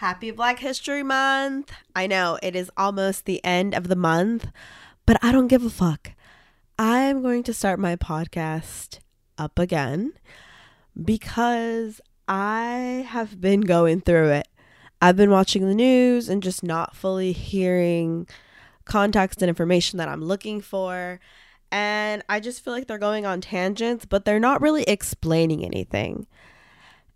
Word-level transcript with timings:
Happy 0.00 0.30
Black 0.30 0.60
History 0.60 1.02
Month. 1.02 1.72
I 1.94 2.06
know 2.06 2.38
it 2.42 2.56
is 2.56 2.70
almost 2.74 3.26
the 3.26 3.44
end 3.44 3.74
of 3.74 3.88
the 3.88 3.94
month, 3.94 4.46
but 5.04 5.18
I 5.22 5.30
don't 5.30 5.48
give 5.48 5.62
a 5.62 5.68
fuck. 5.68 6.12
I'm 6.78 7.20
going 7.20 7.42
to 7.42 7.52
start 7.52 7.78
my 7.78 7.96
podcast 7.96 9.00
up 9.36 9.58
again 9.58 10.14
because 11.04 12.00
I 12.26 13.06
have 13.10 13.42
been 13.42 13.60
going 13.60 14.00
through 14.00 14.30
it. 14.30 14.48
I've 15.02 15.16
been 15.16 15.30
watching 15.30 15.68
the 15.68 15.74
news 15.74 16.30
and 16.30 16.42
just 16.42 16.62
not 16.62 16.96
fully 16.96 17.32
hearing 17.32 18.26
context 18.86 19.42
and 19.42 19.50
information 19.50 19.98
that 19.98 20.08
I'm 20.08 20.24
looking 20.24 20.62
for. 20.62 21.20
And 21.70 22.24
I 22.26 22.40
just 22.40 22.64
feel 22.64 22.72
like 22.72 22.86
they're 22.86 22.96
going 22.96 23.26
on 23.26 23.42
tangents, 23.42 24.06
but 24.06 24.24
they're 24.24 24.40
not 24.40 24.62
really 24.62 24.84
explaining 24.84 25.62
anything. 25.62 26.26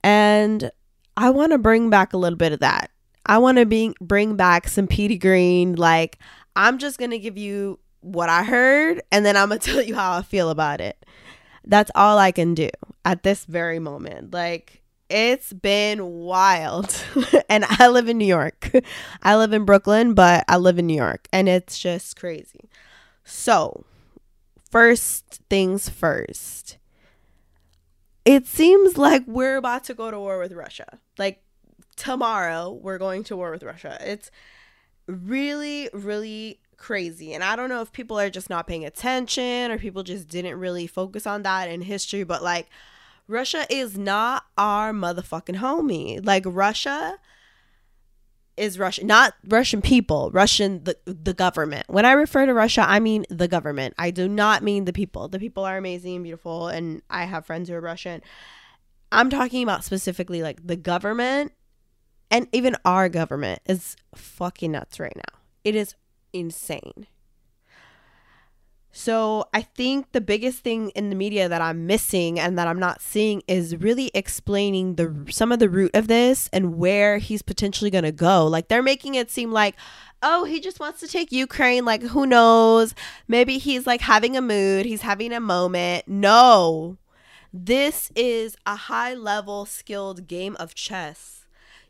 And 0.03 0.71
I 1.17 1.31
want 1.31 1.53
to 1.53 1.59
bring 1.59 1.91
back 1.91 2.13
a 2.13 2.17
little 2.17 2.37
bit 2.37 2.53
of 2.53 2.61
that. 2.61 2.91
I 3.27 3.39
want 3.39 3.59
to 3.59 3.67
be, 3.67 3.95
bring 4.01 4.37
back 4.37 4.69
some 4.69 4.87
Petey 4.87 5.19
Greene. 5.19 5.77
Like, 5.77 6.19
I'm 6.57 6.79
just 6.79 6.99
to 6.99 7.19
give 7.19 7.39
you 7.39 7.79
what 8.01 8.29
I 8.29 8.45
heard 8.45 9.03
and 9.11 9.25
then 9.25 9.37
I'm 9.37 9.51
to 9.51 9.59
tell 9.73 9.83
you 9.83 9.95
how 9.95 10.19
I 10.19 10.23
feel 10.23 10.51
about 10.51 10.81
it. 10.81 11.05
That's 11.65 11.91
all 11.95 12.19
I 12.19 12.33
can 12.33 12.55
do 12.55 12.69
at 13.05 13.23
this 13.23 13.45
very 13.47 13.79
moment. 13.79 14.33
Like, 14.35 14.83
it's 15.09 15.53
been 15.53 16.05
wild. 16.05 16.95
and 17.49 17.65
I 17.69 17.89
live 17.89 18.09
in 18.09 18.19
New 18.19 18.27
York. 18.27 18.71
I 19.23 19.37
live 19.37 19.53
in 19.53 19.65
Brooklyn, 19.65 20.15
but 20.15 20.45
I 20.49 20.57
live 20.57 20.79
in 20.79 20.87
New 20.87 20.97
York 20.97 21.29
and 21.33 21.49
it's 21.49 21.79
just 21.79 22.17
crazy. 22.17 22.69
So, 23.25 23.85
first 24.71 25.41
things 25.49 25.89
first 25.89 26.79
it 28.25 28.47
seems 28.47 28.97
like 28.97 29.23
we're 29.27 29.57
about 29.57 29.85
to 29.85 29.95
go 29.95 30.11
to 30.11 30.19
war 30.19 30.39
with 30.39 30.53
Russia. 30.53 30.99
Like 31.19 31.43
tomorrow, 31.97 32.71
we're 32.71 32.99
going 32.99 33.25
to 33.25 33.37
war 33.37 33.51
with 33.51 33.63
Russia. 33.63 33.99
It's 34.01 34.31
really, 35.07 35.91
really 35.93 36.61
crazy. 36.77 37.33
And 37.33 37.45
I 37.45 37.57
don't 37.57 37.69
know 37.69 37.83
if 37.83 37.93
people 37.93 38.19
are 38.19 38.31
just 38.31 38.51
not 38.51 38.67
paying 38.67 38.85
attention 38.85 39.71
or 39.71 39.79
people 39.79 40.03
just 40.03 40.29
didn't 40.29 40.59
really 40.59 40.87
focus 40.87 41.27
on 41.27 41.43
that 41.43 41.69
in 41.69 41.83
history, 41.83 42.25
but 42.25 42.43
like 42.43 42.69
Russia 43.29 43.67
is 43.71 43.97
not 43.97 44.45
our 44.57 44.93
motherfucking 44.93 45.57
homie. 45.57 46.25
Like 46.25 46.45
Russia 46.47 47.19
is 48.57 48.79
Russian, 48.79 49.07
not 49.07 49.35
Russian 49.49 49.83
people, 49.83 50.31
Russian 50.33 50.85
the 50.85 50.97
the 51.05 51.35
government. 51.35 51.85
When 51.89 52.05
I 52.05 52.13
refer 52.13 52.47
to 52.47 52.55
Russia, 52.55 52.85
I 52.87 53.01
mean 53.01 53.25
the 53.31 53.49
government. 53.49 53.95
I 53.99 54.11
do 54.11 54.29
not 54.29 54.63
mean 54.63 54.85
the 54.85 54.93
people. 54.93 55.29
The 55.29 55.39
people 55.39 55.65
are 55.65 55.77
amazing 55.77 56.17
and 56.17 56.25
beautiful, 56.25 56.69
and 56.69 57.03
I 57.11 57.25
have 57.25 57.47
friends 57.47 57.69
who 57.69 57.75
are 57.75 57.81
Russian. 57.81 58.23
I'm 59.13 59.31
talking 59.31 59.63
about 59.63 59.85
specifically 59.85 60.43
like 60.43 60.67
the 60.67 60.77
government, 60.77 61.53
and 62.31 62.49
even 62.53 62.77
our 62.85 63.09
government 63.09 63.61
is 63.67 63.97
fucking 64.15 64.73
nuts 64.73 64.99
right 64.99 65.17
now. 65.17 65.39
It 65.65 65.75
is 65.75 65.95
insane. 66.33 67.07
So 68.97 69.47
I 69.53 69.63
think 69.63 70.13
the 70.13 70.21
biggest 70.21 70.61
thing 70.61 70.91
in 70.91 71.11
the 71.11 71.17
media 71.17 71.49
that 71.49 71.61
I'm 71.61 71.85
missing 71.85 72.39
and 72.39 72.57
that 72.57 72.69
I'm 72.69 72.79
not 72.79 73.03
seeing 73.03 73.43
is 73.49 73.77
really 73.77 74.13
explaining 74.15 74.95
the 74.95 75.27
some 75.31 75.51
of 75.51 75.59
the 75.59 75.69
root 75.69 75.91
of 75.95 76.07
this 76.07 76.49
and 76.53 76.77
where 76.77 77.19
he's 77.19 77.43
potentially 77.43 77.91
going 77.91 78.05
to 78.05 78.13
go. 78.13 78.47
Like 78.47 78.69
they're 78.69 78.85
making 78.85 79.17
it 79.17 79.33
seem 79.33 79.51
like 79.51 79.75
oh, 80.23 80.45
he 80.45 80.61
just 80.61 80.79
wants 80.79 81.01
to 81.01 81.09
take 81.09 81.33
Ukraine 81.33 81.85
like 81.85 82.05
who 82.05 82.25
knows? 82.25 82.95
Maybe 83.27 83.59
he's 83.59 83.85
like 83.85 84.01
having 84.01 84.37
a 84.37 84.41
mood, 84.41 84.87
he's 84.87 85.03
having 85.03 85.33
a 85.33 85.41
moment. 85.41 86.07
No. 86.07 86.97
This 87.53 88.13
is 88.15 88.57
a 88.65 88.77
high 88.77 89.15
level 89.15 89.67
skilled 89.67 90.29
game 90.29 90.55
of 90.61 90.77
chess. 90.77 91.47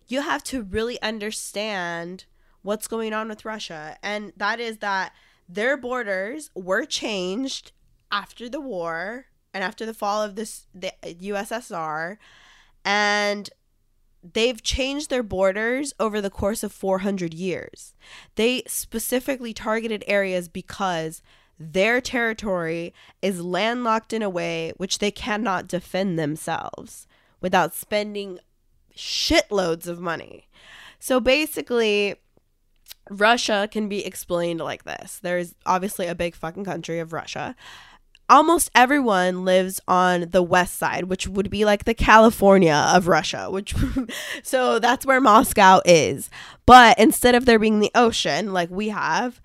You 0.09 0.23
have 0.23 0.43
to 0.45 0.63
really 0.63 1.01
understand 1.03 2.25
what's 2.63 2.89
going 2.89 3.13
on 3.13 3.29
with 3.29 3.45
Russia 3.45 3.99
and 4.03 4.33
that 4.39 4.59
is 4.59 4.79
that 4.79 5.13
their 5.49 5.77
borders 5.77 6.51
were 6.55 6.85
changed 6.85 7.73
after 8.11 8.49
the 8.49 8.61
war 8.61 9.27
and 9.53 9.63
after 9.63 9.87
the 9.87 9.95
fall 9.95 10.23
of 10.23 10.37
this 10.37 10.67
the 10.75 10.93
USSR 11.03 12.17
and 12.85 13.51
they've 14.33 14.63
changed 14.63 15.11
their 15.11 15.23
borders 15.23 15.93
over 16.01 16.21
the 16.21 16.31
course 16.31 16.63
of 16.63 16.73
400 16.73 17.35
years. 17.35 17.95
They 18.37 18.63
specifically 18.67 19.53
targeted 19.53 20.03
areas 20.07 20.49
because 20.49 21.23
their 21.59 22.01
territory 22.01 22.95
is 23.23 23.41
landlocked 23.41 24.13
in 24.13 24.23
a 24.23 24.31
way 24.31 24.73
which 24.77 24.99
they 24.99 25.11
cannot 25.11 25.69
defend 25.69 26.19
themselves 26.19 27.07
without 27.41 27.75
spending 27.75 28.39
shitloads 28.97 29.87
of 29.87 30.01
money. 30.01 30.49
So 30.99 31.21
basically, 31.21 32.17
Russia 33.11 33.69
can 33.71 33.89
be 33.89 34.05
explained 34.05 34.61
like 34.61 34.85
this. 34.85 35.19
There's 35.23 35.55
obviously 35.67 36.07
a 36.07 36.15
big 36.15 36.35
fucking 36.35 36.65
country 36.65 36.99
of 36.99 37.13
Russia. 37.13 37.55
Almost 38.29 38.71
everyone 38.75 39.45
lives 39.45 39.81
on 39.87 40.31
the 40.31 40.43
west 40.43 40.79
side, 40.79 41.05
which 41.05 41.29
would 41.29 41.51
be 41.51 41.65
like 41.65 41.85
the 41.85 41.93
California 41.95 42.91
of 42.95 43.07
Russia, 43.07 43.51
which 43.51 43.75
so 44.43 44.79
that's 44.79 45.05
where 45.05 45.21
Moscow 45.21 45.81
is. 45.85 46.31
But 46.65 46.99
instead 46.99 47.35
of 47.35 47.45
there 47.45 47.59
being 47.59 47.81
the 47.81 47.93
ocean 47.95 48.53
like 48.53 48.71
we 48.71 48.89
have, 48.89 49.43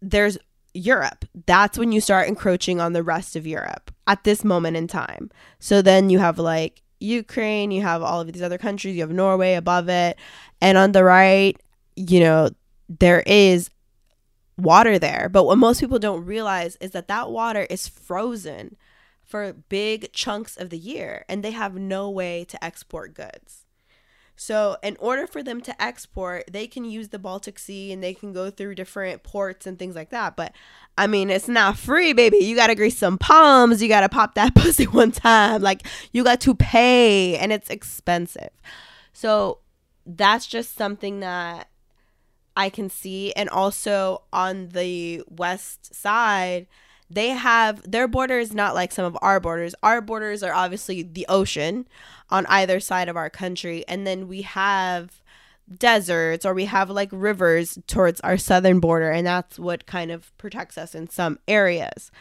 there's 0.00 0.38
Europe. 0.72 1.24
That's 1.46 1.78
when 1.78 1.92
you 1.92 2.00
start 2.00 2.28
encroaching 2.28 2.80
on 2.80 2.92
the 2.92 3.02
rest 3.02 3.36
of 3.36 3.46
Europe 3.46 3.90
at 4.06 4.24
this 4.24 4.44
moment 4.44 4.76
in 4.76 4.86
time. 4.86 5.30
So 5.58 5.82
then 5.82 6.08
you 6.08 6.18
have 6.20 6.38
like 6.38 6.82
Ukraine, 7.00 7.70
you 7.70 7.82
have 7.82 8.02
all 8.02 8.20
of 8.20 8.32
these 8.32 8.42
other 8.42 8.58
countries, 8.58 8.94
you 8.94 9.02
have 9.02 9.10
Norway 9.10 9.54
above 9.54 9.88
it, 9.88 10.16
and 10.60 10.78
on 10.78 10.92
the 10.92 11.04
right, 11.04 11.60
you 11.96 12.20
know, 12.20 12.50
there 12.98 13.22
is 13.26 13.70
water 14.58 14.98
there. 14.98 15.28
But 15.30 15.44
what 15.44 15.58
most 15.58 15.80
people 15.80 15.98
don't 15.98 16.24
realize 16.24 16.76
is 16.76 16.90
that 16.90 17.08
that 17.08 17.30
water 17.30 17.66
is 17.70 17.88
frozen 17.88 18.76
for 19.24 19.52
big 19.52 20.12
chunks 20.12 20.56
of 20.56 20.70
the 20.70 20.78
year 20.78 21.24
and 21.28 21.42
they 21.42 21.52
have 21.52 21.74
no 21.76 22.10
way 22.10 22.44
to 22.44 22.62
export 22.62 23.14
goods. 23.14 23.64
So, 24.36 24.78
in 24.82 24.96
order 24.98 25.26
for 25.26 25.42
them 25.42 25.60
to 25.60 25.82
export, 25.82 26.50
they 26.50 26.66
can 26.66 26.86
use 26.86 27.10
the 27.10 27.18
Baltic 27.18 27.58
Sea 27.58 27.92
and 27.92 28.02
they 28.02 28.14
can 28.14 28.32
go 28.32 28.50
through 28.50 28.74
different 28.74 29.22
ports 29.22 29.66
and 29.66 29.78
things 29.78 29.94
like 29.94 30.08
that. 30.10 30.34
But 30.34 30.54
I 30.96 31.06
mean, 31.08 31.28
it's 31.28 31.46
not 31.46 31.76
free, 31.76 32.14
baby. 32.14 32.38
You 32.38 32.56
got 32.56 32.68
to 32.68 32.74
grease 32.74 32.96
some 32.96 33.18
palms. 33.18 33.82
You 33.82 33.88
got 33.88 34.00
to 34.00 34.08
pop 34.08 34.36
that 34.36 34.54
pussy 34.56 34.86
one 34.86 35.12
time. 35.12 35.60
Like, 35.60 35.86
you 36.12 36.24
got 36.24 36.40
to 36.40 36.54
pay 36.54 37.36
and 37.36 37.52
it's 37.52 37.68
expensive. 37.68 38.48
So, 39.12 39.58
that's 40.06 40.46
just 40.46 40.74
something 40.74 41.20
that 41.20 41.69
I 42.56 42.68
can 42.70 42.90
see. 42.90 43.32
And 43.32 43.48
also 43.48 44.22
on 44.32 44.70
the 44.70 45.22
west 45.28 45.94
side, 45.94 46.66
they 47.08 47.28
have 47.30 47.90
their 47.90 48.06
border 48.06 48.38
is 48.38 48.52
not 48.54 48.74
like 48.74 48.92
some 48.92 49.04
of 49.04 49.18
our 49.20 49.40
borders. 49.40 49.74
Our 49.82 50.00
borders 50.00 50.42
are 50.42 50.52
obviously 50.52 51.02
the 51.02 51.26
ocean 51.28 51.88
on 52.30 52.46
either 52.46 52.78
side 52.78 53.08
of 53.08 53.16
our 53.16 53.30
country. 53.30 53.84
And 53.88 54.06
then 54.06 54.28
we 54.28 54.42
have 54.42 55.20
deserts 55.76 56.44
or 56.44 56.54
we 56.54 56.66
have 56.66 56.90
like 56.90 57.08
rivers 57.12 57.78
towards 57.86 58.20
our 58.20 58.36
southern 58.36 58.80
border. 58.80 59.10
And 59.10 59.26
that's 59.26 59.58
what 59.58 59.86
kind 59.86 60.10
of 60.10 60.36
protects 60.38 60.78
us 60.78 60.94
in 60.94 61.08
some 61.08 61.38
areas. 61.48 62.12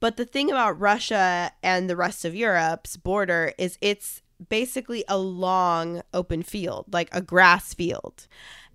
But 0.00 0.16
the 0.16 0.24
thing 0.24 0.50
about 0.50 0.80
Russia 0.80 1.52
and 1.62 1.88
the 1.88 1.96
rest 1.96 2.24
of 2.24 2.34
Europe's 2.34 2.96
border 2.96 3.52
is 3.56 3.78
it's 3.80 4.20
basically 4.48 5.04
a 5.08 5.16
long 5.16 6.02
open 6.12 6.42
field, 6.42 6.86
like 6.92 7.08
a 7.12 7.22
grass 7.22 7.72
field. 7.72 8.26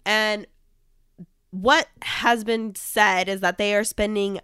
And 0.06 0.48
what 1.62 1.88
has 2.03 2.44
been 2.44 2.75
said 2.75 3.28
is 3.28 3.41
that 3.41 3.57
they 3.57 3.73
are 3.73 3.84
spending 3.84 4.40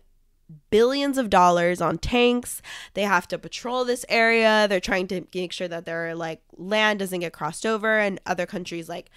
billions 0.70 1.18
of 1.18 1.30
dollars 1.30 1.80
on 1.80 1.98
tanks. 1.98 2.62
They 2.96 3.04
have 3.04 3.28
to 3.30 3.38
patrol 3.38 3.86
this 3.86 4.06
area. 4.10 4.68
They're 4.68 4.80
trying 4.80 5.08
to 5.08 5.26
make 5.34 5.52
sure 5.52 5.68
that 5.68 5.86
their 5.86 6.16
like 6.16 6.42
land 6.58 7.00
doesn't 7.00 7.20
get 7.20 7.34
crossed 7.34 7.66
over 7.66 8.00
and 8.00 8.20
other 8.26 8.46
countries 8.46 8.90
like 8.90 9.12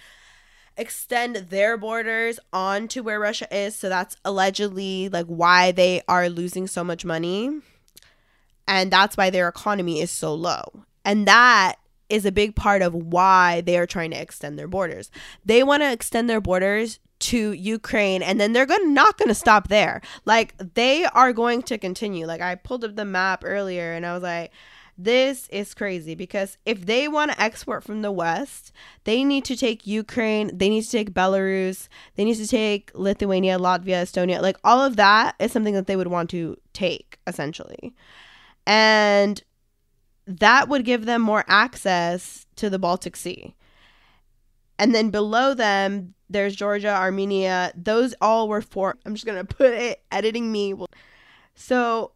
extend 0.77 1.37
their 1.49 1.75
borders 1.75 2.39
onto 2.53 3.01
where 3.01 3.19
Russia 3.19 3.47
is. 3.55 3.75
So 3.75 3.89
that's 3.89 4.15
allegedly 4.23 5.09
like 5.09 5.25
why 5.25 5.71
they 5.71 6.01
are 6.07 6.29
losing 6.29 6.67
so 6.67 6.83
much 6.83 7.03
money. 7.03 7.61
And 8.67 8.91
that's 8.91 9.17
why 9.17 9.29
their 9.29 9.47
economy 9.47 10.01
is 10.01 10.11
so 10.11 10.33
low. 10.35 10.83
And 11.03 11.27
that 11.27 11.75
is 12.09 12.25
a 12.25 12.31
big 12.31 12.55
part 12.55 12.81
of 12.81 12.93
why 12.93 13.61
they 13.61 13.77
are 13.77 13.87
trying 13.87 14.11
to 14.11 14.21
extend 14.21 14.57
their 14.57 14.67
borders. 14.67 15.09
They 15.43 15.63
want 15.63 15.81
to 15.83 15.91
extend 15.91 16.29
their 16.29 16.41
borders 16.41 16.99
to 17.19 17.51
Ukraine 17.51 18.21
and 18.21 18.39
then 18.39 18.53
they're 18.53 18.65
going 18.65 18.93
not 18.93 19.17
going 19.17 19.29
to 19.29 19.35
stop 19.35 19.67
there. 19.67 20.01
Like 20.25 20.55
they 20.75 21.05
are 21.05 21.33
going 21.33 21.63
to 21.63 21.77
continue. 21.77 22.25
Like 22.25 22.41
I 22.41 22.55
pulled 22.55 22.83
up 22.83 22.95
the 22.95 23.05
map 23.05 23.43
earlier 23.45 23.93
and 23.93 24.05
I 24.05 24.13
was 24.13 24.23
like 24.23 24.51
this 24.99 25.47
is 25.49 25.75
crazy 25.75 26.15
because 26.15 26.57
if 26.65 26.87
they 26.87 27.07
want 27.07 27.31
to 27.31 27.39
export 27.39 27.83
from 27.83 28.01
the 28.01 28.11
west, 28.11 28.71
they 29.03 29.23
need 29.23 29.45
to 29.45 29.55
take 29.55 29.85
Ukraine, 29.85 30.49
they 30.51 30.69
need 30.69 30.81
to 30.81 30.89
take 30.89 31.13
Belarus, 31.13 31.87
they 32.15 32.25
need 32.25 32.37
to 32.37 32.47
take 32.47 32.89
Lithuania, 32.95 33.59
Latvia, 33.59 34.01
Estonia. 34.01 34.41
Like 34.41 34.57
all 34.63 34.83
of 34.83 34.95
that 34.95 35.35
is 35.39 35.51
something 35.51 35.75
that 35.75 35.85
they 35.85 35.95
would 35.95 36.07
want 36.07 36.31
to 36.31 36.57
take 36.73 37.19
essentially. 37.27 37.93
And– 38.65 39.43
that 40.27 40.67
would 40.67 40.83
give 40.83 41.05
them 41.05 41.21
more 41.21 41.45
access 41.47 42.45
to 42.57 42.69
the 42.69 42.77
Baltic 42.77 43.15
Sea. 43.15 43.55
and 44.79 44.93
then 44.93 45.09
below 45.09 45.55
them 45.55 46.13
there's 46.29 46.55
Georgia, 46.55 46.89
Armenia. 46.89 47.71
Those 47.75 48.13
all 48.21 48.47
were 48.47 48.61
for. 48.61 48.97
I'm 49.05 49.13
just 49.15 49.25
gonna 49.25 49.45
put 49.45 49.73
it. 49.73 50.01
Editing 50.11 50.51
me. 50.51 50.75
So 51.55 52.11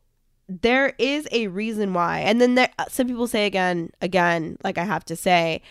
there 0.47 0.93
is 0.97 1.27
a 1.31 1.47
reason 1.47 1.93
why, 1.93 2.19
and 2.19 2.41
then 2.41 2.55
there 2.55 2.69
uh, 2.77 2.85
some 2.89 3.07
people 3.07 3.27
say 3.27 3.45
again, 3.45 3.91
again, 4.01 4.57
like 4.63 4.77
I 4.77 4.83
have 4.83 5.05
to 5.05 5.15
say, 5.15 5.61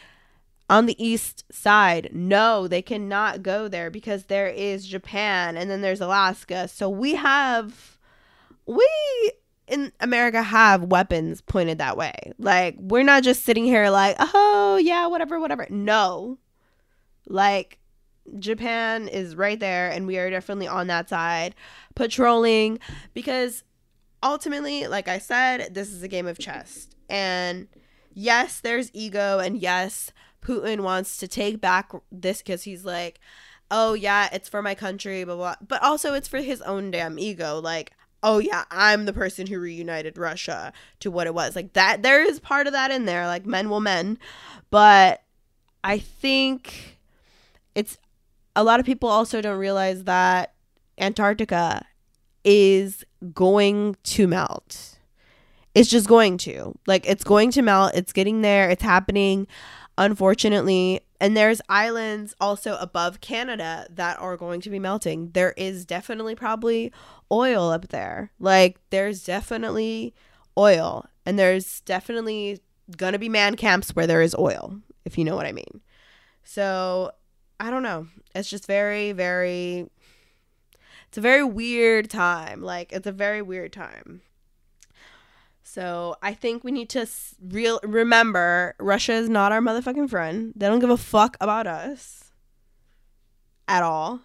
on 0.70 0.86
the 0.86 1.04
east 1.04 1.44
side, 1.52 2.10
no, 2.12 2.68
they 2.68 2.80
cannot 2.80 3.42
go 3.42 3.68
there 3.68 3.90
because 3.90 4.24
there 4.24 4.48
is 4.48 4.86
Japan 4.86 5.56
and 5.56 5.68
then 5.68 5.82
there's 5.82 6.00
Alaska. 6.00 6.68
So 6.68 6.88
we 6.88 7.16
have 7.16 7.98
we 8.66 8.88
in 9.66 9.92
America 10.00 10.42
have 10.42 10.84
weapons 10.84 11.40
pointed 11.40 11.78
that 11.78 11.96
way. 11.96 12.14
Like 12.38 12.76
we're 12.78 13.02
not 13.02 13.24
just 13.24 13.44
sitting 13.44 13.64
here 13.64 13.90
like, 13.90 14.16
"Oh, 14.18 14.78
yeah, 14.82 15.06
whatever, 15.08 15.40
whatever." 15.40 15.66
No. 15.70 16.38
Like 17.26 17.79
Japan 18.38 19.08
is 19.08 19.34
right 19.34 19.58
there 19.58 19.90
and 19.90 20.06
we 20.06 20.18
are 20.18 20.30
definitely 20.30 20.68
on 20.68 20.86
that 20.86 21.08
side 21.08 21.54
patrolling 21.94 22.78
because 23.14 23.64
ultimately, 24.22 24.86
like 24.86 25.08
I 25.08 25.18
said, 25.18 25.74
this 25.74 25.92
is 25.92 26.02
a 26.02 26.08
game 26.08 26.26
of 26.26 26.38
chess. 26.38 26.88
And 27.08 27.68
yes, 28.12 28.60
there's 28.60 28.90
ego 28.92 29.38
and 29.38 29.58
yes, 29.58 30.12
Putin 30.42 30.80
wants 30.80 31.18
to 31.18 31.28
take 31.28 31.60
back 31.60 31.92
this 32.10 32.38
because 32.38 32.62
he's 32.64 32.84
like, 32.84 33.20
oh 33.70 33.94
yeah, 33.94 34.28
it's 34.32 34.48
for 34.48 34.62
my 34.62 34.74
country, 34.74 35.24
blah 35.24 35.36
blah. 35.36 35.54
But 35.66 35.82
also 35.82 36.14
it's 36.14 36.28
for 36.28 36.38
his 36.38 36.60
own 36.62 36.90
damn 36.90 37.18
ego. 37.18 37.60
Like, 37.60 37.92
oh 38.22 38.38
yeah, 38.38 38.64
I'm 38.70 39.04
the 39.04 39.12
person 39.12 39.46
who 39.46 39.58
reunited 39.58 40.18
Russia 40.18 40.72
to 41.00 41.10
what 41.10 41.26
it 41.26 41.34
was. 41.34 41.56
Like 41.56 41.72
that 41.74 42.02
there 42.02 42.22
is 42.22 42.40
part 42.40 42.66
of 42.66 42.72
that 42.72 42.90
in 42.90 43.04
there, 43.04 43.26
like 43.26 43.46
men 43.46 43.70
will 43.70 43.80
men. 43.80 44.18
But 44.70 45.22
I 45.82 45.98
think 45.98 46.98
it's 47.74 47.98
a 48.60 48.64
lot 48.64 48.78
of 48.78 48.84
people 48.84 49.08
also 49.08 49.40
don't 49.40 49.58
realize 49.58 50.04
that 50.04 50.52
Antarctica 50.98 51.86
is 52.44 53.04
going 53.32 53.96
to 54.02 54.26
melt. 54.26 54.98
It's 55.74 55.88
just 55.88 56.06
going 56.06 56.36
to. 56.38 56.74
Like 56.86 57.08
it's 57.08 57.24
going 57.24 57.50
to 57.52 57.62
melt. 57.62 57.92
It's 57.94 58.12
getting 58.12 58.42
there. 58.42 58.68
It's 58.68 58.82
happening 58.82 59.46
unfortunately. 59.96 61.00
And 61.22 61.34
there's 61.34 61.62
islands 61.70 62.34
also 62.38 62.76
above 62.76 63.22
Canada 63.22 63.86
that 63.90 64.18
are 64.18 64.36
going 64.36 64.60
to 64.62 64.70
be 64.70 64.78
melting. 64.78 65.30
There 65.32 65.54
is 65.56 65.86
definitely 65.86 66.34
probably 66.34 66.92
oil 67.32 67.70
up 67.70 67.88
there. 67.88 68.30
Like 68.38 68.78
there's 68.90 69.24
definitely 69.24 70.14
oil 70.58 71.06
and 71.24 71.38
there's 71.38 71.80
definitely 71.80 72.60
going 72.94 73.14
to 73.14 73.18
be 73.18 73.30
man 73.30 73.56
camps 73.56 73.96
where 73.96 74.06
there 74.06 74.20
is 74.20 74.34
oil, 74.38 74.80
if 75.06 75.16
you 75.16 75.24
know 75.24 75.36
what 75.36 75.46
I 75.46 75.52
mean. 75.52 75.80
So, 76.42 77.12
I 77.60 77.70
don't 77.70 77.82
know. 77.82 78.08
It's 78.34 78.50
just 78.50 78.66
very 78.66 79.12
very 79.12 79.90
it's 81.08 81.18
a 81.18 81.20
very 81.20 81.44
weird 81.44 82.08
time. 82.08 82.62
Like 82.62 82.92
it's 82.92 83.06
a 83.06 83.12
very 83.12 83.42
weird 83.42 83.72
time. 83.72 84.22
So 85.62 86.16
I 86.22 86.34
think 86.34 86.64
we 86.64 86.72
need 86.72 86.88
to 86.90 87.06
real 87.40 87.78
remember 87.84 88.74
Russia 88.80 89.12
is 89.12 89.28
not 89.28 89.52
our 89.52 89.60
motherfucking 89.60 90.10
friend. 90.10 90.52
They 90.56 90.66
don't 90.66 90.80
give 90.80 90.90
a 90.90 90.96
fuck 90.96 91.36
about 91.40 91.66
us 91.66 92.32
at 93.68 93.84
all, 93.84 94.20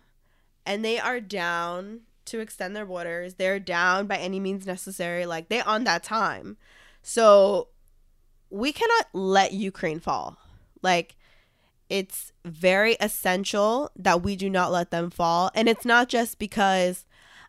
and 0.66 0.84
they 0.84 0.98
are 0.98 1.20
down 1.20 2.02
to 2.26 2.40
extend 2.40 2.76
their 2.76 2.86
borders. 2.86 3.36
They're 3.36 3.60
down 3.60 4.08
by 4.08 4.18
any 4.18 4.40
means 4.40 4.66
necessary. 4.66 5.26
Like 5.26 5.50
they 5.50 5.62
on 5.62 5.84
that 5.84 6.04
time. 6.04 6.58
So 7.04 7.68
we 8.50 8.72
cannot 8.72 9.08
let 9.14 9.54
Ukraine 9.54 10.00
fall. 10.00 10.38
Like 10.82 11.16
it's 11.90 12.32
very 12.44 12.96
essential 13.00 13.92
that 13.96 14.22
we 14.24 14.36
do 14.36 14.50
not 14.50 14.72
let 14.72 14.92
them 14.92 15.10
fall. 15.10 15.52
And 15.54 15.68
it's 15.70 15.86
not 15.86 16.10
just 16.10 16.40
because 16.40 17.06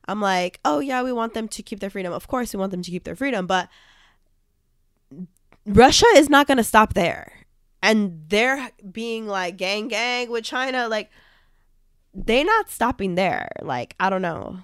I'm 0.07 0.21
like, 0.21 0.61
oh 0.65 0.81
yeah, 0.81 1.03
we 1.03 1.13
want 1.13 1.35
them 1.35 1.49
to 1.49 1.63
keep 1.63 1.81
their 1.81 1.91
freedom. 1.91 2.13
Of 2.13 2.29
course, 2.29 2.53
we 2.53 2.61
want 2.61 2.71
them 2.71 2.83
to 2.83 2.91
keep 2.91 3.05
their 3.05 3.17
freedom, 3.17 3.47
but 3.47 3.69
Russia 5.65 6.07
is 6.15 6.29
not 6.29 6.47
going 6.47 6.59
to 6.59 6.65
stop 6.65 6.95
there. 6.95 7.33
And 7.83 8.25
they're 8.29 8.71
being 8.91 9.27
like 9.27 9.57
gang 9.57 9.89
gang 9.89 10.31
with 10.31 10.45
China 10.45 10.89
like 10.89 11.11
they're 12.15 12.45
not 12.45 12.71
stopping 12.71 13.15
there. 13.15 13.49
Like, 13.61 13.95
I 14.01 14.09
don't 14.09 14.23
know. 14.23 14.61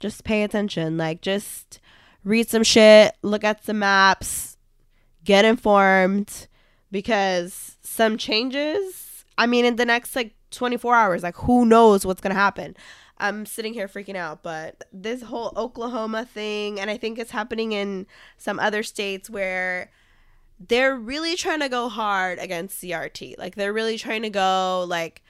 Just 0.00 0.24
pay 0.24 0.42
attention. 0.42 0.96
Like 0.96 1.20
just 1.20 1.80
read 2.24 2.48
some 2.48 2.64
shit, 2.64 3.14
look 3.22 3.44
at 3.44 3.64
some 3.64 3.80
maps, 3.80 4.56
get 5.24 5.44
informed 5.44 6.48
because 6.94 7.76
some 7.82 8.16
changes, 8.16 9.24
I 9.36 9.48
mean 9.48 9.64
in 9.64 9.74
the 9.74 9.84
next 9.84 10.14
like 10.14 10.32
24 10.52 10.94
hours, 10.94 11.22
like 11.24 11.34
who 11.38 11.66
knows 11.66 12.06
what's 12.06 12.20
going 12.20 12.32
to 12.32 12.40
happen. 12.40 12.76
I'm 13.18 13.46
sitting 13.46 13.74
here 13.74 13.88
freaking 13.88 14.14
out, 14.14 14.44
but 14.44 14.84
this 14.92 15.22
whole 15.22 15.52
Oklahoma 15.56 16.24
thing, 16.24 16.78
and 16.78 16.88
I 16.88 16.96
think 16.96 17.18
it's 17.18 17.32
happening 17.32 17.72
in 17.72 18.06
some 18.38 18.60
other 18.60 18.84
states 18.84 19.28
where 19.28 19.90
they're 20.60 20.94
really 20.94 21.34
trying 21.34 21.58
to 21.60 21.68
go 21.68 21.88
hard 21.88 22.38
against 22.38 22.80
CRT. 22.80 23.38
Like 23.38 23.56
they're 23.56 23.72
really 23.72 23.98
trying 23.98 24.22
to 24.22 24.30
go 24.30 24.86
like 24.88 25.24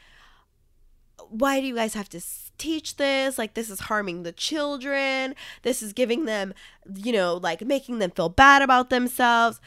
why 1.31 1.61
do 1.63 1.67
you 1.67 1.75
guys 1.75 1.95
have 1.95 2.11
to 2.11 2.21
teach 2.59 2.97
this? 2.97 3.39
Like 3.39 3.55
this 3.55 3.71
is 3.71 3.81
harming 3.81 4.23
the 4.23 4.33
children. 4.33 5.35
This 5.63 5.83
is 5.83 5.95
giving 5.95 6.27
them, 6.27 6.53
you 6.95 7.13
know, 7.13 7.37
like 7.43 7.63
making 7.63 8.01
them 8.01 8.11
feel 8.11 8.29
bad 8.29 8.61
about 8.61 8.91
themselves. 8.91 9.61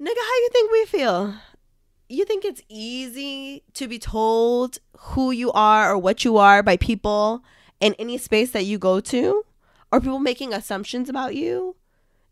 Nigga, 0.00 0.16
how 0.16 0.36
you 0.36 0.48
think 0.52 0.72
we 0.72 0.84
feel? 0.86 1.34
you 2.10 2.24
think 2.24 2.44
it's 2.44 2.62
easy 2.68 3.62
to 3.72 3.86
be 3.86 3.98
told 3.98 4.78
who 4.98 5.30
you 5.30 5.52
are 5.52 5.92
or 5.92 5.98
what 5.98 6.24
you 6.24 6.36
are 6.36 6.62
by 6.62 6.76
people 6.76 7.44
in 7.78 7.94
any 7.98 8.18
space 8.18 8.50
that 8.50 8.64
you 8.64 8.78
go 8.78 9.00
to? 9.00 9.44
Or 9.92 10.00
people 10.00 10.18
making 10.18 10.52
assumptions 10.52 11.08
about 11.08 11.34
you? 11.34 11.76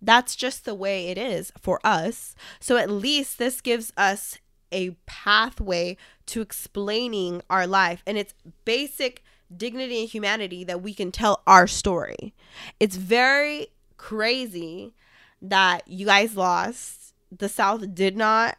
That's 0.03 0.37
just 0.37 0.65
the 0.65 0.75
way 0.75 1.09
it 1.09 1.19
is 1.19 1.53
for 1.61 1.81
us. 1.85 2.35
So 2.61 2.76
at 2.76 2.91
least 2.91 3.38
this 3.38 3.61
gives 3.61 3.93
us 3.97 4.38
a 4.70 4.91
pathway 5.06 5.97
to 6.26 6.41
explaining 6.41 7.43
our 7.49 7.67
life. 7.67 8.03
And 8.06 8.19
it's 8.19 8.35
basic 8.65 9.23
dignity 9.56 10.00
and 10.00 10.09
humanity 10.09 10.62
that 10.65 10.82
we 10.82 10.93
can 10.93 11.11
tell 11.11 11.43
our 11.47 11.67
story. 11.67 12.35
It's 12.79 12.97
very 12.97 13.69
crazy 13.97 14.94
that 15.41 15.87
you 15.87 16.06
guys 16.06 16.37
lost 16.37 17.07
the 17.36 17.48
south 17.48 17.94
did 17.94 18.16
not 18.16 18.56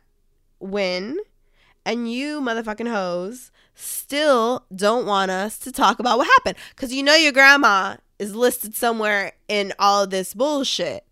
win 0.60 1.18
and 1.86 2.12
you 2.12 2.42
motherfucking 2.42 2.89
hoes 2.89 3.51
still 3.74 4.66
don't 4.75 5.06
want 5.06 5.31
us 5.31 5.58
to 5.58 5.72
talk 5.72 6.00
about 6.00 6.17
what 6.17 6.27
happened. 6.27 6.58
Because 6.75 6.94
you 6.94 7.01
know 7.01 7.15
your 7.15 7.32
grandma 7.32 7.96
is 8.17 8.36
listed 8.36 8.75
somewhere 8.75 9.34
in 9.48 9.74
all 9.79 10.05
this 10.05 10.34
bullshit. 10.34 11.05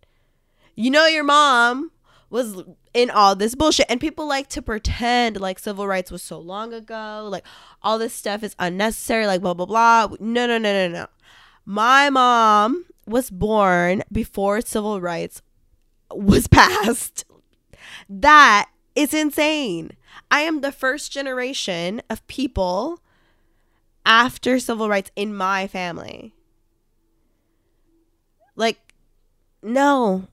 You 0.75 0.91
know 0.91 1.07
your 1.07 1.23
mom 1.23 1.91
was 2.29 2.63
in 2.93 3.09
all 3.09 3.35
this 3.35 3.55
bullshit 3.55 3.85
and 3.89 4.01
people 4.01 4.27
like 4.27 4.49
to 4.49 4.61
pretend 4.61 5.39
like 5.39 5.59
civil 5.59 5.87
rights 5.87 6.11
was 6.11 6.21
so 6.21 6.37
long 6.37 6.73
ago 6.73 7.27
like 7.31 7.45
all 7.81 7.97
this 7.97 8.13
stuff 8.13 8.43
is 8.43 8.55
unnecessary 8.59 9.25
like 9.25 9.41
blah 9.41 9.53
blah 9.53 9.65
blah. 9.65 10.07
No 10.19 10.45
no 10.45 10.57
no 10.57 10.73
no 10.73 10.87
no. 10.87 11.07
My 11.65 12.09
mom 12.09 12.85
was 13.05 13.29
born 13.29 14.03
before 14.11 14.61
civil 14.61 14.99
rights 14.99 15.41
was 16.11 16.47
passed 16.47 17.23
that 18.09 18.69
it's 18.95 19.13
insane. 19.13 19.91
I 20.31 20.41
am 20.41 20.61
the 20.61 20.71
first 20.71 21.11
generation 21.11 22.01
of 22.09 22.25
people 22.27 23.01
after 24.05 24.59
civil 24.59 24.89
rights 24.89 25.11
in 25.15 25.35
my 25.35 25.67
family. 25.67 26.33
Like, 28.55 28.79
no. 29.61 30.27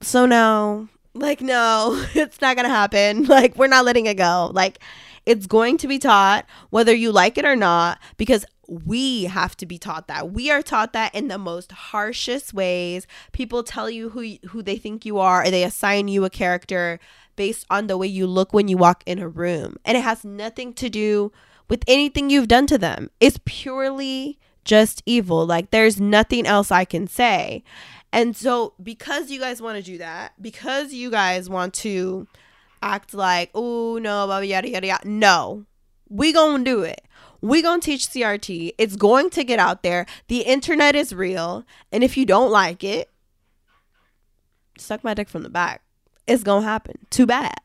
So, 0.00 0.26
no. 0.26 0.88
Like, 1.14 1.40
no, 1.40 2.04
it's 2.14 2.40
not 2.40 2.56
going 2.56 2.68
to 2.68 2.74
happen. 2.74 3.24
Like, 3.30 3.56
we're 3.56 3.68
not 3.68 3.84
letting 3.84 4.06
it 4.06 4.16
go. 4.16 4.50
Like, 4.52 4.80
it's 5.26 5.46
going 5.46 5.76
to 5.78 5.86
be 5.86 5.98
taught 5.98 6.46
whether 6.70 6.94
you 6.94 7.12
like 7.12 7.38
it 7.38 7.44
or 7.44 7.54
not 7.56 7.98
because 8.16 8.44
we 8.70 9.24
have 9.24 9.56
to 9.56 9.66
be 9.66 9.78
taught 9.78 10.06
that. 10.06 10.30
We 10.30 10.50
are 10.50 10.62
taught 10.62 10.92
that 10.92 11.12
in 11.12 11.26
the 11.26 11.38
most 11.38 11.72
harshest 11.72 12.54
ways. 12.54 13.06
People 13.32 13.64
tell 13.64 13.90
you 13.90 14.10
who 14.10 14.36
who 14.50 14.62
they 14.62 14.76
think 14.76 15.04
you 15.04 15.18
are 15.18 15.42
or 15.42 15.50
they 15.50 15.64
assign 15.64 16.06
you 16.06 16.24
a 16.24 16.30
character 16.30 17.00
based 17.34 17.66
on 17.68 17.88
the 17.88 17.98
way 17.98 18.06
you 18.06 18.26
look 18.26 18.52
when 18.52 18.68
you 18.68 18.76
walk 18.76 19.02
in 19.06 19.18
a 19.18 19.28
room. 19.28 19.76
And 19.84 19.96
it 19.96 20.04
has 20.04 20.24
nothing 20.24 20.72
to 20.74 20.88
do 20.88 21.32
with 21.68 21.82
anything 21.88 22.30
you've 22.30 22.48
done 22.48 22.68
to 22.68 22.78
them. 22.78 23.10
It's 23.18 23.40
purely 23.44 24.38
just 24.64 25.02
evil. 25.04 25.44
Like 25.44 25.72
there's 25.72 26.00
nothing 26.00 26.46
else 26.46 26.70
I 26.70 26.84
can 26.84 27.08
say. 27.08 27.64
And 28.12 28.36
so 28.36 28.74
because 28.80 29.30
you 29.30 29.40
guys 29.40 29.60
want 29.60 29.78
to 29.78 29.82
do 29.82 29.98
that, 29.98 30.40
because 30.40 30.92
you 30.92 31.10
guys 31.10 31.50
want 31.50 31.74
to 31.74 32.28
act 32.82 33.14
like, 33.14 33.50
oh 33.52 33.98
no, 33.98 34.26
blah, 34.26 34.38
yada 34.38 34.68
yada 34.70 34.86
yada. 34.86 35.08
No. 35.08 35.66
We 36.08 36.32
gonna 36.32 36.64
do 36.64 36.82
it. 36.82 37.02
We 37.40 37.62
gonna 37.62 37.80
teach 37.80 38.08
CRT. 38.08 38.74
It's 38.78 38.96
going 38.96 39.30
to 39.30 39.44
get 39.44 39.58
out 39.58 39.82
there. 39.82 40.06
The 40.28 40.40
internet 40.40 40.94
is 40.94 41.14
real. 41.14 41.64
And 41.90 42.04
if 42.04 42.16
you 42.16 42.26
don't 42.26 42.50
like 42.50 42.84
it, 42.84 43.10
suck 44.78 45.04
my 45.04 45.14
dick 45.14 45.28
from 45.28 45.42
the 45.42 45.50
back 45.50 45.82
it's 46.30 46.44
gonna 46.44 46.64
happen. 46.64 46.96
Too 47.10 47.26
bad. 47.26 47.60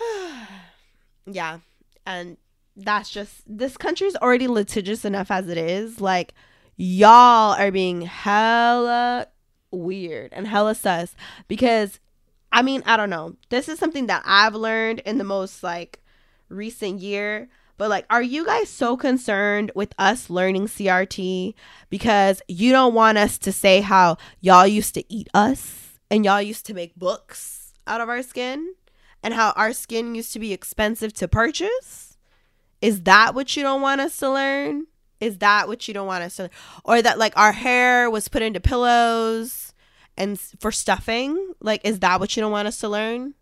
yeah. 1.26 1.58
And 2.06 2.38
that's 2.74 3.10
just 3.10 3.42
this 3.46 3.76
country's 3.76 4.16
already 4.16 4.48
litigious 4.48 5.04
enough 5.04 5.30
as 5.30 5.48
it 5.48 5.58
is. 5.58 6.00
Like 6.00 6.32
y'all 6.76 7.54
are 7.54 7.70
being 7.70 8.02
hella 8.02 9.26
weird 9.70 10.32
and 10.32 10.46
hella 10.46 10.74
sus 10.74 11.14
because 11.48 12.00
I 12.50 12.62
mean, 12.62 12.82
I 12.86 12.96
don't 12.96 13.10
know. 13.10 13.36
This 13.50 13.68
is 13.68 13.78
something 13.78 14.06
that 14.06 14.22
I've 14.24 14.54
learned 14.54 15.00
in 15.00 15.18
the 15.18 15.24
most 15.24 15.62
like 15.62 16.00
recent 16.48 17.00
year. 17.00 17.48
But 17.76 17.90
like, 17.90 18.06
are 18.10 18.22
you 18.22 18.44
guys 18.44 18.68
so 18.68 18.96
concerned 18.96 19.70
with 19.74 19.94
us 19.98 20.28
learning 20.28 20.66
CRT 20.66 21.54
because 21.90 22.42
you 22.48 22.72
don't 22.72 22.92
want 22.92 23.18
us 23.18 23.38
to 23.38 23.52
say 23.52 23.80
how 23.80 24.16
y'all 24.40 24.66
used 24.66 24.94
to 24.94 25.12
eat 25.12 25.28
us 25.32 26.00
and 26.10 26.24
y'all 26.24 26.42
used 26.42 26.66
to 26.66 26.74
make 26.74 26.96
books 26.96 27.72
out 27.86 28.00
of 28.00 28.08
our 28.08 28.22
skin 28.22 28.74
and 29.22 29.32
how 29.32 29.52
our 29.52 29.72
skin 29.72 30.16
used 30.16 30.32
to 30.32 30.40
be 30.40 30.52
expensive 30.52 31.12
to 31.14 31.28
purchase? 31.28 32.16
Is 32.80 33.02
that 33.02 33.34
what 33.34 33.56
you 33.56 33.62
don't 33.62 33.80
want 33.80 34.00
us 34.00 34.16
to 34.18 34.30
learn? 34.30 34.86
Is 35.20 35.38
that 35.38 35.68
what 35.68 35.86
you 35.86 35.94
don't 35.94 36.06
want 36.06 36.24
us 36.24 36.36
to 36.36 36.50
or 36.84 37.00
that 37.02 37.18
like 37.18 37.36
our 37.36 37.52
hair 37.52 38.10
was 38.10 38.28
put 38.28 38.42
into 38.42 38.60
pillows 38.60 39.72
and 40.16 40.38
for 40.38 40.72
stuffing? 40.72 41.54
Like 41.60 41.80
is 41.84 42.00
that 42.00 42.18
what 42.18 42.36
you 42.36 42.40
don't 42.40 42.52
want 42.52 42.68
us 42.68 42.80
to 42.80 42.88
learn? 42.88 43.34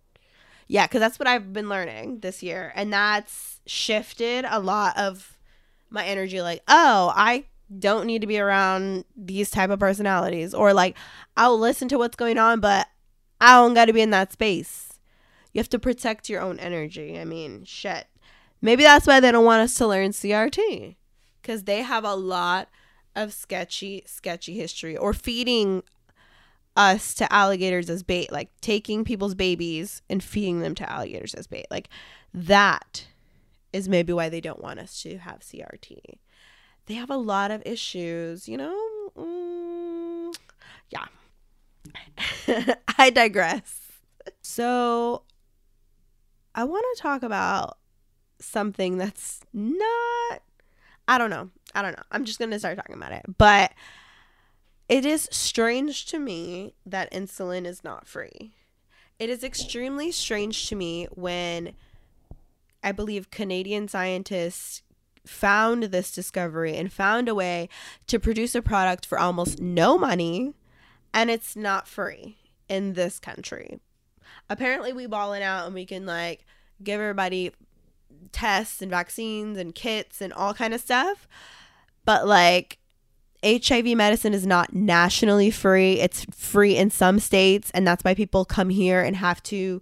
Yeah, 0.66 0.87
cuz 0.87 1.00
that's 1.00 1.18
what 1.18 1.28
I've 1.28 1.52
been 1.52 1.68
learning 1.68 2.20
this 2.20 2.42
year 2.42 2.73
and 2.75 2.92
that's 2.92 3.61
shifted 3.66 4.44
a 4.49 4.58
lot 4.61 4.96
of 4.99 5.38
my 5.90 6.04
energy 6.04 6.42
like, 6.42 6.62
"Oh, 6.68 7.12
I 7.14 7.46
don't 7.78 8.06
need 8.06 8.20
to 8.20 8.26
be 8.26 8.38
around 8.38 9.04
these 9.16 9.50
type 9.50 9.70
of 9.70 9.78
personalities 9.78 10.54
or 10.54 10.73
like 10.73 10.96
I'll 11.37 11.58
listen 11.58 11.88
to 11.88 11.99
what's 11.99 12.16
going 12.16 12.38
on, 12.38 12.61
but 12.61 12.88
I 13.40 13.54
don't 13.54 13.75
got 13.75 13.87
to 13.87 13.92
be 13.92 14.00
in 14.00 14.11
that 14.11 14.32
space." 14.32 14.94
You 15.52 15.61
have 15.61 15.70
to 15.70 15.78
protect 15.78 16.28
your 16.28 16.42
own 16.42 16.58
energy. 16.58 17.18
I 17.18 17.25
mean, 17.25 17.64
shit. 17.64 18.08
Maybe 18.61 18.82
that's 18.82 19.06
why 19.06 19.20
they 19.20 19.32
don't 19.32 19.44
want 19.44 19.62
us 19.62 19.75
to 19.76 19.87
learn 19.87 20.11
CRT 20.11 20.96
because 21.40 21.64
they 21.64 21.80
have 21.82 22.04
a 22.04 22.14
lot 22.14 22.68
of 23.14 23.32
sketchy, 23.32 24.02
sketchy 24.06 24.54
history 24.54 24.96
or 24.96 25.14
feeding 25.14 25.82
us 26.76 27.14
to 27.14 27.33
alligators 27.33 27.88
as 27.90 28.02
bait, 28.02 28.30
like 28.30 28.50
taking 28.61 29.04
people's 29.04 29.35
babies 29.35 30.02
and 30.09 30.23
feeding 30.23 30.61
them 30.61 30.75
to 30.76 30.90
alligators 30.90 31.35
as 31.35 31.47
bait. 31.47 31.66
Like 31.71 31.88
that 32.35 33.06
is 33.73 33.88
maybe 33.88 34.12
why 34.12 34.28
they 34.28 34.40
don't 34.40 34.62
want 34.62 34.80
us 34.80 35.02
to 35.02 35.18
have 35.18 35.40
CRT. 35.40 35.99
They 36.87 36.95
have 36.95 37.11
a 37.11 37.16
lot 37.16 37.50
of 37.50 37.62
issues, 37.66 38.49
you 38.49 38.56
know? 38.56 39.11
Mm, 39.16 40.37
yeah. 40.90 41.06
I 42.99 43.11
digress. 43.11 43.80
So, 44.42 45.23
I 46.54 46.64
want 46.64 46.85
to 46.95 47.02
talk 47.02 47.23
about 47.23 47.78
something 48.40 48.99
that's 48.99 49.40
not 49.52 50.42
I 51.09 51.18
don't 51.18 51.30
know. 51.30 51.50
I 51.75 51.83
don't 51.83 51.97
know. 51.97 52.02
I'm 52.11 52.25
just 52.25 52.38
going 52.38 52.50
to 52.50 52.59
start 52.59 52.76
talking 52.76 52.97
about 52.97 53.12
it. 53.12 53.25
But 53.38 53.73
it 54.88 55.05
is 55.05 55.28
strange 55.33 56.07
to 56.07 56.19
me 56.19 56.75
that 56.85 57.11
insulin 57.12 57.66
is 57.66 57.83
not 57.83 58.07
free. 58.07 58.55
It 59.19 59.31
is 59.31 59.43
extremely 59.43 60.12
strange 60.12 60.69
to 60.69 60.76
me 60.76 61.07
when 61.12 61.73
I 62.83 62.93
believe 62.93 63.31
Canadian 63.31 63.88
scientists 63.88 64.83
found 65.25 65.85
this 65.85 66.12
discovery 66.12 66.76
and 66.76 66.93
found 66.93 67.28
a 67.28 67.35
way 67.35 67.69
to 68.07 68.21
produce 68.21 68.55
a 68.55 68.62
product 68.62 69.05
for 69.05 69.19
almost 69.19 69.61
no 69.61 69.99
money 69.99 70.55
and 71.12 71.31
it's 71.31 71.57
not 71.57 71.88
free 71.88 72.37
in 72.69 72.93
this 72.93 73.19
country. 73.19 73.81
Apparently 74.49 74.93
we 74.93 75.07
balling 75.07 75.43
out 75.43 75.66
and 75.66 75.75
we 75.75 75.85
can 75.85 76.07
like 76.07 76.45
give 76.83 77.00
everybody 77.00 77.52
tests 78.33 78.83
and 78.83 78.90
vaccines 78.90 79.59
and 79.59 79.75
kits 79.75 80.21
and 80.21 80.33
all 80.33 80.55
kind 80.55 80.75
of 80.75 80.81
stuff. 80.81 81.26
But 82.05 82.26
like 82.26 82.78
HIV 83.47 83.97
medicine 83.97 84.35
is 84.35 84.47
not 84.47 84.75
nationally 84.75 85.50
free. 85.50 86.00
It's 86.00 86.26
free 86.35 86.76
in 86.76 86.91
some 86.91 87.21
states 87.21 87.71
and 87.73 87.87
that's 87.87 88.05
why 88.05 88.15
people 88.15 88.45
come 88.45 88.71
here 88.71 89.03
and 89.03 89.17
have 89.17 89.43
to 89.45 89.81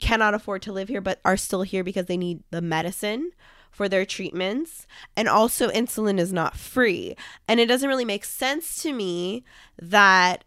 cannot 0.00 0.34
afford 0.34 0.62
to 0.62 0.72
live 0.72 0.88
here 0.88 1.00
but 1.00 1.20
are 1.24 1.36
still 1.36 1.62
here 1.62 1.84
because 1.84 2.06
they 2.06 2.16
need 2.16 2.42
the 2.50 2.60
medicine 2.60 3.30
for 3.70 3.88
their 3.88 4.06
treatments. 4.06 4.86
And 5.16 5.28
also 5.28 5.68
insulin 5.68 6.18
is 6.18 6.32
not 6.32 6.56
free. 6.56 7.14
And 7.46 7.60
it 7.60 7.66
doesn't 7.66 7.88
really 7.88 8.06
make 8.06 8.24
sense 8.24 8.82
to 8.82 8.92
me 8.92 9.44
that 9.80 10.44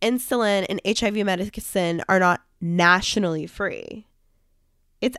insulin 0.00 0.66
and 0.68 0.80
HIV 0.86 1.26
medicine 1.26 2.02
are 2.08 2.20
not 2.20 2.42
nationally 2.60 3.46
free. 3.46 4.06
It's 5.00 5.16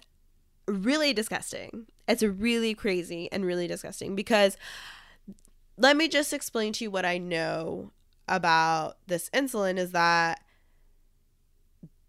really 0.68 1.13
disgusting. 1.13 1.88
It's 2.08 2.24
really 2.24 2.74
crazy 2.74 3.30
and 3.32 3.46
really 3.46 3.68
disgusting 3.68 4.15
because 4.15 4.58
let 5.77 5.98
me 5.98 6.08
just 6.08 6.34
explain 6.34 6.74
to 6.74 6.84
you 6.84 6.92
what 6.92 7.06
I 7.06 7.18
know 7.18 7.92
about 8.27 8.98
this 9.08 9.30
insulin 9.32 9.77
is 9.77 9.92
that 9.92 10.42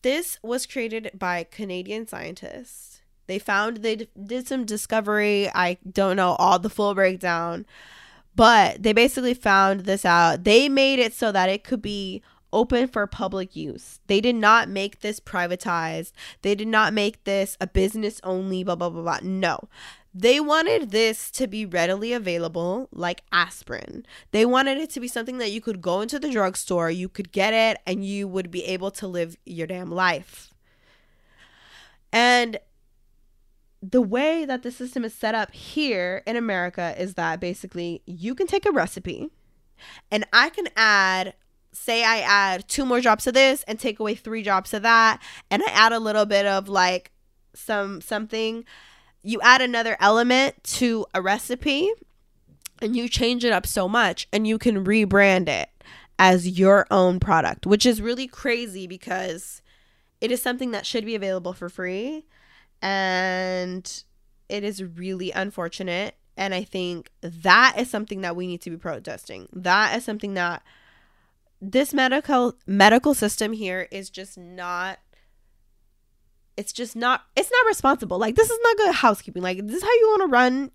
this 0.03 0.39
was 0.43 0.67
created 0.67 1.11
by 1.15 1.45
Canadian 1.45 2.07
scientists. 2.07 3.01
They 3.27 3.39
found 3.39 3.79
they 3.79 4.07
did 4.23 4.47
some 4.47 4.67
discovery. 4.67 5.49
I 5.55 5.79
don't 5.91 6.17
know 6.17 6.37
all 6.39 6.59
the 6.59 6.69
full 6.69 6.95
breakdown, 6.95 7.65
but 8.37 8.83
they 8.83 8.93
basically 8.93 9.35
found 9.35 9.81
this 9.81 10.05
out. 10.05 10.45
They 10.45 10.69
made 10.69 10.99
it 10.99 11.15
so 11.15 11.33
that 11.33 11.49
it 11.49 11.65
could 11.65 11.81
be 11.81 12.23
open 12.53 12.87
for 12.87 13.07
public 13.07 13.57
use. 13.57 13.99
They 14.07 14.21
did 14.21 14.37
not 14.37 14.69
make 14.69 15.01
this 15.01 15.21
privatized. 15.21 16.13
They 16.43 16.55
did 16.55 16.69
not 16.69 16.93
make 16.93 17.25
this 17.25 17.57
a 17.61 17.67
business 17.67 18.21
only, 18.23 18.63
blah, 18.63 18.77
blah, 18.77 18.91
blah, 18.91 19.03
blah. 19.03 19.19
No. 19.23 19.69
They 20.15 20.39
wanted 20.39 20.91
this 20.91 21.31
to 21.33 21.49
be 21.49 21.67
readily 21.67 22.13
available, 22.13 22.89
like 22.93 23.23
aspirin. 23.33 24.07
They 24.31 24.47
wanted 24.47 24.79
it 24.79 24.91
to 24.91 25.01
be 25.01 25.09
something 25.09 25.39
that 25.39 25.51
you 25.51 25.61
could 25.61 25.81
go 25.81 26.01
into 26.01 26.21
the 26.21 26.31
drugstore, 26.31 26.91
you 26.91 27.09
could 27.09 27.33
get 27.33 27.53
it, 27.53 27.79
and 27.85 28.05
you 28.05 28.29
would 28.29 28.51
be 28.51 28.65
able 28.65 28.93
to 28.93 29.09
live 29.09 29.37
your 29.45 29.67
damn 29.67 29.91
life. 29.91 30.55
And 32.13 32.59
the 33.83 34.01
way 34.01 34.45
that 34.45 34.63
the 34.63 34.71
system 34.71 35.05
is 35.05 35.13
set 35.13 35.35
up 35.35 35.51
here 35.51 36.23
in 36.27 36.37
America 36.37 36.95
is 36.97 37.15
that 37.15 37.41
basically 37.41 38.03
you 38.07 38.35
can 38.35 38.47
take 38.47 38.65
a 38.65 38.73
recipe 38.73 39.31
and 40.11 40.25
I 40.33 40.49
can 40.51 40.69
add 40.77 41.35
say 41.73 42.05
I 42.05 42.21
add 42.21 42.69
two 42.69 42.85
more 42.85 43.01
drops 43.01 43.27
of 43.27 43.35
this 43.35 43.65
and 43.65 43.79
take 43.79 43.99
away 43.99 44.15
three 44.15 44.43
drops 44.43 44.73
of 44.73 44.83
that, 44.83 45.21
and 45.51 45.63
I 45.63 45.71
add 45.73 45.93
a 45.93 45.99
little 45.99 46.25
bit 46.25 46.47
of 46.47 46.69
like 46.69 47.11
some 47.53 48.01
something, 48.01 48.65
you 49.25 49.41
add 49.43 49.63
another 49.63 49.97
element 49.99 50.63
to 50.63 51.07
a 51.15 51.21
recipe 51.21 51.91
and 52.81 52.95
you 52.95 53.09
change 53.09 53.45
it 53.45 53.53
up 53.53 53.67
so 53.67 53.89
much 53.89 54.29
and 54.33 54.47
you 54.47 54.59
can 54.59 54.85
rebrand 54.85 55.49
it 55.49 55.71
as 56.19 56.59
your 56.59 56.87
own 56.91 57.19
product, 57.19 57.67
which 57.67 57.87
is 57.87 58.01
really 58.01 58.29
crazy 58.29 58.87
because 58.87 59.63
it 60.21 60.31
is 60.31 60.41
something 60.41 60.71
that 60.71 60.87
should 60.87 61.05
be 61.05 61.15
available 61.15 61.53
for 61.53 61.69
free 61.69 62.25
and 62.83 64.05
it 64.49 64.63
is 64.63 64.83
really 64.83 65.33
unfortunate 65.33 66.15
and 66.37 66.55
I 66.55 66.65
think 66.65 67.11
that 67.23 67.75
is 67.79 67.89
something 67.89 68.21
that 68.23 68.37
we 68.37 68.47
need 68.47 68.61
to 68.63 68.71
be 68.71 68.77
protesting. 68.77 69.49
That 69.53 69.97
is 69.97 70.05
something 70.05 70.35
that 70.35 70.63
this 71.61 71.95
medical 71.95 72.57
medical 72.67 73.15
system 73.15 73.53
here 73.53 73.89
is 73.91 74.11
just 74.11 74.37
not 74.37 74.99
it's 76.57 76.73
just 76.73 76.97
not 76.97 77.25
it's 77.37 77.51
not 77.51 77.67
responsible. 77.67 78.19
Like 78.19 78.37
this 78.37 78.51
is 78.51 78.59
not 78.63 78.77
good 78.77 78.95
housekeeping. 78.95 79.43
Like 79.43 79.67
this 79.67 79.77
is 79.77 79.83
how 79.83 79.93
you 79.93 80.09
want 80.09 80.23
to 80.23 80.33
run 80.33 80.71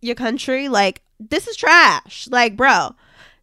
your 0.00 0.14
country. 0.14 0.68
Like 0.68 1.02
this 1.18 1.46
is 1.46 1.56
trash. 1.56 2.28
Like 2.30 2.56
bro 2.56 2.94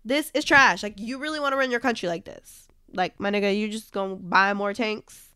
this 0.05 0.31
is 0.33 0.43
trash. 0.45 0.83
Like 0.83 0.99
you 0.99 1.17
really 1.17 1.39
want 1.39 1.53
to 1.53 1.57
run 1.57 1.71
your 1.71 1.79
country 1.79 2.09
like 2.09 2.25
this. 2.25 2.67
Like 2.93 3.19
my 3.19 3.31
nigga 3.31 3.57
you 3.57 3.69
just 3.69 3.91
gonna 3.91 4.15
buy 4.15 4.53
more 4.53 4.73
tanks. 4.73 5.29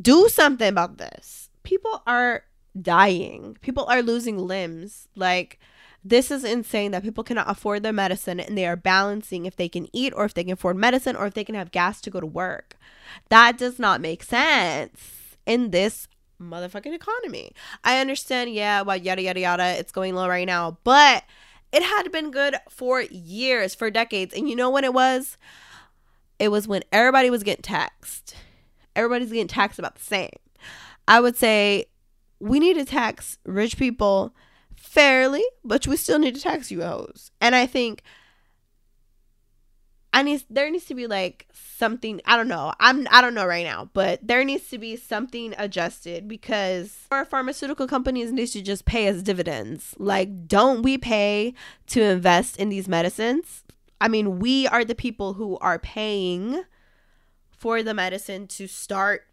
Do 0.00 0.28
something 0.28 0.68
about 0.68 0.98
this. 0.98 1.50
People 1.62 2.02
are 2.06 2.44
dying. 2.80 3.56
People 3.60 3.84
are 3.86 4.02
losing 4.02 4.38
limbs. 4.38 5.08
Like 5.14 5.58
this 6.04 6.30
is 6.30 6.42
insane 6.42 6.90
that 6.90 7.02
people 7.02 7.22
cannot 7.22 7.48
afford 7.48 7.82
their 7.82 7.92
medicine 7.92 8.40
and 8.40 8.58
they 8.58 8.66
are 8.66 8.76
balancing 8.76 9.46
if 9.46 9.54
they 9.54 9.68
can 9.68 9.88
eat 9.92 10.12
or 10.16 10.24
if 10.24 10.34
they 10.34 10.42
can 10.42 10.54
afford 10.54 10.76
medicine 10.76 11.14
or 11.14 11.26
if 11.26 11.34
they 11.34 11.44
can 11.44 11.54
have 11.54 11.70
gas 11.70 12.00
to 12.00 12.10
go 12.10 12.20
to 12.20 12.26
work. 12.26 12.76
That 13.28 13.56
does 13.56 13.78
not 13.78 14.00
make 14.00 14.22
sense 14.22 15.21
in 15.46 15.70
this 15.70 16.08
motherfucking 16.40 16.94
economy. 16.94 17.52
I 17.84 18.00
understand, 18.00 18.52
yeah, 18.52 18.82
well, 18.82 18.96
yada, 18.96 19.22
yada, 19.22 19.40
yada, 19.40 19.78
it's 19.78 19.92
going 19.92 20.14
low 20.14 20.28
right 20.28 20.46
now, 20.46 20.78
but 20.84 21.24
it 21.72 21.82
had 21.82 22.12
been 22.12 22.30
good 22.30 22.56
for 22.68 23.02
years, 23.02 23.74
for 23.74 23.90
decades. 23.90 24.34
And 24.34 24.48
you 24.48 24.56
know 24.56 24.70
when 24.70 24.84
it 24.84 24.92
was? 24.92 25.36
It 26.38 26.48
was 26.48 26.68
when 26.68 26.82
everybody 26.92 27.30
was 27.30 27.42
getting 27.42 27.62
taxed. 27.62 28.34
Everybody's 28.94 29.30
getting 29.30 29.48
taxed 29.48 29.78
about 29.78 29.94
the 29.94 30.04
same. 30.04 30.30
I 31.08 31.20
would 31.20 31.36
say 31.36 31.86
we 32.40 32.58
need 32.58 32.74
to 32.74 32.84
tax 32.84 33.38
rich 33.44 33.78
people 33.78 34.34
fairly, 34.76 35.44
but 35.64 35.86
we 35.86 35.96
still 35.96 36.18
need 36.18 36.34
to 36.34 36.40
tax 36.40 36.70
you 36.70 36.82
hoes. 36.82 37.30
And 37.40 37.54
I 37.54 37.66
think 37.66 38.02
I 40.12 40.22
need 40.22 40.44
there 40.50 40.70
needs 40.70 40.84
to 40.86 40.94
be 40.94 41.06
like 41.06 41.46
something 41.52 42.20
I 42.26 42.36
don't 42.36 42.48
know. 42.48 42.72
I'm 42.78 43.08
I 43.10 43.20
don't 43.20 43.34
know 43.34 43.46
right 43.46 43.64
now, 43.64 43.88
but 43.92 44.20
there 44.22 44.44
needs 44.44 44.68
to 44.68 44.78
be 44.78 44.96
something 44.96 45.54
adjusted 45.56 46.28
because 46.28 47.06
our 47.10 47.24
pharmaceutical 47.24 47.86
companies 47.86 48.30
need 48.32 48.48
to 48.48 48.62
just 48.62 48.84
pay 48.84 49.08
us 49.08 49.22
dividends. 49.22 49.94
Like 49.98 50.46
don't 50.46 50.82
we 50.82 50.98
pay 50.98 51.54
to 51.88 52.02
invest 52.02 52.58
in 52.58 52.68
these 52.68 52.88
medicines? 52.88 53.64
I 54.00 54.08
mean, 54.08 54.40
we 54.40 54.66
are 54.66 54.84
the 54.84 54.96
people 54.96 55.34
who 55.34 55.56
are 55.58 55.78
paying 55.78 56.64
for 57.50 57.82
the 57.82 57.94
medicine 57.94 58.48
to 58.48 58.66
start 58.66 59.28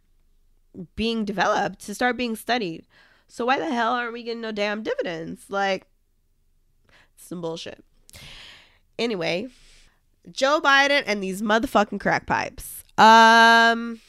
being 0.95 1.25
developed, 1.25 1.79
to 1.87 1.95
start 1.95 2.15
being 2.15 2.35
studied. 2.35 2.85
So 3.27 3.45
why 3.45 3.59
the 3.59 3.73
hell 3.73 3.93
aren't 3.93 4.13
we 4.13 4.23
getting 4.23 4.41
no 4.41 4.51
damn 4.51 4.83
dividends? 4.83 5.45
Like 5.49 5.87
some 7.17 7.41
bullshit. 7.41 7.83
Anyway, 8.97 9.47
Joe 10.31 10.61
Biden 10.61 11.03
and 11.05 11.23
these 11.23 11.41
motherfucking 11.41 11.99
crack 11.99 12.25
pipes. 12.25 12.83
Um 12.97 14.01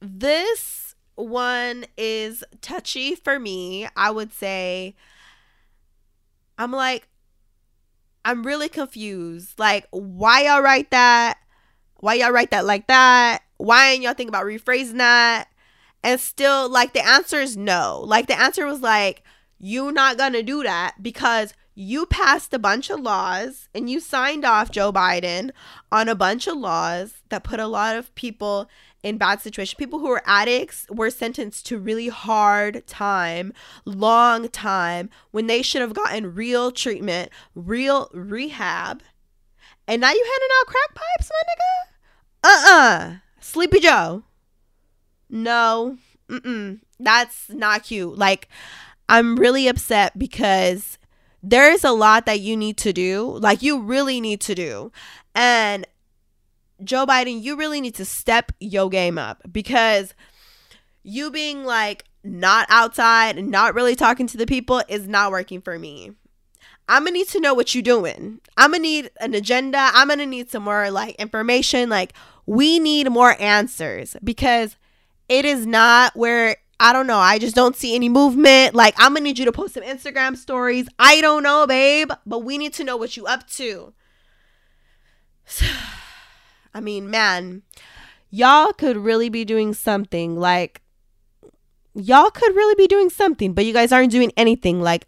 this 0.00 0.94
one 1.14 1.86
is 1.96 2.44
touchy 2.60 3.14
for 3.14 3.38
me. 3.38 3.88
I 3.96 4.10
would 4.10 4.32
say 4.32 4.94
I'm 6.58 6.72
like 6.72 7.08
I'm 8.24 8.44
really 8.44 8.68
confused. 8.68 9.58
Like 9.58 9.86
why 9.90 10.44
y'all 10.44 10.62
write 10.62 10.90
that? 10.90 11.38
Why 11.96 12.14
y'all 12.14 12.32
write 12.32 12.50
that 12.50 12.66
like 12.66 12.86
that? 12.88 13.42
Why 13.56 13.90
ain't 13.90 14.02
y'all 14.02 14.14
think 14.14 14.28
about 14.28 14.44
rephrasing 14.46 14.98
that? 14.98 15.48
And 16.02 16.20
still 16.20 16.68
like 16.68 16.92
the 16.92 17.06
answer 17.06 17.40
is 17.40 17.56
no. 17.56 18.02
Like 18.04 18.26
the 18.26 18.38
answer 18.38 18.66
was 18.66 18.80
like 18.80 19.22
you're 19.58 19.92
not 19.92 20.18
gonna 20.18 20.42
do 20.42 20.62
that 20.62 20.96
because 21.02 21.54
you 21.74 22.06
passed 22.06 22.54
a 22.54 22.58
bunch 22.58 22.90
of 22.90 23.00
laws 23.00 23.68
and 23.74 23.90
you 23.90 24.00
signed 24.00 24.44
off 24.44 24.70
Joe 24.70 24.92
Biden 24.92 25.50
on 25.90 26.08
a 26.08 26.14
bunch 26.14 26.46
of 26.46 26.56
laws 26.56 27.22
that 27.30 27.44
put 27.44 27.58
a 27.58 27.66
lot 27.66 27.96
of 27.96 28.14
people 28.14 28.68
in 29.02 29.18
bad 29.18 29.40
situations. 29.40 29.74
People 29.74 29.98
who 29.98 30.08
were 30.08 30.22
addicts 30.24 30.86
were 30.88 31.10
sentenced 31.10 31.66
to 31.66 31.78
really 31.78 32.08
hard 32.08 32.86
time, 32.86 33.52
long 33.84 34.48
time 34.48 35.10
when 35.32 35.46
they 35.46 35.62
should 35.62 35.80
have 35.80 35.94
gotten 35.94 36.34
real 36.34 36.70
treatment, 36.70 37.30
real 37.54 38.08
rehab. 38.14 39.02
And 39.86 40.00
now 40.00 40.12
you 40.12 40.24
handing 40.24 40.56
out 40.60 40.66
crack 40.66 40.94
pipes, 40.94 41.30
my 41.30 41.52
nigga? 41.52 41.84
Uh-uh. 42.44 43.16
Sleepy 43.40 43.80
Joe. 43.80 44.22
No. 45.28 45.98
Mm-mm. 46.28 46.80
That's 46.98 47.50
not 47.50 47.82
cute. 47.84 48.16
Like 48.16 48.48
I'm 49.08 49.36
really 49.36 49.68
upset 49.68 50.18
because 50.18 50.98
there's 51.44 51.84
a 51.84 51.92
lot 51.92 52.26
that 52.26 52.40
you 52.40 52.56
need 52.56 52.76
to 52.78 52.92
do. 52.92 53.38
Like 53.40 53.62
you 53.62 53.80
really 53.80 54.20
need 54.20 54.40
to 54.42 54.54
do. 54.54 54.92
And 55.34 55.86
Joe 56.82 57.06
Biden, 57.06 57.42
you 57.42 57.56
really 57.56 57.80
need 57.80 57.94
to 57.96 58.04
step 58.04 58.52
your 58.60 58.88
game 58.88 59.18
up 59.18 59.42
because 59.50 60.14
you 61.02 61.30
being 61.30 61.64
like 61.64 62.04
not 62.24 62.66
outside 62.70 63.36
and 63.36 63.50
not 63.50 63.74
really 63.74 63.94
talking 63.94 64.26
to 64.28 64.36
the 64.36 64.46
people 64.46 64.82
is 64.88 65.06
not 65.06 65.30
working 65.30 65.60
for 65.60 65.78
me. 65.78 66.12
I'm 66.88 67.04
gonna 67.04 67.12
need 67.12 67.28
to 67.28 67.40
know 67.40 67.54
what 67.54 67.74
you're 67.74 67.82
doing. 67.82 68.40
I'm 68.56 68.72
gonna 68.72 68.82
need 68.82 69.10
an 69.20 69.34
agenda. 69.34 69.90
I'm 69.92 70.08
gonna 70.08 70.26
need 70.26 70.50
some 70.50 70.64
more 70.64 70.90
like 70.90 71.14
information. 71.16 71.88
Like, 71.88 72.12
we 72.46 72.78
need 72.78 73.10
more 73.10 73.40
answers 73.40 74.16
because 74.22 74.76
it 75.28 75.44
is 75.44 75.66
not 75.66 76.14
where 76.14 76.56
I 76.80 76.92
don't 76.92 77.06
know. 77.06 77.18
I 77.18 77.38
just 77.38 77.54
don't 77.54 77.76
see 77.76 77.94
any 77.94 78.08
movement. 78.08 78.74
Like, 78.74 78.94
I'm 78.98 79.14
gonna 79.14 79.24
need 79.24 79.38
you 79.38 79.44
to 79.44 79.52
post 79.52 79.74
some 79.74 79.82
Instagram 79.82 80.36
stories. 80.36 80.88
I 80.98 81.20
don't 81.20 81.42
know, 81.42 81.66
babe, 81.66 82.10
but 82.26 82.40
we 82.40 82.58
need 82.58 82.72
to 82.74 82.84
know 82.84 82.96
what 82.96 83.16
you 83.16 83.26
up 83.26 83.48
to. 83.50 83.92
I 86.74 86.80
mean, 86.80 87.08
man, 87.08 87.62
y'all 88.30 88.72
could 88.72 88.96
really 88.96 89.28
be 89.28 89.44
doing 89.44 89.74
something. 89.74 90.36
Like, 90.36 90.82
y'all 91.94 92.30
could 92.30 92.54
really 92.54 92.74
be 92.74 92.88
doing 92.88 93.10
something, 93.10 93.52
but 93.52 93.64
you 93.64 93.72
guys 93.72 93.92
aren't 93.92 94.10
doing 94.10 94.32
anything. 94.36 94.80
Like, 94.80 95.06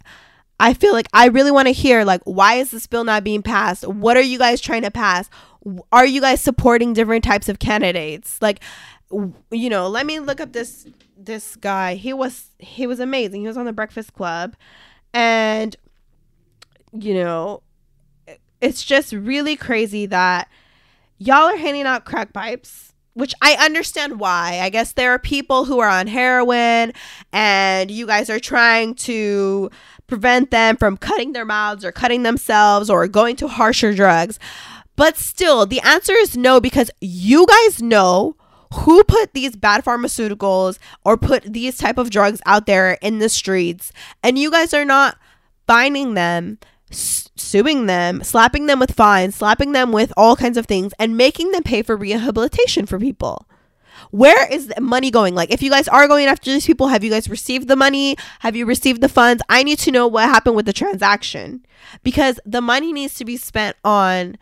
I 0.59 0.73
feel 0.73 0.93
like 0.93 1.07
I 1.13 1.27
really 1.27 1.51
want 1.51 1.67
to 1.67 1.73
hear, 1.73 2.03
like, 2.03 2.21
why 2.23 2.55
is 2.55 2.71
this 2.71 2.87
bill 2.87 3.03
not 3.03 3.23
being 3.23 3.43
passed? 3.43 3.85
What 3.87 4.17
are 4.17 4.21
you 4.21 4.39
guys 4.39 4.61
trying 4.61 4.81
to 4.83 4.91
pass? 4.91 5.29
Are 5.91 6.05
you 6.05 6.21
guys 6.21 6.41
supporting 6.41 6.93
different 6.93 7.23
types 7.23 7.49
of 7.49 7.59
candidates? 7.59 8.41
Like, 8.41 8.61
you 9.11 9.69
know, 9.69 9.87
let 9.87 10.05
me 10.05 10.19
look 10.19 10.41
up 10.41 10.53
this 10.53 10.87
this 11.17 11.55
guy. 11.55 11.95
He 11.95 12.13
was 12.13 12.51
he 12.59 12.87
was 12.87 12.99
amazing. 12.99 13.41
He 13.41 13.47
was 13.47 13.57
on 13.57 13.65
the 13.65 13.73
Breakfast 13.73 14.13
Club, 14.13 14.55
and 15.13 15.75
you 16.91 17.13
know, 17.13 17.61
it's 18.61 18.83
just 18.83 19.13
really 19.13 19.55
crazy 19.55 20.05
that 20.07 20.49
y'all 21.17 21.49
are 21.49 21.57
handing 21.57 21.83
out 21.83 22.05
crack 22.05 22.33
pipes. 22.33 22.93
Which 23.13 23.33
I 23.41 23.53
understand 23.55 24.19
why. 24.19 24.59
I 24.61 24.69
guess 24.69 24.93
there 24.93 25.09
are 25.09 25.17
people 25.17 25.65
who 25.65 25.79
are 25.79 25.89
on 25.89 26.05
heroin 26.05 26.93
and 27.33 27.89
you 27.89 28.05
guys 28.05 28.29
are 28.29 28.39
trying 28.39 28.93
to 28.93 29.71
prevent 30.05 30.51
them 30.51 30.77
from 30.77 30.97
cutting 30.97 31.33
their 31.33 31.43
mouths 31.43 31.83
or 31.83 31.91
cutting 31.91 32.21
themselves 32.21 32.91
or 32.91 33.07
going 33.07 33.35
to 33.37 33.47
harsher 33.47 33.91
drugs. 33.91 34.37
But 34.95 35.17
still, 35.17 35.65
the 35.65 35.79
answer 35.79 36.13
is 36.13 36.37
no 36.37 36.59
because 36.59 36.91
you 37.01 37.47
guys 37.47 37.81
know 37.81 38.35
who 38.73 39.03
put 39.03 39.33
these 39.33 39.55
bad 39.55 39.83
pharmaceuticals 39.83 40.77
or 41.05 41.17
put 41.17 41.43
these 41.43 41.77
type 41.77 41.97
of 41.97 42.09
drugs 42.09 42.41
out 42.45 42.65
there 42.65 42.97
in 43.01 43.19
the 43.19 43.29
streets? 43.29 43.91
And 44.23 44.37
you 44.37 44.51
guys 44.51 44.73
are 44.73 44.85
not 44.85 45.17
finding 45.67 46.13
them 46.13 46.59
suing 46.89 47.85
them 47.85 48.23
slapping 48.23 48.65
them 48.65 48.79
with 48.79 48.93
fines 48.93 49.35
slapping 49.35 49.73
them 49.73 49.91
with 49.91 50.13
all 50.15 50.37
kinds 50.37 50.57
of 50.57 50.65
things 50.65 50.93
and 50.97 51.17
making 51.17 51.51
them 51.51 51.61
pay 51.61 51.81
for 51.81 51.97
rehabilitation 51.97 52.85
for 52.85 52.97
people. 52.97 53.45
Where 54.11 54.51
is 54.51 54.67
the 54.67 54.79
money 54.79 55.11
going? 55.11 55.35
Like 55.35 55.51
if 55.51 55.61
you 55.61 55.69
guys 55.69 55.87
are 55.87 56.07
going 56.07 56.27
after 56.27 56.51
these 56.51 56.65
people 56.65 56.87
have 56.87 57.03
you 57.03 57.09
guys 57.09 57.29
received 57.29 57.67
the 57.67 57.75
money? 57.75 58.15
Have 58.39 58.55
you 58.55 58.65
received 58.65 59.01
the 59.01 59.09
funds? 59.09 59.43
I 59.49 59.63
need 59.63 59.79
to 59.79 59.91
know 59.91 60.07
what 60.07 60.25
happened 60.25 60.55
with 60.55 60.65
the 60.65 60.73
transaction. 60.73 61.65
Because 62.03 62.39
the 62.45 62.61
money 62.61 62.93
needs 62.93 63.15
to 63.15 63.25
be 63.25 63.37
spent 63.37 63.75
on 63.83 64.37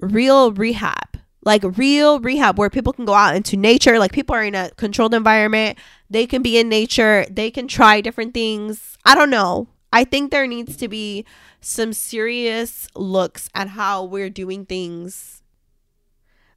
real 0.00 0.52
rehab 0.52 1.15
like 1.46 1.62
real 1.78 2.18
rehab 2.18 2.58
where 2.58 2.68
people 2.68 2.92
can 2.92 3.04
go 3.04 3.14
out 3.14 3.36
into 3.36 3.56
nature. 3.56 4.00
Like 4.00 4.12
people 4.12 4.34
are 4.34 4.42
in 4.42 4.56
a 4.56 4.70
controlled 4.72 5.14
environment. 5.14 5.78
They 6.10 6.26
can 6.26 6.42
be 6.42 6.58
in 6.58 6.68
nature. 6.68 7.24
They 7.30 7.52
can 7.52 7.68
try 7.68 8.00
different 8.00 8.34
things. 8.34 8.98
I 9.04 9.14
don't 9.14 9.30
know. 9.30 9.68
I 9.92 10.02
think 10.02 10.30
there 10.30 10.48
needs 10.48 10.76
to 10.78 10.88
be 10.88 11.24
some 11.60 11.92
serious 11.92 12.88
looks 12.96 13.48
at 13.54 13.68
how 13.68 14.04
we're 14.04 14.28
doing 14.28 14.66
things. 14.66 15.40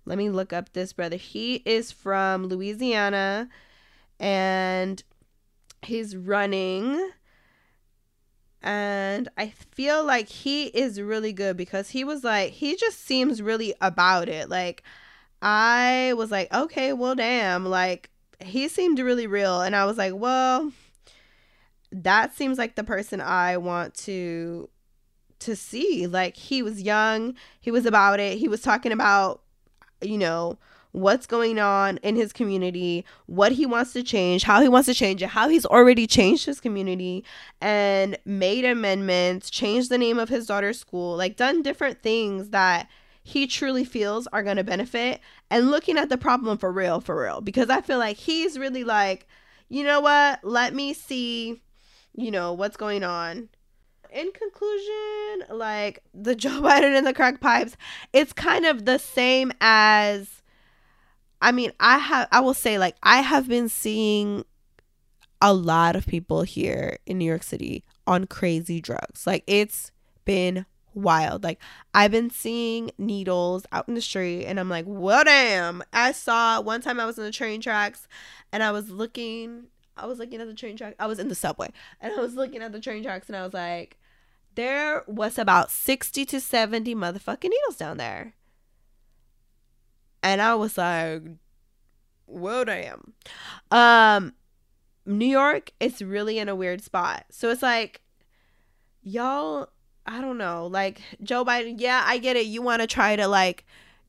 Let 0.05 0.17
me 0.17 0.31
look 0.31 0.51
up 0.51 0.73
this 0.73 0.91
brother. 0.91 1.17
He 1.17 1.61
is 1.65 1.91
from 1.91 2.47
Louisiana 2.47 3.47
and 4.19 5.03
he's 5.83 6.17
running 6.17 7.11
and 8.61 9.29
I 9.37 9.49
feel 9.71 10.03
like 10.03 10.27
he 10.27 10.65
is 10.65 11.01
really 11.01 11.31
good 11.31 11.55
because 11.55 11.89
he 11.89 12.03
was 12.03 12.23
like 12.23 12.51
he 12.51 12.75
just 12.75 13.05
seems 13.05 13.41
really 13.41 13.73
about 13.81 14.27
it. 14.27 14.49
Like 14.49 14.83
I 15.41 16.13
was 16.17 16.31
like, 16.31 16.53
okay, 16.53 16.93
well 16.93 17.15
damn, 17.15 17.65
like 17.65 18.09
he 18.39 18.67
seemed 18.67 18.99
really 18.99 19.27
real 19.27 19.61
and 19.61 19.75
I 19.75 19.85
was 19.85 19.97
like, 19.97 20.13
well, 20.15 20.71
that 21.91 22.35
seems 22.35 22.57
like 22.57 22.75
the 22.75 22.83
person 22.83 23.21
I 23.21 23.57
want 23.57 23.93
to 23.95 24.69
to 25.39 25.55
see. 25.55 26.05
Like 26.07 26.35
he 26.35 26.61
was 26.61 26.81
young, 26.81 27.35
he 27.61 27.71
was 27.71 27.85
about 27.85 28.19
it. 28.19 28.37
He 28.37 28.47
was 28.49 28.61
talking 28.61 28.91
about 28.91 29.41
you 30.01 30.17
know, 30.17 30.57
what's 30.91 31.27
going 31.27 31.59
on 31.59 31.97
in 31.97 32.15
his 32.15 32.33
community, 32.33 33.05
what 33.27 33.51
he 33.51 33.65
wants 33.65 33.93
to 33.93 34.03
change, 34.03 34.43
how 34.43 34.61
he 34.61 34.67
wants 34.67 34.87
to 34.87 34.93
change 34.93 35.21
it, 35.21 35.29
how 35.29 35.47
he's 35.47 35.65
already 35.65 36.07
changed 36.07 36.45
his 36.45 36.59
community 36.59 37.23
and 37.61 38.17
made 38.25 38.65
amendments, 38.65 39.49
changed 39.49 39.89
the 39.89 39.97
name 39.97 40.17
of 40.17 40.29
his 40.29 40.47
daughter's 40.47 40.79
school, 40.79 41.15
like 41.15 41.35
done 41.35 41.61
different 41.61 42.01
things 42.01 42.49
that 42.49 42.87
he 43.23 43.45
truly 43.45 43.85
feels 43.85 44.25
are 44.27 44.41
going 44.41 44.57
to 44.57 44.63
benefit 44.63 45.19
and 45.51 45.69
looking 45.69 45.97
at 45.97 46.09
the 46.09 46.17
problem 46.17 46.57
for 46.57 46.71
real, 46.71 46.99
for 46.99 47.21
real. 47.21 47.41
Because 47.41 47.69
I 47.69 47.81
feel 47.81 47.99
like 47.99 48.17
he's 48.17 48.57
really 48.57 48.83
like, 48.83 49.27
you 49.67 49.83
know 49.83 50.01
what? 50.01 50.39
Let 50.43 50.73
me 50.73 50.93
see, 50.93 51.61
you 52.15 52.31
know, 52.31 52.53
what's 52.53 52.77
going 52.77 53.03
on 53.03 53.49
in 54.11 54.31
conclusion, 54.31 55.55
like 55.55 56.01
the 56.13 56.35
Joe 56.35 56.61
Biden 56.61 56.97
and 56.97 57.05
the 57.05 57.13
crack 57.13 57.39
pipes, 57.39 57.77
it's 58.13 58.33
kind 58.33 58.65
of 58.65 58.85
the 58.85 58.97
same 58.97 59.51
as 59.61 60.38
I 61.41 61.51
mean, 61.51 61.71
I 61.79 61.97
have 61.97 62.27
I 62.31 62.39
will 62.41 62.53
say 62.53 62.77
like 62.77 62.95
I 63.03 63.21
have 63.21 63.47
been 63.47 63.69
seeing 63.69 64.45
a 65.41 65.53
lot 65.53 65.95
of 65.95 66.05
people 66.05 66.43
here 66.43 66.97
in 67.05 67.17
New 67.17 67.25
York 67.25 67.43
City 67.43 67.83
on 68.05 68.27
crazy 68.27 68.81
drugs. 68.81 69.25
Like 69.25 69.43
it's 69.47 69.91
been 70.25 70.65
wild. 70.93 71.43
Like 71.43 71.59
I've 71.93 72.11
been 72.11 72.29
seeing 72.29 72.91
needles 72.97 73.65
out 73.71 73.87
in 73.87 73.93
the 73.93 74.01
street 74.01 74.45
and 74.45 74.59
I'm 74.59 74.69
like, 74.69 74.85
well 74.87 75.23
damn. 75.23 75.81
I 75.93 76.11
saw 76.11 76.61
one 76.61 76.81
time 76.81 76.99
I 76.99 77.05
was 77.05 77.17
in 77.17 77.23
the 77.23 77.31
train 77.31 77.61
tracks 77.61 78.07
and 78.51 78.63
I 78.63 78.71
was 78.71 78.89
looking 78.89 79.67
I 79.95 80.05
was 80.05 80.19
looking 80.19 80.41
at 80.41 80.47
the 80.47 80.53
train 80.53 80.77
track. 80.77 80.95
I 80.99 81.07
was 81.07 81.19
in 81.19 81.27
the 81.27 81.35
subway 81.35 81.71
and 82.01 82.13
I 82.13 82.21
was 82.21 82.35
looking 82.35 82.61
at 82.61 82.71
the 82.71 82.79
train 82.79 83.03
tracks 83.03 83.27
and 83.27 83.35
I 83.35 83.43
was 83.43 83.53
like, 83.53 83.97
there 84.55 85.03
was 85.07 85.37
about 85.37 85.71
60 85.71 86.25
to 86.25 86.39
70 86.39 86.95
motherfucking 86.95 87.49
needles 87.49 87.77
down 87.77 87.97
there. 87.97 88.33
And 90.21 90.41
I 90.41 90.55
was 90.55 90.77
like, 90.77 91.23
whoa, 92.25 92.63
damn. 92.63 93.13
Um, 93.71 94.33
New 95.05 95.25
York 95.25 95.71
is 95.79 96.01
really 96.01 96.39
in 96.39 96.49
a 96.49 96.55
weird 96.55 96.81
spot. 96.81 97.25
So 97.29 97.49
it's 97.49 97.61
like, 97.61 98.01
y'all, 99.01 99.69
I 100.05 100.21
don't 100.21 100.37
know. 100.37 100.67
Like, 100.67 101.01
Joe 101.23 101.45
Biden, 101.45 101.75
yeah, 101.77 102.03
I 102.05 102.17
get 102.17 102.35
it. 102.35 102.45
You 102.45 102.61
want 102.61 102.81
to 102.81 102.87
try 102.87 103.15
to, 103.15 103.27
like, 103.27 103.65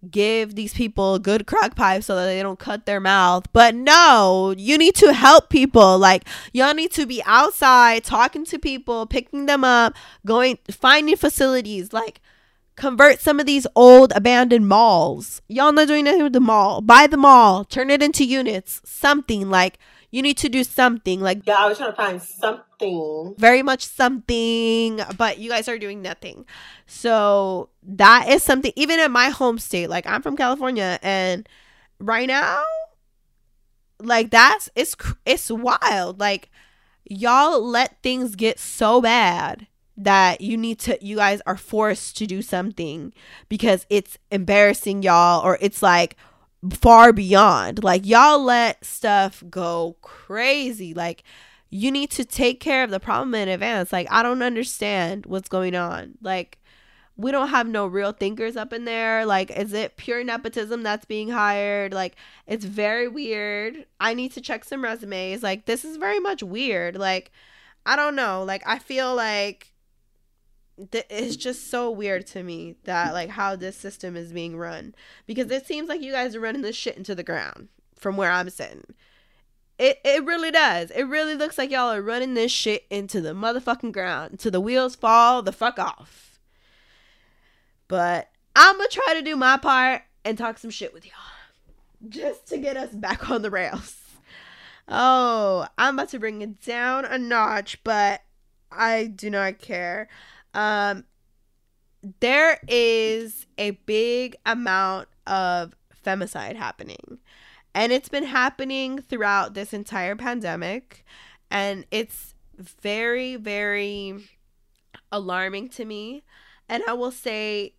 give 0.09 0.55
these 0.55 0.73
people 0.73 1.19
good 1.19 1.47
crack 1.47 1.75
pipes 1.75 2.07
so 2.07 2.17
that 2.17 2.25
they 2.25 2.43
don't 2.43 2.59
cut 2.59 2.87
their 2.87 3.01
mouth. 3.01 3.45
But 3.53 3.75
no, 3.75 4.55
you 4.57 4.79
need 4.79 4.95
to 4.97 5.13
help 5.13 5.51
people. 5.51 5.99
Like 5.99 6.27
y'all 6.53 6.75
need 6.75 6.93
to 6.93 7.07
be 7.07 7.23
outside 7.25 8.05
talking 8.05 8.45
to 8.47 8.59
people, 8.59 9.07
picking 9.07 9.47
them 9.47 9.65
up, 9.65 9.95
going 10.25 10.59
finding 10.71 11.17
facilities 11.17 11.93
like 11.93 12.21
convert 12.81 13.21
some 13.21 13.39
of 13.39 13.45
these 13.45 13.67
old 13.77 14.11
abandoned 14.17 14.67
malls. 14.67 15.43
Y'all 15.49 15.71
not 15.71 15.87
doing 15.87 16.07
anything 16.07 16.25
with 16.25 16.33
the 16.33 16.41
mall. 16.41 16.81
Buy 16.81 17.07
the 17.07 17.19
mall, 17.19 17.65
turn 17.65 17.91
it 17.91 18.03
into 18.03 18.25
units, 18.25 18.81
something 18.85 19.51
like 19.51 19.79
you 20.11 20.23
need 20.23 20.39
to 20.39 20.49
do 20.49 20.65
something 20.65 21.21
like 21.21 21.39
yeah 21.47 21.55
i 21.55 21.69
was 21.69 21.79
trying 21.79 21.91
to 21.91 21.97
find 21.97 22.21
something. 22.21 23.35
Very 23.39 23.63
much 23.63 23.87
something 23.87 25.01
but 25.17 25.39
you 25.39 25.49
guys 25.51 25.69
are 25.69 25.79
doing 25.79 26.03
nothing. 26.03 26.47
So 26.87 27.69
that 27.85 28.29
is 28.29 28.43
something 28.43 28.73
even 28.75 28.99
in 28.99 29.13
my 29.13 29.29
home 29.29 29.59
state 29.59 29.89
like 29.89 30.07
i'm 30.07 30.23
from 30.23 30.37
california 30.37 30.99
and 31.03 31.49
right 32.01 32.27
now 32.27 32.65
like 34.03 34.31
that's 34.31 34.69
it's 34.75 34.97
it's 35.25 35.51
wild. 35.51 36.19
Like 36.19 36.51
y'all 37.05 37.63
let 37.63 38.03
things 38.03 38.35
get 38.35 38.59
so 38.59 39.01
bad 39.01 39.67
that 40.01 40.41
you 40.41 40.57
need 40.57 40.79
to 40.79 40.99
you 41.05 41.17
guys 41.17 41.43
are 41.47 41.57
forced 41.57 42.17
to 42.17 42.27
do 42.27 42.41
something 42.41 43.13
because 43.49 43.87
it's 43.91 44.17
embarrassing 44.31 45.03
y'all 45.03 45.45
or 45.45 45.59
it's 45.61 45.83
like 45.83 46.17
far 46.73 47.13
beyond. 47.13 47.85
Like 47.85 48.07
y'all 48.07 48.43
let 48.43 48.85
stuff 48.85 49.43
go 49.51 49.97
crazy. 50.01 50.95
Like 50.95 51.23
you 51.69 51.91
need 51.91 52.11
to 52.13 52.25
take 52.25 52.61
care 52.61 52.83
of 52.83 52.91
the 52.91 52.99
problem 52.99 53.35
in 53.35 53.49
advance. 53.49 53.93
Like 53.93 54.09
I 54.11 54.23
don't 54.23 54.43
understand 54.43 55.27
what's 55.27 55.49
going 55.49 55.75
on. 55.75 56.15
Like 56.23 56.59
we 57.17 57.31
don't 57.31 57.49
have 57.49 57.69
no 57.69 57.87
real 57.87 58.13
thinkers 58.13 58.57
up 58.57 58.73
in 58.73 58.87
there. 58.87 59.27
Like 59.27 59.51
is 59.51 59.75
it 59.75 59.99
pure 59.99 60.25
nepotism 60.25 60.83
that's 60.83 61.05
being 61.05 61.29
hired? 61.29 61.93
Like 61.93 62.17
it's 62.47 62.65
very 62.65 63.07
weird. 63.07 63.85
I 64.01 64.15
need 64.15 64.33
to 64.33 64.41
check 64.41 64.65
some 64.65 64.83
resumes. 64.83 65.43
Like 65.43 65.67
this 65.67 65.85
is 65.85 65.99
very 65.99 66.21
much 66.21 66.43
weird. 66.43 66.97
Like 66.97 67.33
I 67.85 67.97
don't 67.97 68.17
know. 68.17 68.45
Like 68.45 68.63
I 68.67 68.79
feel 68.79 69.15
like 69.15 69.70
th- 70.91 71.07
it's 71.11 71.37
just 71.37 71.71
so 71.71 71.91
weird 71.91 72.27
to 72.29 72.43
me 72.43 72.77
that 72.85 73.13
like 73.13 73.31
how 73.31 73.57
this 73.57 73.77
system 73.77 74.17
is 74.17 74.33
being 74.33 74.57
run 74.57 74.95
because 75.27 75.51
it 75.51 75.67
seems 75.67 75.89
like 75.89 76.01
you 76.01 76.13
guys 76.13 76.35
are 76.35 76.41
running 76.41 76.63
this 76.63 76.77
shit 76.77 76.97
into 76.97 77.15
the 77.15 77.23
ground 77.23 77.69
from 77.97 78.17
where 78.17 78.31
I'm 78.31 78.51
sitting. 78.51 78.95
It 79.79 79.99
it 80.05 80.25
really 80.25 80.51
does. 80.51 80.91
It 80.91 81.05
really 81.05 81.35
looks 81.35 81.59
like 81.59 81.71
y'all 81.71 81.93
are 81.93 82.03
running 82.03 82.35
this 82.35 82.53
shit 82.53 82.87
into 82.91 83.21
the 83.21 83.33
motherfucking 83.33 83.93
ground 83.93 84.33
until 84.33 84.53
the 84.53 84.61
wheels 84.61 84.95
fall 84.95 85.43
the 85.43 85.53
fuck 85.53 85.79
off. 85.79 86.39
But 87.89 88.31
I'm 88.55 88.77
gonna 88.77 88.89
try 88.89 89.15
to 89.15 89.23
do 89.23 89.37
my 89.37 89.57
part 89.57 90.03
and 90.25 90.37
talk 90.37 90.59
some 90.59 90.71
shit 90.71 90.93
with 90.93 91.07
y'all 91.07 92.09
just 92.09 92.47
to 92.49 92.59
get 92.59 92.77
us 92.77 92.91
back 92.91 93.31
on 93.31 93.43
the 93.43 93.51
rails. 93.51 93.97
Oh, 94.89 95.69
I'm 95.79 95.95
about 95.95 96.09
to 96.11 96.19
bring 96.19 96.43
it 96.43 96.61
down 96.61 97.05
a 97.05 97.17
notch, 97.17 97.83
but 97.85 98.23
I 98.73 99.07
do 99.07 99.31
not 99.31 99.59
care. 99.59 100.09
Um, 100.55 101.05
there 102.21 102.61
is 102.69 103.47
a 103.59 103.73
big 103.73 104.37
amount 104.47 105.09
of 105.27 105.75
femicide 106.05 106.57
happening. 106.57 107.19
And 107.75 107.93
it's 107.93 108.09
been 108.09 108.25
happening 108.25 109.01
throughout 109.01 109.55
this 109.55 109.73
entire 109.73 110.17
pandemic. 110.17 111.05
And 111.51 111.87
it's 111.91 112.35
very, 112.57 113.37
very 113.37 114.29
alarming 115.13 115.69
to 115.71 115.85
me. 115.85 116.23
And 116.69 116.83
I 116.89 116.95
will 116.95 117.13
say 117.13 117.75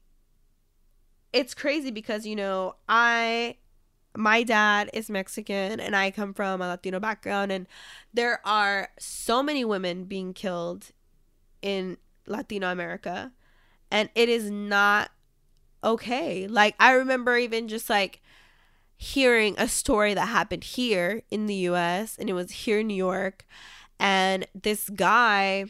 it's 1.33 1.53
crazy 1.53 1.91
because, 1.91 2.25
you 2.25 2.35
know, 2.35 2.75
I, 2.87 3.57
my 4.15 4.43
dad 4.43 4.89
is 4.93 5.09
Mexican 5.09 5.79
and 5.79 5.95
I 5.95 6.11
come 6.11 6.33
from 6.33 6.61
a 6.61 6.67
Latino 6.67 6.99
background. 6.99 7.51
And 7.51 7.67
there 8.13 8.45
are 8.45 8.89
so 8.99 9.41
many 9.41 9.65
women 9.65 10.05
being 10.05 10.33
killed 10.33 10.91
in 11.61 11.97
Latino 12.31 12.71
America 12.71 13.31
and 13.89 14.09
it 14.15 14.29
is 14.29 14.49
not 14.49 15.11
okay. 15.83 16.47
Like 16.47 16.75
I 16.79 16.93
remember 16.93 17.37
even 17.37 17.67
just 17.67 17.89
like 17.89 18.21
hearing 18.97 19.55
a 19.57 19.67
story 19.67 20.13
that 20.13 20.27
happened 20.27 20.63
here 20.63 21.23
in 21.29 21.47
the 21.47 21.55
US 21.55 22.17
and 22.17 22.29
it 22.29 22.33
was 22.33 22.51
here 22.51 22.79
in 22.79 22.87
New 22.87 22.95
York 22.95 23.45
and 23.99 24.47
this 24.59 24.89
guy 24.89 25.65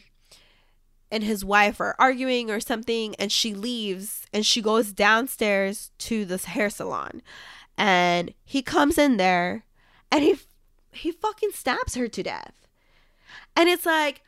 and 1.10 1.24
his 1.24 1.44
wife 1.44 1.82
are 1.82 1.96
arguing 2.00 2.50
or 2.50 2.60
something 2.60 3.16
and 3.16 3.32
she 3.32 3.54
leaves 3.54 4.26
and 4.34 4.46
she 4.46 4.62
goes 4.62 4.94
downstairs 4.94 5.92
to 5.98 6.26
this 6.26 6.46
hair 6.46 6.70
salon 6.70 7.22
and 7.78 8.34
he 8.46 8.62
comes 8.62 8.98
in 8.98 9.18
there 9.18 9.66
and 10.12 10.24
he 10.24 10.38
he 10.92 11.12
fucking 11.12 11.52
stabs 11.54 11.96
her 11.96 12.08
to 12.08 12.24
death. 12.24 12.68
And 13.56 13.70
it's 13.70 13.86
like 13.86 14.22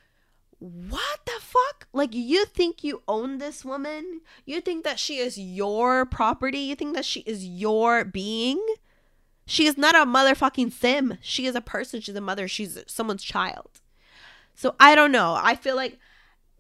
what 0.64 1.20
the 1.26 1.40
fuck? 1.42 1.88
Like, 1.92 2.14
you 2.14 2.46
think 2.46 2.86
you 2.86 3.04
own 3.06 3.38
this 3.38 3.66
woman? 3.66 4.22
You 4.46 4.62
think 4.62 4.86
that 4.86 4.98
she 4.98 5.18
is 5.18 5.38
your 5.38 6.06
property? 6.06 6.60
You 6.60 6.76
think 6.76 6.96
that 6.96 7.04
she 7.04 7.20
is 7.22 7.46
your 7.46 8.06
being? 8.06 8.64
She 9.46 9.66
is 9.66 9.78
not 9.78 9.94
a 9.94 10.06
motherfucking 10.06 10.72
sim. 10.72 11.18
She 11.22 11.48
is 11.48 11.56
a 11.56 11.62
person. 11.62 12.00
She's 12.00 12.16
a 12.16 12.22
mother. 12.22 12.48
She's 12.48 12.82
someone's 12.88 13.24
child. 13.24 13.82
So 14.56 14.76
I 14.80 14.96
don't 14.96 15.12
know. 15.12 15.38
I 15.38 15.56
feel 15.58 15.76
like 15.76 16.00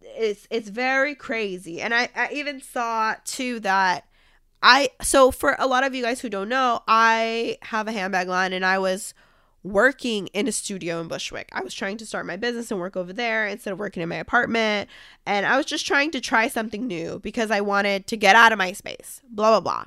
it's 0.01 0.47
it's 0.51 0.67
very 0.67 1.15
crazy. 1.15 1.79
And 1.79 1.93
I, 1.93 2.09
I 2.13 2.29
even 2.33 2.61
saw 2.61 3.15
too 3.23 3.61
that 3.61 4.05
I 4.61 4.89
so 5.01 5.31
for 5.31 5.55
a 5.59 5.67
lot 5.67 5.85
of 5.85 5.95
you 5.95 6.03
guys 6.03 6.19
who 6.19 6.27
don't 6.27 6.49
know, 6.49 6.81
I 6.89 7.57
have 7.61 7.87
a 7.87 7.93
handbag 7.93 8.27
line 8.27 8.51
and 8.51 8.65
I 8.65 8.79
was 8.79 9.13
working 9.63 10.27
in 10.27 10.47
a 10.47 10.51
studio 10.51 10.99
in 10.99 11.07
Bushwick. 11.07 11.49
I 11.53 11.61
was 11.61 11.73
trying 11.73 11.97
to 11.97 12.05
start 12.05 12.25
my 12.25 12.35
business 12.35 12.69
and 12.69 12.79
work 12.79 12.97
over 12.97 13.13
there 13.13 13.47
instead 13.47 13.71
of 13.71 13.79
working 13.79 14.03
in 14.03 14.09
my 14.09 14.17
apartment. 14.17 14.89
And 15.25 15.45
I 15.45 15.55
was 15.57 15.65
just 15.65 15.87
trying 15.87 16.11
to 16.11 16.21
try 16.21 16.47
something 16.47 16.85
new 16.85 17.19
because 17.19 17.49
I 17.49 17.61
wanted 17.61 18.07
to 18.07 18.17
get 18.17 18.35
out 18.35 18.51
of 18.51 18.57
my 18.57 18.73
space, 18.73 19.21
blah, 19.29 19.51
blah, 19.51 19.61
blah. 19.61 19.85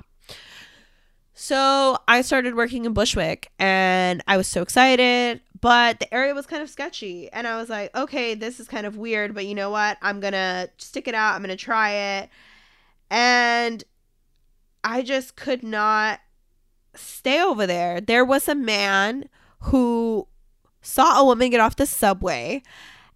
So 1.39 1.99
I 2.07 2.23
started 2.23 2.55
working 2.55 2.85
in 2.85 2.93
Bushwick 2.93 3.51
and 3.59 4.23
I 4.27 4.37
was 4.37 4.47
so 4.47 4.63
excited, 4.63 5.41
but 5.61 5.99
the 5.99 6.11
area 6.11 6.33
was 6.33 6.47
kind 6.47 6.63
of 6.63 6.69
sketchy. 6.69 7.31
And 7.31 7.45
I 7.45 7.57
was 7.57 7.69
like, 7.69 7.95
okay, 7.95 8.33
this 8.33 8.59
is 8.59 8.67
kind 8.67 8.87
of 8.87 8.97
weird, 8.97 9.35
but 9.35 9.45
you 9.45 9.53
know 9.53 9.69
what? 9.69 9.99
I'm 10.01 10.19
going 10.19 10.33
to 10.33 10.71
stick 10.79 11.07
it 11.07 11.13
out. 11.13 11.35
I'm 11.35 11.43
going 11.43 11.55
to 11.55 11.63
try 11.63 11.91
it. 11.91 12.29
And 13.11 13.83
I 14.83 15.03
just 15.03 15.35
could 15.35 15.61
not 15.61 16.21
stay 16.95 17.39
over 17.39 17.67
there. 17.67 18.01
There 18.01 18.25
was 18.25 18.47
a 18.47 18.55
man 18.55 19.29
who 19.59 20.27
saw 20.81 21.19
a 21.19 21.25
woman 21.25 21.49
get 21.49 21.59
off 21.59 21.75
the 21.75 21.85
subway 21.85 22.61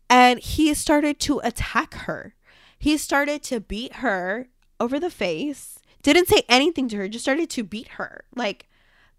and 0.10 0.40
he 0.40 0.74
started 0.74 1.20
to 1.22 1.40
attack 1.44 1.94
her. 1.94 2.36
He 2.78 2.98
started 2.98 3.44
to 3.44 3.60
beat 3.60 3.98
her 3.98 4.50
over 4.80 5.00
the 5.00 5.10
face. 5.10 5.80
Didn't 6.02 6.28
say 6.28 6.44
anything 6.50 6.90
to 6.90 6.98
her, 6.98 7.08
just 7.08 7.24
started 7.24 7.50
to 7.52 7.64
beat 7.64 7.90
her. 7.90 8.26
Like, 8.36 8.68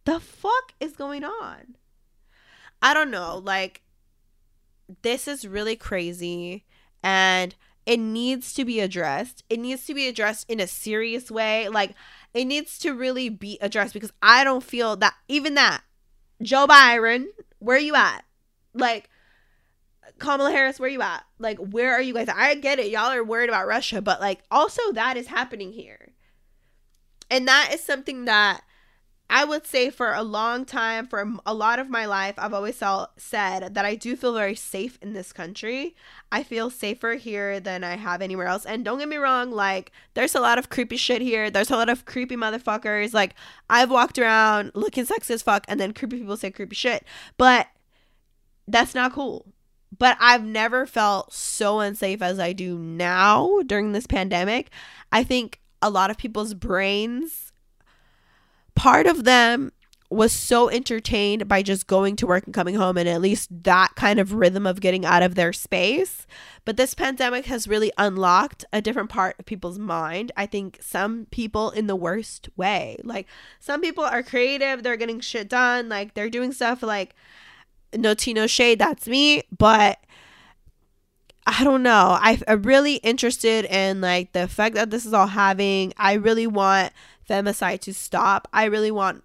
the 0.04 0.18
fuck 0.18 0.74
is 0.80 0.92
going 0.92 1.24
on? 1.24 1.76
I 2.82 2.92
don't 2.92 3.10
know. 3.10 3.38
Like, 3.38 3.82
this 5.02 5.28
is 5.28 5.46
really 5.46 5.76
crazy 5.76 6.64
and 7.02 7.54
it 7.86 7.98
needs 7.98 8.52
to 8.54 8.64
be 8.64 8.80
addressed. 8.80 9.44
It 9.48 9.60
needs 9.60 9.86
to 9.86 9.94
be 9.94 10.08
addressed 10.08 10.50
in 10.50 10.60
a 10.60 10.66
serious 10.66 11.30
way. 11.30 11.68
Like, 11.68 11.94
it 12.34 12.44
needs 12.44 12.78
to 12.80 12.92
really 12.92 13.28
be 13.28 13.58
addressed 13.60 13.94
because 13.94 14.12
I 14.20 14.44
don't 14.44 14.62
feel 14.62 14.96
that 14.96 15.14
even 15.28 15.54
that 15.54 15.82
Joe 16.42 16.66
Biden, 16.66 17.26
where 17.58 17.76
are 17.76 17.80
you 17.80 17.94
at? 17.94 18.24
Like 18.74 19.08
Kamala 20.18 20.50
Harris, 20.50 20.78
where 20.78 20.88
are 20.88 20.92
you 20.92 21.02
at? 21.02 21.24
Like, 21.38 21.58
where 21.58 21.92
are 21.92 22.00
you 22.00 22.14
guys? 22.14 22.28
I 22.28 22.54
get 22.54 22.78
it. 22.78 22.90
Y'all 22.90 23.12
are 23.12 23.24
worried 23.24 23.48
about 23.48 23.66
Russia, 23.66 24.00
but 24.00 24.20
like 24.20 24.42
also 24.50 24.92
that 24.92 25.16
is 25.16 25.26
happening 25.26 25.72
here. 25.72 26.12
And 27.30 27.48
that 27.48 27.70
is 27.72 27.82
something 27.82 28.26
that 28.26 28.62
I 29.34 29.44
would 29.44 29.66
say 29.66 29.88
for 29.88 30.12
a 30.12 30.22
long 30.22 30.66
time, 30.66 31.06
for 31.06 31.26
a 31.46 31.54
lot 31.54 31.78
of 31.78 31.88
my 31.88 32.04
life, 32.04 32.34
I've 32.36 32.52
always 32.52 32.76
said 33.16 33.74
that 33.74 33.84
I 33.86 33.94
do 33.94 34.14
feel 34.14 34.34
very 34.34 34.54
safe 34.54 34.98
in 35.00 35.14
this 35.14 35.32
country. 35.32 35.96
I 36.30 36.42
feel 36.42 36.68
safer 36.68 37.14
here 37.14 37.58
than 37.58 37.82
I 37.82 37.96
have 37.96 38.20
anywhere 38.20 38.46
else. 38.46 38.66
And 38.66 38.84
don't 38.84 38.98
get 38.98 39.08
me 39.08 39.16
wrong, 39.16 39.50
like, 39.50 39.90
there's 40.12 40.34
a 40.34 40.40
lot 40.40 40.58
of 40.58 40.68
creepy 40.68 40.98
shit 40.98 41.22
here. 41.22 41.50
There's 41.50 41.70
a 41.70 41.76
lot 41.76 41.88
of 41.88 42.04
creepy 42.04 42.36
motherfuckers. 42.36 43.14
Like, 43.14 43.34
I've 43.70 43.90
walked 43.90 44.18
around 44.18 44.72
looking 44.74 45.06
sexy 45.06 45.32
as 45.32 45.42
fuck, 45.42 45.64
and 45.66 45.80
then 45.80 45.94
creepy 45.94 46.18
people 46.18 46.36
say 46.36 46.50
creepy 46.50 46.76
shit. 46.76 47.02
But 47.38 47.68
that's 48.68 48.94
not 48.94 49.14
cool. 49.14 49.46
But 49.96 50.18
I've 50.20 50.44
never 50.44 50.84
felt 50.84 51.32
so 51.32 51.80
unsafe 51.80 52.20
as 52.20 52.38
I 52.38 52.52
do 52.52 52.76
now 52.78 53.60
during 53.64 53.92
this 53.92 54.06
pandemic. 54.06 54.68
I 55.10 55.24
think 55.24 55.58
a 55.80 55.88
lot 55.88 56.10
of 56.10 56.18
people's 56.18 56.52
brains 56.52 57.51
part 58.74 59.06
of 59.06 59.24
them 59.24 59.72
was 60.12 60.32
so 60.32 60.68
entertained 60.68 61.48
by 61.48 61.62
just 61.62 61.86
going 61.86 62.16
to 62.16 62.26
work 62.26 62.44
and 62.44 62.54
coming 62.54 62.74
home 62.74 62.98
and 62.98 63.08
at 63.08 63.20
least 63.20 63.48
that 63.64 63.94
kind 63.96 64.20
of 64.20 64.34
rhythm 64.34 64.66
of 64.66 64.80
getting 64.80 65.06
out 65.06 65.22
of 65.22 65.34
their 65.34 65.52
space. 65.52 66.26
But 66.64 66.76
this 66.76 66.94
pandemic 66.94 67.46
has 67.46 67.66
really 67.66 67.90
unlocked 67.96 68.64
a 68.72 68.82
different 68.82 69.08
part 69.08 69.36
of 69.38 69.46
people's 69.46 69.78
mind. 69.78 70.30
I 70.36 70.46
think 70.46 70.78
some 70.82 71.26
people 71.30 71.70
in 71.70 71.86
the 71.86 71.96
worst 71.96 72.50
way. 72.56 72.98
Like 73.02 73.26
some 73.58 73.80
people 73.80 74.04
are 74.04 74.22
creative, 74.22 74.82
they're 74.82 74.96
getting 74.96 75.20
shit 75.20 75.48
done, 75.48 75.88
like 75.88 76.14
they're 76.14 76.30
doing 76.30 76.52
stuff 76.52 76.82
like 76.82 77.14
no 77.94 78.14
tea, 78.14 78.34
no 78.34 78.46
shade, 78.46 78.78
that's 78.78 79.08
me. 79.08 79.42
But 79.56 79.98
I 81.46 81.64
don't 81.64 81.82
know. 81.82 82.16
I, 82.20 82.40
I'm 82.46 82.62
really 82.62 82.96
interested 82.96 83.64
in 83.64 84.00
like 84.00 84.32
the 84.32 84.44
effect 84.44 84.76
that 84.76 84.90
this 84.90 85.04
is 85.04 85.12
all 85.12 85.26
having. 85.26 85.92
I 85.96 86.14
really 86.14 86.46
want 86.46 86.92
femicide 87.32 87.80
to 87.80 87.94
stop. 87.94 88.48
I 88.52 88.64
really 88.64 88.90
want 88.90 89.24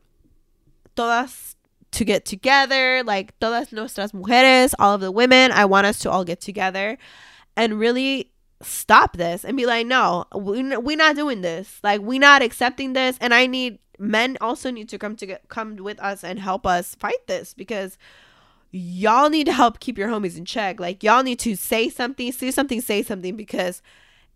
todas 0.95 1.55
to 1.91 2.05
get 2.05 2.25
together, 2.25 3.03
like 3.03 3.37
todas 3.39 3.71
nuestras 3.71 4.11
mujeres, 4.11 4.73
all 4.79 4.95
of 4.95 5.01
the 5.01 5.11
women. 5.11 5.51
I 5.51 5.65
want 5.65 5.87
us 5.87 5.99
to 5.99 6.11
all 6.11 6.23
get 6.23 6.39
together 6.39 6.97
and 7.55 7.79
really 7.79 8.31
stop 8.61 9.17
this 9.17 9.43
and 9.43 9.57
be 9.57 9.65
like, 9.65 9.85
no, 9.85 10.25
we, 10.35 10.75
we're 10.77 10.97
not 10.97 11.15
doing 11.15 11.41
this. 11.41 11.79
Like, 11.83 12.01
we're 12.01 12.19
not 12.19 12.41
accepting 12.41 12.93
this. 12.93 13.17
And 13.19 13.33
I 13.33 13.47
need 13.47 13.79
men 13.99 14.37
also 14.41 14.71
need 14.71 14.89
to 14.89 14.97
come 14.97 15.15
to 15.17 15.25
get, 15.25 15.49
come 15.49 15.75
with 15.77 15.99
us 15.99 16.23
and 16.23 16.39
help 16.39 16.65
us 16.65 16.95
fight 16.95 17.25
this 17.27 17.53
because 17.53 17.97
y'all 18.71 19.29
need 19.29 19.45
to 19.45 19.53
help 19.53 19.79
keep 19.79 19.97
your 19.97 20.09
homies 20.09 20.37
in 20.37 20.45
check. 20.45 20.79
Like, 20.79 21.03
y'all 21.03 21.23
need 21.23 21.39
to 21.39 21.55
say 21.55 21.89
something, 21.89 22.31
see 22.31 22.51
something, 22.51 22.81
say 22.81 23.01
something 23.03 23.35
because 23.35 23.81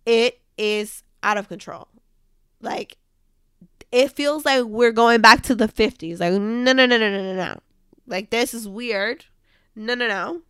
it 0.06 0.40
is 0.58 1.04
out 1.24 1.38
of 1.38 1.48
control. 1.48 1.88
Like, 2.62 2.98
it 3.92 4.12
feels 4.12 4.46
like 4.46 4.64
we're 4.66 4.92
going 4.92 5.22
back 5.22 5.42
to 5.44 5.56
the 5.56 5.68
50s. 5.68 6.20
Like, 6.20 6.34
no, 6.34 6.74
no, 6.74 6.86
no, 6.86 6.86
no, 6.86 6.98
no, 6.98 7.10
no, 7.10 7.36
no. 7.36 7.60
Like, 8.08 8.30
this 8.30 8.54
is 8.54 8.68
weird. 8.68 9.26
No, 9.76 9.94
no, 9.94 10.08
no. 10.08 10.42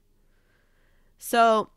So, 1.17 1.69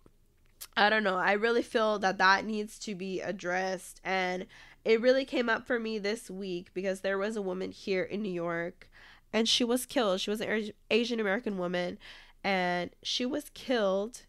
I 0.76 0.90
don't 0.90 1.04
know. 1.04 1.16
I 1.16 1.32
really 1.32 1.62
feel 1.62 1.98
that 2.00 2.18
that 2.18 2.44
needs 2.44 2.78
to 2.80 2.94
be 2.94 3.20
addressed. 3.20 4.00
And 4.04 4.46
it 4.84 5.00
really 5.00 5.24
came 5.24 5.48
up 5.48 5.66
for 5.66 5.78
me 5.78 5.98
this 5.98 6.30
week 6.30 6.70
because 6.74 7.00
there 7.00 7.18
was 7.18 7.36
a 7.36 7.42
woman 7.42 7.70
here 7.70 8.02
in 8.02 8.22
New 8.22 8.32
York 8.32 8.90
and 9.32 9.48
she 9.48 9.64
was 9.64 9.86
killed. 9.86 10.20
She 10.20 10.30
was 10.30 10.40
an 10.40 10.70
Asian 10.90 11.20
American 11.20 11.58
woman 11.58 11.98
and 12.42 12.90
she 13.02 13.24
was 13.24 13.50
killed. 13.50 14.22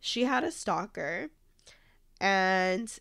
She 0.00 0.24
had 0.24 0.44
a 0.44 0.52
stalker 0.52 1.30
and 2.20 2.98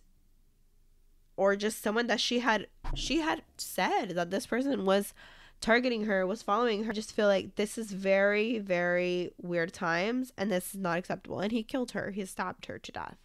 or 1.37 1.55
just 1.55 1.81
someone 1.81 2.07
that 2.07 2.19
she 2.19 2.39
had 2.39 2.67
she 2.93 3.19
had 3.19 3.41
said 3.57 4.11
that 4.11 4.31
this 4.31 4.45
person 4.45 4.85
was 4.85 5.13
targeting 5.61 6.05
her 6.05 6.25
was 6.25 6.41
following 6.41 6.83
her 6.83 6.91
I 6.91 6.93
just 6.93 7.13
feel 7.13 7.27
like 7.27 7.55
this 7.55 7.77
is 7.77 7.91
very 7.91 8.59
very 8.59 9.31
weird 9.41 9.73
times 9.73 10.31
and 10.37 10.51
this 10.51 10.73
is 10.73 10.79
not 10.79 10.97
acceptable. 10.97 11.39
And 11.39 11.51
he 11.51 11.63
killed 11.63 11.91
her. 11.91 12.11
He 12.11 12.25
stabbed 12.25 12.65
her 12.67 12.79
to 12.79 12.91
death. 12.91 13.17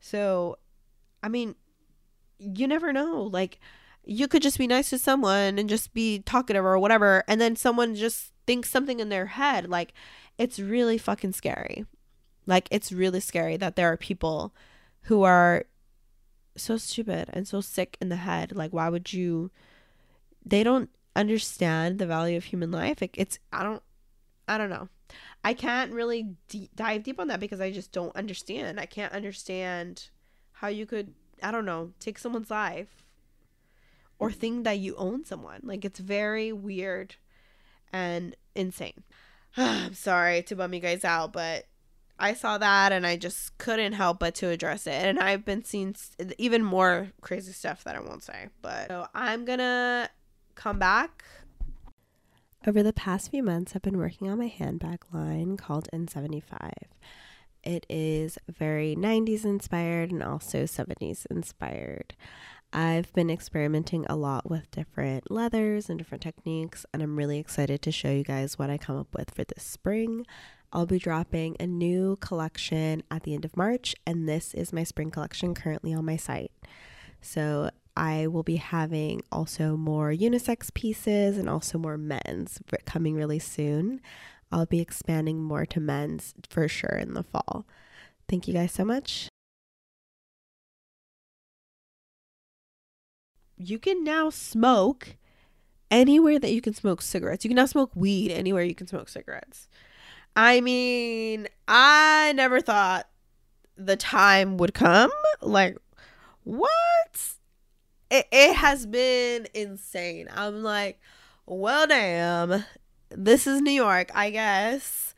So 0.00 0.58
i 1.22 1.28
mean 1.28 1.54
you 2.38 2.66
never 2.66 2.92
know. 2.92 3.22
Like 3.22 3.58
you 4.04 4.28
could 4.28 4.42
just 4.42 4.58
be 4.58 4.66
nice 4.66 4.90
to 4.90 4.98
someone 4.98 5.58
and 5.58 5.68
just 5.68 5.92
be 5.94 6.20
talkative 6.20 6.64
or 6.64 6.78
whatever 6.78 7.24
and 7.26 7.40
then 7.40 7.56
someone 7.56 7.94
just 7.94 8.32
thinks 8.46 8.70
something 8.70 9.00
in 9.00 9.08
their 9.08 9.26
head. 9.26 9.68
Like 9.68 9.92
it's 10.38 10.58
really 10.58 10.98
fucking 10.98 11.32
scary. 11.32 11.86
Like 12.46 12.68
it's 12.70 12.92
really 12.92 13.20
scary 13.20 13.56
that 13.56 13.76
there 13.76 13.90
are 13.90 13.96
people 13.96 14.54
who 15.02 15.22
are 15.22 15.64
so 16.56 16.76
stupid 16.76 17.30
and 17.32 17.46
so 17.46 17.60
sick 17.60 17.96
in 18.00 18.08
the 18.08 18.16
head. 18.16 18.52
Like, 18.54 18.72
why 18.72 18.88
would 18.88 19.12
you? 19.12 19.50
They 20.44 20.62
don't 20.62 20.90
understand 21.14 21.98
the 21.98 22.06
value 22.06 22.36
of 22.36 22.44
human 22.44 22.70
life. 22.70 23.02
It, 23.02 23.10
it's 23.14 23.38
I 23.52 23.62
don't 23.62 23.82
I 24.46 24.58
don't 24.58 24.70
know. 24.70 24.88
I 25.44 25.54
can't 25.54 25.92
really 25.92 26.34
deep, 26.48 26.70
dive 26.74 27.02
deep 27.02 27.18
on 27.20 27.28
that 27.28 27.40
because 27.40 27.60
I 27.60 27.70
just 27.70 27.92
don't 27.92 28.14
understand. 28.16 28.78
I 28.78 28.86
can't 28.86 29.12
understand 29.12 30.10
how 30.52 30.68
you 30.68 30.86
could 30.86 31.14
I 31.42 31.50
don't 31.50 31.64
know 31.64 31.92
take 31.98 32.18
someone's 32.18 32.50
life 32.50 33.04
or 34.18 34.30
think 34.30 34.64
that 34.64 34.78
you 34.78 34.94
own 34.96 35.24
someone. 35.24 35.60
Like 35.62 35.84
it's 35.84 36.00
very 36.00 36.52
weird 36.52 37.16
and 37.92 38.36
insane. 38.54 39.02
I'm 39.56 39.94
sorry 39.94 40.42
to 40.42 40.56
bum 40.56 40.74
you 40.74 40.80
guys 40.80 41.04
out, 41.04 41.32
but 41.32 41.66
I 42.18 42.34
saw 42.34 42.58
that 42.58 42.92
and 42.92 43.06
I 43.06 43.16
just 43.16 43.56
couldn't 43.58 43.92
help 43.92 44.18
but 44.20 44.34
to 44.36 44.48
address 44.48 44.86
it. 44.86 44.92
And 44.92 45.18
I've 45.18 45.44
been 45.44 45.64
seeing 45.64 45.94
even 46.38 46.64
more 46.64 47.12
crazy 47.20 47.52
stuff 47.52 47.84
that 47.84 47.94
I 47.94 48.00
won't 48.00 48.22
say. 48.22 48.48
But 48.62 48.88
so 48.88 49.06
I'm 49.14 49.44
gonna 49.44 50.08
come 50.54 50.78
back. 50.78 51.24
Over 52.66 52.82
the 52.82 52.92
past 52.92 53.30
few 53.30 53.42
months, 53.42 53.74
I've 53.74 53.82
been 53.82 53.98
working 53.98 54.28
on 54.28 54.38
my 54.38 54.48
handbag 54.48 55.04
line 55.12 55.56
called 55.56 55.88
N75. 55.92 56.72
It 57.62 57.84
is 57.88 58.38
very 58.48 58.96
90s 58.96 59.44
inspired 59.44 60.10
and 60.10 60.22
also 60.22 60.64
70s 60.64 61.26
inspired. 61.30 62.14
I've 62.72 63.12
been 63.12 63.30
experimenting 63.30 64.04
a 64.06 64.16
lot 64.16 64.50
with 64.50 64.70
different 64.70 65.30
leathers 65.30 65.88
and 65.88 65.98
different 65.98 66.22
techniques, 66.22 66.84
and 66.92 67.02
I'm 67.02 67.16
really 67.16 67.38
excited 67.38 67.82
to 67.82 67.92
show 67.92 68.10
you 68.10 68.24
guys 68.24 68.58
what 68.58 68.70
I 68.70 68.78
come 68.78 68.96
up 68.96 69.14
with 69.14 69.30
for 69.30 69.44
this 69.44 69.62
spring. 69.62 70.26
I'll 70.72 70.86
be 70.86 70.98
dropping 70.98 71.56
a 71.58 71.66
new 71.66 72.16
collection 72.16 73.02
at 73.10 73.22
the 73.22 73.34
end 73.34 73.44
of 73.44 73.56
March, 73.56 73.94
and 74.06 74.28
this 74.28 74.52
is 74.54 74.72
my 74.72 74.84
spring 74.84 75.10
collection 75.10 75.54
currently 75.54 75.94
on 75.94 76.04
my 76.04 76.16
site. 76.16 76.52
So 77.20 77.70
I 77.96 78.26
will 78.26 78.42
be 78.42 78.56
having 78.56 79.22
also 79.32 79.76
more 79.76 80.10
unisex 80.10 80.72
pieces 80.74 81.38
and 81.38 81.48
also 81.48 81.78
more 81.78 81.96
men's 81.96 82.60
coming 82.84 83.14
really 83.14 83.38
soon. 83.38 84.00
I'll 84.52 84.66
be 84.66 84.80
expanding 84.80 85.42
more 85.42 85.66
to 85.66 85.80
men's 85.80 86.34
for 86.48 86.68
sure 86.68 86.98
in 86.98 87.14
the 87.14 87.22
fall. 87.22 87.66
Thank 88.28 88.46
you 88.46 88.54
guys 88.54 88.72
so 88.72 88.84
much. 88.84 89.28
You 93.56 93.78
can 93.78 94.04
now 94.04 94.28
smoke 94.28 95.16
anywhere 95.90 96.38
that 96.38 96.52
you 96.52 96.60
can 96.60 96.74
smoke 96.74 97.00
cigarettes. 97.00 97.44
You 97.44 97.48
can 97.48 97.56
now 97.56 97.66
smoke 97.66 97.90
weed 97.94 98.30
anywhere 98.30 98.62
you 98.62 98.74
can 98.74 98.86
smoke 98.86 99.08
cigarettes. 99.08 99.68
I 100.36 100.60
mean, 100.60 101.48
I 101.66 102.34
never 102.36 102.60
thought 102.60 103.08
the 103.76 103.96
time 103.96 104.58
would 104.58 104.74
come. 104.74 105.10
Like, 105.40 105.78
what? 106.44 106.70
It, 108.10 108.26
it 108.30 108.54
has 108.56 108.84
been 108.86 109.48
insane. 109.54 110.28
I'm 110.32 110.62
like, 110.62 111.00
well, 111.46 111.86
damn. 111.86 112.64
This 113.10 113.46
is 113.46 113.62
New 113.62 113.70
York, 113.72 114.10
I 114.14 114.30
guess. 114.30 115.14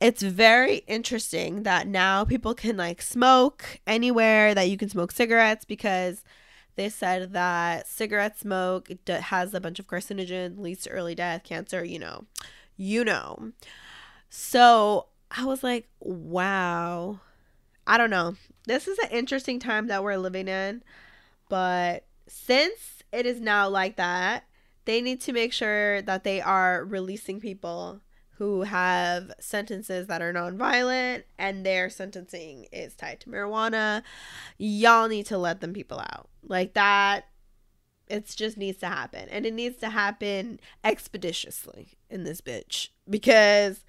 It's 0.00 0.22
very 0.22 0.78
interesting 0.88 1.62
that 1.62 1.86
now 1.86 2.24
people 2.24 2.54
can 2.54 2.76
like 2.76 3.00
smoke 3.00 3.80
anywhere 3.86 4.54
that 4.54 4.68
you 4.68 4.76
can 4.76 4.88
smoke 4.88 5.12
cigarettes 5.12 5.64
because 5.64 6.24
they 6.74 6.88
said 6.88 7.32
that 7.32 7.86
cigarette 7.86 8.38
smoke 8.38 8.90
has 9.08 9.54
a 9.54 9.60
bunch 9.60 9.78
of 9.78 9.86
carcinogens, 9.86 10.58
leads 10.58 10.82
to 10.82 10.90
early 10.90 11.14
death, 11.14 11.44
cancer, 11.44 11.84
you 11.84 11.98
know. 11.98 12.24
You 12.76 13.04
know. 13.04 13.52
So 14.34 15.08
I 15.30 15.44
was 15.44 15.62
like, 15.62 15.90
wow. 16.00 17.20
I 17.86 17.98
don't 17.98 18.08
know. 18.08 18.36
This 18.66 18.88
is 18.88 18.98
an 19.00 19.10
interesting 19.10 19.58
time 19.58 19.88
that 19.88 20.02
we're 20.02 20.16
living 20.16 20.48
in. 20.48 20.82
But 21.50 22.06
since 22.28 23.02
it 23.12 23.26
is 23.26 23.42
now 23.42 23.68
like 23.68 23.96
that, 23.96 24.44
they 24.86 25.02
need 25.02 25.20
to 25.22 25.34
make 25.34 25.52
sure 25.52 26.00
that 26.00 26.24
they 26.24 26.40
are 26.40 26.82
releasing 26.82 27.40
people 27.40 28.00
who 28.38 28.62
have 28.62 29.32
sentences 29.38 30.06
that 30.06 30.22
are 30.22 30.32
nonviolent 30.32 31.24
and 31.38 31.66
their 31.66 31.90
sentencing 31.90 32.68
is 32.72 32.94
tied 32.94 33.20
to 33.20 33.28
marijuana. 33.28 34.02
Y'all 34.56 35.08
need 35.08 35.26
to 35.26 35.36
let 35.36 35.60
them 35.60 35.74
people 35.74 35.98
out. 35.98 36.30
Like 36.42 36.72
that 36.72 37.26
it 38.08 38.26
just 38.34 38.56
needs 38.56 38.78
to 38.78 38.86
happen. 38.86 39.28
And 39.30 39.46
it 39.46 39.54
needs 39.54 39.76
to 39.78 39.90
happen 39.90 40.60
expeditiously 40.84 41.98
in 42.10 42.24
this 42.24 42.40
bitch 42.40 42.88
because 43.08 43.84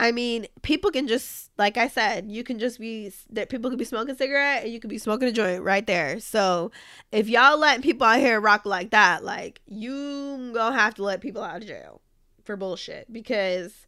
I 0.00 0.12
mean, 0.12 0.46
people 0.62 0.90
can 0.90 1.06
just, 1.06 1.50
like 1.58 1.76
I 1.76 1.86
said, 1.86 2.32
you 2.32 2.42
can 2.42 2.58
just 2.58 2.80
be 2.80 3.12
that 3.32 3.50
people 3.50 3.68
could 3.68 3.78
be 3.78 3.84
smoking 3.84 4.14
a 4.14 4.16
cigarette 4.16 4.64
and 4.64 4.72
you 4.72 4.80
could 4.80 4.88
be 4.88 4.96
smoking 4.96 5.28
a 5.28 5.32
joint 5.32 5.62
right 5.62 5.86
there. 5.86 6.18
So 6.20 6.72
if 7.12 7.28
y'all 7.28 7.58
letting 7.58 7.82
people 7.82 8.06
out 8.06 8.18
here 8.18 8.40
rock 8.40 8.64
like 8.64 8.92
that, 8.92 9.24
like 9.24 9.60
you 9.66 10.52
gonna 10.54 10.74
have 10.74 10.94
to 10.94 11.02
let 11.02 11.20
people 11.20 11.42
out 11.42 11.60
of 11.60 11.68
jail 11.68 12.00
for 12.44 12.56
bullshit 12.56 13.12
because. 13.12 13.86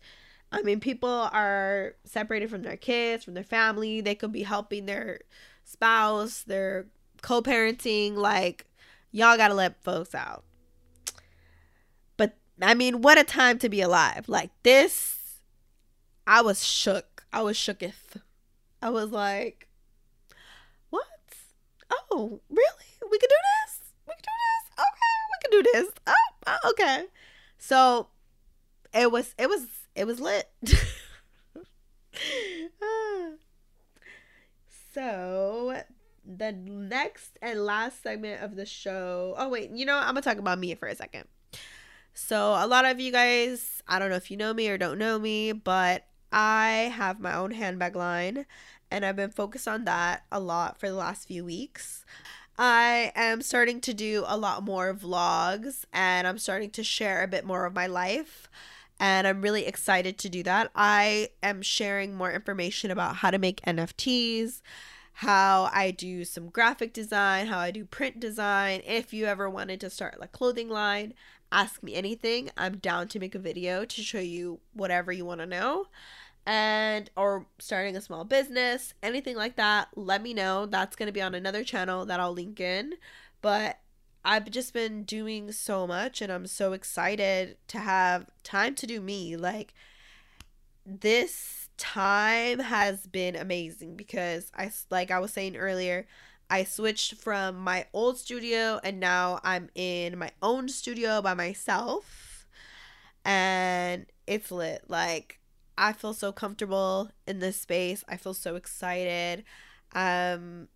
I 0.55 0.61
mean, 0.61 0.81
people 0.81 1.09
are 1.09 1.95
separated 2.05 2.51
from 2.51 2.61
their 2.61 2.77
kids, 2.77 3.25
from 3.25 3.33
their 3.33 3.43
family. 3.43 4.03
They 4.03 4.15
could 4.15 4.33
be 4.33 4.43
helping 4.43 4.85
their 4.85 5.21
spouse, 5.65 6.43
their 6.43 6.89
co 7.23 7.41
parenting. 7.41 8.17
Like, 8.17 8.67
y'all 9.13 9.39
gotta 9.39 9.55
let 9.55 9.83
folks 9.83 10.15
out. 10.15 10.45
But 12.19 12.37
I 12.61 12.75
mean, 12.75 13.01
what 13.01 13.19
a 13.19 13.25
time 13.25 13.59
to 13.61 13.71
be 13.71 13.81
alive. 13.81 14.29
Like, 14.29 14.51
this 14.63 15.22
I 16.27 16.43
was 16.43 16.65
shook. 16.65 17.25
I 17.33 17.43
was 17.43 17.57
shooketh. 17.57 18.21
I 18.81 18.91
was 18.91 19.11
like, 19.11 19.69
what? 20.91 21.07
Oh, 21.91 22.41
really? 22.49 23.11
We 23.11 23.19
can 23.19 23.29
do 23.29 23.37
this? 23.67 23.81
We 24.07 24.15
can 24.15 24.23
do 24.23 24.37
this? 24.49 24.65
Okay, 24.79 25.15
we 25.31 25.37
can 25.43 25.51
do 25.63 25.71
this. 25.73 25.93
Oh, 26.07 26.13
oh, 26.47 26.71
okay. 26.71 27.07
So 27.59 28.09
it 28.93 29.11
was 29.11 29.35
it 29.39 29.49
was 29.49 29.67
it 29.95 30.07
was 30.07 30.21
lit. 30.21 30.51
Ah. 32.83 33.31
so 34.95 35.83
the 36.25 36.53
next 36.53 37.39
and 37.41 37.65
last 37.65 38.03
segment 38.03 38.43
of 38.43 38.55
the 38.55 38.67
show. 38.67 39.35
Oh 39.39 39.49
wait, 39.49 39.71
you 39.71 39.87
know 39.87 39.97
what? 39.97 40.05
I'm 40.05 40.15
gonna 40.15 40.23
talk 40.23 40.39
about 40.39 40.59
me 40.59 40.75
for 40.75 40.87
a 40.87 40.95
second. 40.95 41.25
So 42.15 42.53
a 42.53 42.67
lot 42.67 42.85
of 42.85 43.01
you 43.01 43.11
guys, 43.11 43.83
I 43.89 43.99
don't 43.99 44.11
know 44.11 44.17
if 44.17 44.31
you 44.31 44.37
know 44.37 44.53
me 44.53 44.69
or 44.69 44.77
don't 44.77 44.99
know 44.99 45.19
me, 45.19 45.53
but 45.53 46.07
I 46.33 46.93
have 46.95 47.21
my 47.21 47.35
own 47.35 47.51
handbag 47.53 47.95
line 47.95 48.47
and 48.91 49.05
I've 49.05 49.17
been 49.17 49.31
focused 49.31 49.69
on 49.69 49.85
that 49.85 50.25
a 50.33 50.41
lot 50.41 50.79
for 50.79 50.89
the 50.89 50.95
last 50.95 51.29
few 51.29 51.45
weeks. 51.45 52.05
I 52.59 53.13
am 53.15 53.43
starting 53.43 53.81
to 53.83 53.95
do 53.95 54.25
a 54.27 54.37
lot 54.37 54.63
more 54.63 54.95
vlogs 54.95 55.85
and 55.93 56.27
I'm 56.27 56.39
starting 56.39 56.71
to 56.71 56.85
share 56.85 57.23
a 57.23 57.29
bit 57.29 57.45
more 57.45 57.65
of 57.65 57.75
my 57.75 57.87
life. 57.87 58.49
And 59.01 59.27
I'm 59.27 59.43
really 59.43 59.67
excited 59.67 60.19
to 60.19 60.29
do 60.29 60.43
that. 60.45 60.71
I 60.75 61.31
am 61.43 61.63
sharing 61.63 62.15
more 62.15 62.31
information 62.31 62.91
about 62.91 63.17
how 63.17 63.31
to 63.31 63.39
make 63.39 63.63
NFTs, 63.63 64.61
how 65.15 65.71
I 65.73 65.91
do 65.91 66.25
some 66.25 66.51
graphic 66.51 66.93
design, 66.93 67.47
how 67.47 67.59
I 67.59 67.71
do 67.71 67.85
print 67.85 68.21
design. 68.21 68.83
If 68.87 69.13
you 69.13 69.27
ever 69.27 69.51
wanted 69.51 69.81
to 69.81 69.91
start 69.91 70.19
a 70.21 70.29
clothing 70.29 70.69
line, 70.69 71.15
ask 71.51 71.83
me 71.83 71.95
anything. 71.95 72.51
I'm 72.57 72.77
down 72.77 73.09
to 73.09 73.19
make 73.19 73.35
a 73.35 73.41
video 73.41 73.85
to 73.85 74.03
show 74.03 74.21
you 74.21 74.61
whatever 74.73 75.11
you 75.11 75.25
want 75.25 75.41
to 75.41 75.47
know 75.47 75.87
and 76.47 77.11
or 77.17 77.47
starting 77.59 77.97
a 77.97 78.01
small 78.01 78.25
business, 78.25 78.95
anything 79.03 79.37
like 79.37 79.57
that, 79.57 79.89
let 79.95 80.23
me 80.23 80.35
know. 80.35 80.67
That's 80.67 80.97
going 80.97 81.07
to 81.07 81.13
be 81.13 81.23
on 81.23 81.35
another 81.35 81.65
channel 81.65 82.05
that 82.07 82.21
I'll 82.21 82.33
link 82.33 82.61
in. 82.61 82.95
But 83.41 83.79
I've 84.25 84.51
just 84.51 84.73
been 84.73 85.05
doing 85.05 85.53
so 85.53 85.87
much 85.87 86.21
and 86.21 86.33
I'm 86.33 86.47
so 86.47 86.73
excited 86.73 87.57
to 87.69 87.79
have 87.79 88.31
time 88.45 88.75
to 88.77 88.87
do 88.87 89.01
me. 89.01 89.37
Like 89.37 89.75
this 90.87 91.69
time 91.77 92.61
has 92.61 93.07
been 93.07 93.37
amazing 93.37 93.97
because 93.97 94.51
I 94.57 94.71
like 94.91 95.11
I 95.11 95.19
was 95.19 95.33
saying 95.33 95.57
earlier, 95.57 96.07
I 96.51 96.65
switched 96.65 97.17
from 97.17 97.57
my 97.57 97.87
old 97.93 98.19
studio 98.19 98.81
and 98.85 99.01
now 99.01 99.41
I'm 99.43 99.71
in 99.75 100.19
my 100.19 100.31
own 100.41 100.69
studio 100.69 101.23
by 101.23 101.35
myself. 101.35 102.47
And 103.25 104.07
it's 104.27 104.51
lit. 104.51 104.85
Like 104.89 105.41
I 105.83 105.93
feel 105.93 106.15
so 106.15 106.31
comfortable 106.31 107.11
in 107.27 107.41
this 107.41 107.57
space. 107.57 108.05
I 108.09 108.17
feel 108.17 108.35
so 108.35 108.55
excited. 108.55 109.45
Um 109.95 110.69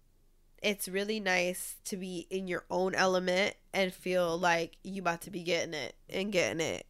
it's 0.63 0.89
really 0.89 1.21
nice 1.21 1.77
to 1.85 1.97
be 1.97 2.27
in 2.29 2.49
your 2.49 2.65
own 2.71 2.95
element 2.95 3.55
and 3.73 3.93
feel 3.95 4.37
like 4.37 4.79
you 4.83 5.01
about 5.01 5.21
to 5.23 5.31
be 5.31 5.43
getting 5.45 5.75
it 5.75 5.95
and 6.11 6.33
getting 6.33 6.61
it. 6.61 6.87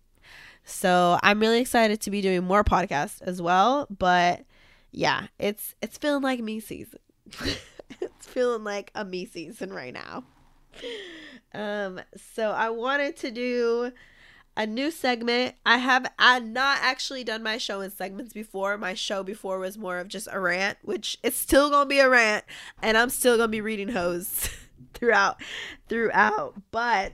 So, 0.64 1.18
I'm 1.22 1.38
really 1.40 1.60
excited 1.60 2.00
to 2.00 2.10
be 2.10 2.22
doing 2.22 2.42
more 2.42 2.64
podcasts 2.64 3.20
as 3.22 3.40
well, 3.42 3.86
but 3.90 4.44
yeah, 4.92 5.26
it's 5.38 5.74
it's 5.82 5.98
feeling 5.98 6.22
like 6.22 6.40
me 6.40 6.58
season. 6.58 7.00
it's 8.00 8.26
feeling 8.26 8.64
like 8.64 8.90
a 8.94 9.04
me 9.04 9.26
season 9.26 9.72
right 9.72 9.92
now. 9.94 10.24
Um 11.54 12.00
so 12.34 12.50
I 12.50 12.68
wanted 12.70 13.16
to 13.18 13.30
do 13.30 13.92
a 14.56 14.66
new 14.66 14.90
segment. 14.90 15.54
I 15.64 15.78
have 15.78 16.10
I 16.18 16.38
not 16.38 16.78
actually 16.80 17.24
done 17.24 17.42
my 17.42 17.58
show 17.58 17.80
in 17.80 17.90
segments 17.90 18.32
before. 18.32 18.78
My 18.78 18.94
show 18.94 19.22
before 19.22 19.58
was 19.58 19.76
more 19.76 19.98
of 19.98 20.08
just 20.08 20.28
a 20.30 20.40
rant, 20.40 20.78
which 20.82 21.18
it's 21.22 21.36
still 21.36 21.70
gonna 21.70 21.88
be 21.88 21.98
a 21.98 22.08
rant, 22.08 22.44
and 22.82 22.96
I'm 22.96 23.10
still 23.10 23.36
gonna 23.36 23.48
be 23.48 23.60
reading 23.60 23.88
hoes 23.88 24.48
throughout 24.94 25.40
throughout. 25.88 26.54
But 26.70 27.12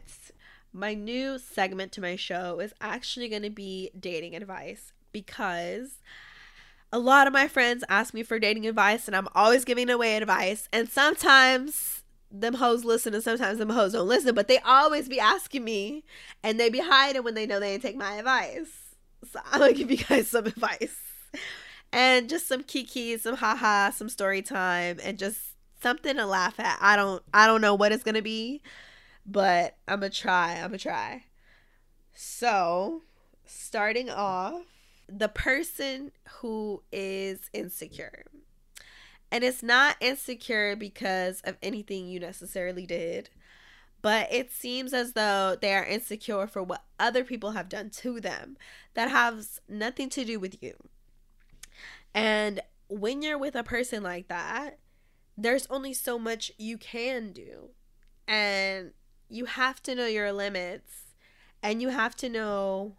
my 0.73 0.95
new 0.95 1.39
segment 1.39 1.93
to 1.93 2.01
my 2.01 2.17
show 2.17 2.61
is 2.61 2.73
actually 2.81 3.29
gonna 3.29 3.51
be 3.51 3.91
dating 3.99 4.37
advice 4.37 4.93
because 5.13 6.01
a 6.93 6.99
lot 6.99 7.27
of 7.27 7.33
my 7.33 7.49
friends 7.49 7.85
ask 7.89 8.15
me 8.15 8.23
for 8.23 8.39
dating 8.39 8.67
advice 8.67 9.07
and 9.07 9.17
I'm 9.17 9.29
always 9.35 9.65
giving 9.65 9.89
away 9.89 10.17
advice 10.17 10.69
and 10.73 10.89
sometimes 10.89 12.02
them 12.33 12.55
hoes 12.55 12.85
listen 12.85 13.15
and 13.15 13.23
sometimes 13.23 13.59
them 13.59 13.69
hoes 13.69 13.93
don't 13.93 14.09
listen, 14.09 14.35
but 14.35 14.49
they 14.49 14.59
always 14.59 15.09
be 15.09 15.21
asking 15.21 15.65
me 15.65 16.03
and 16.43 16.59
they 16.59 16.71
be 16.71 16.81
hiding 16.81 17.23
when 17.23 17.35
they 17.35 17.47
know 17.47 17.61
they 17.61 17.75
ain't 17.75 17.83
take 17.83 17.97
my 17.97 18.15
advice. 18.15 18.71
So 19.31 19.39
I'm 19.53 19.61
gonna 19.61 19.75
give 19.75 19.91
you 19.91 19.99
guys 19.99 20.29
some 20.29 20.47
advice. 20.47 20.97
And 21.93 22.29
just 22.29 22.49
some 22.49 22.63
kiki, 22.63 23.19
some 23.19 23.37
haha, 23.37 23.91
some 23.91 24.09
story 24.09 24.41
time, 24.41 24.99
and 25.03 25.19
just 25.19 25.39
something 25.83 26.17
to 26.17 26.25
laugh 26.25 26.59
at. 26.59 26.79
I 26.81 26.97
don't 26.97 27.23
I 27.35 27.47
don't 27.47 27.61
know 27.61 27.75
what 27.75 27.93
it's 27.93 28.03
gonna 28.03 28.23
be, 28.23 28.63
but 29.27 29.77
I'm 29.87 30.01
gonna 30.01 30.11
try. 30.11 30.55
I'm 30.55 30.69
gonna 30.69 30.79
try. 30.79 31.25
So 32.15 33.03
starting 33.45 34.09
off, 34.09 34.63
the 35.07 35.29
person 35.29 36.13
who 36.41 36.83
is 36.91 37.41
insecure 37.53 38.25
and 39.33 39.43
it's 39.43 39.63
not 39.63 39.97
insecure 39.99 40.77
because 40.77 41.41
of 41.41 41.57
anything 41.63 42.07
you 42.07 42.21
necessarily 42.21 42.85
did, 42.85 43.31
but 44.03 44.31
it 44.31 44.53
seems 44.53 44.93
as 44.93 45.15
though 45.15 45.57
they 45.59 45.73
are 45.73 45.87
insecure 45.87 46.47
for 46.47 46.63
what 46.63 46.85
other 47.01 47.25
people 47.25 47.53
have 47.53 47.71
done 47.71 47.89
to 47.89 48.21
them 48.21 48.59
that 48.93 49.11
has 49.11 49.59
nothing 49.67 50.11
to 50.11 50.27
do 50.27 50.39
with 50.39 50.63
you. 50.63 50.75
And 52.15 52.61
when 52.89 53.23
you're 53.23 53.39
with 53.39 53.57
a 53.57 53.63
person 53.63 54.03
like 54.03 54.29
that, 54.29 54.79
there's 55.39 55.67
only 55.71 55.95
so 55.95 56.19
much 56.19 56.53
you 56.59 56.77
can 56.77 57.33
do. 57.33 57.71
And 58.29 58.93
you 59.31 59.47
have 59.47 59.83
to 59.85 59.95
know 59.95 60.07
your 60.07 60.31
limits 60.31 61.15
and 61.63 61.81
you 61.81 61.89
have 61.89 62.15
to 62.17 62.29
know 62.29 62.97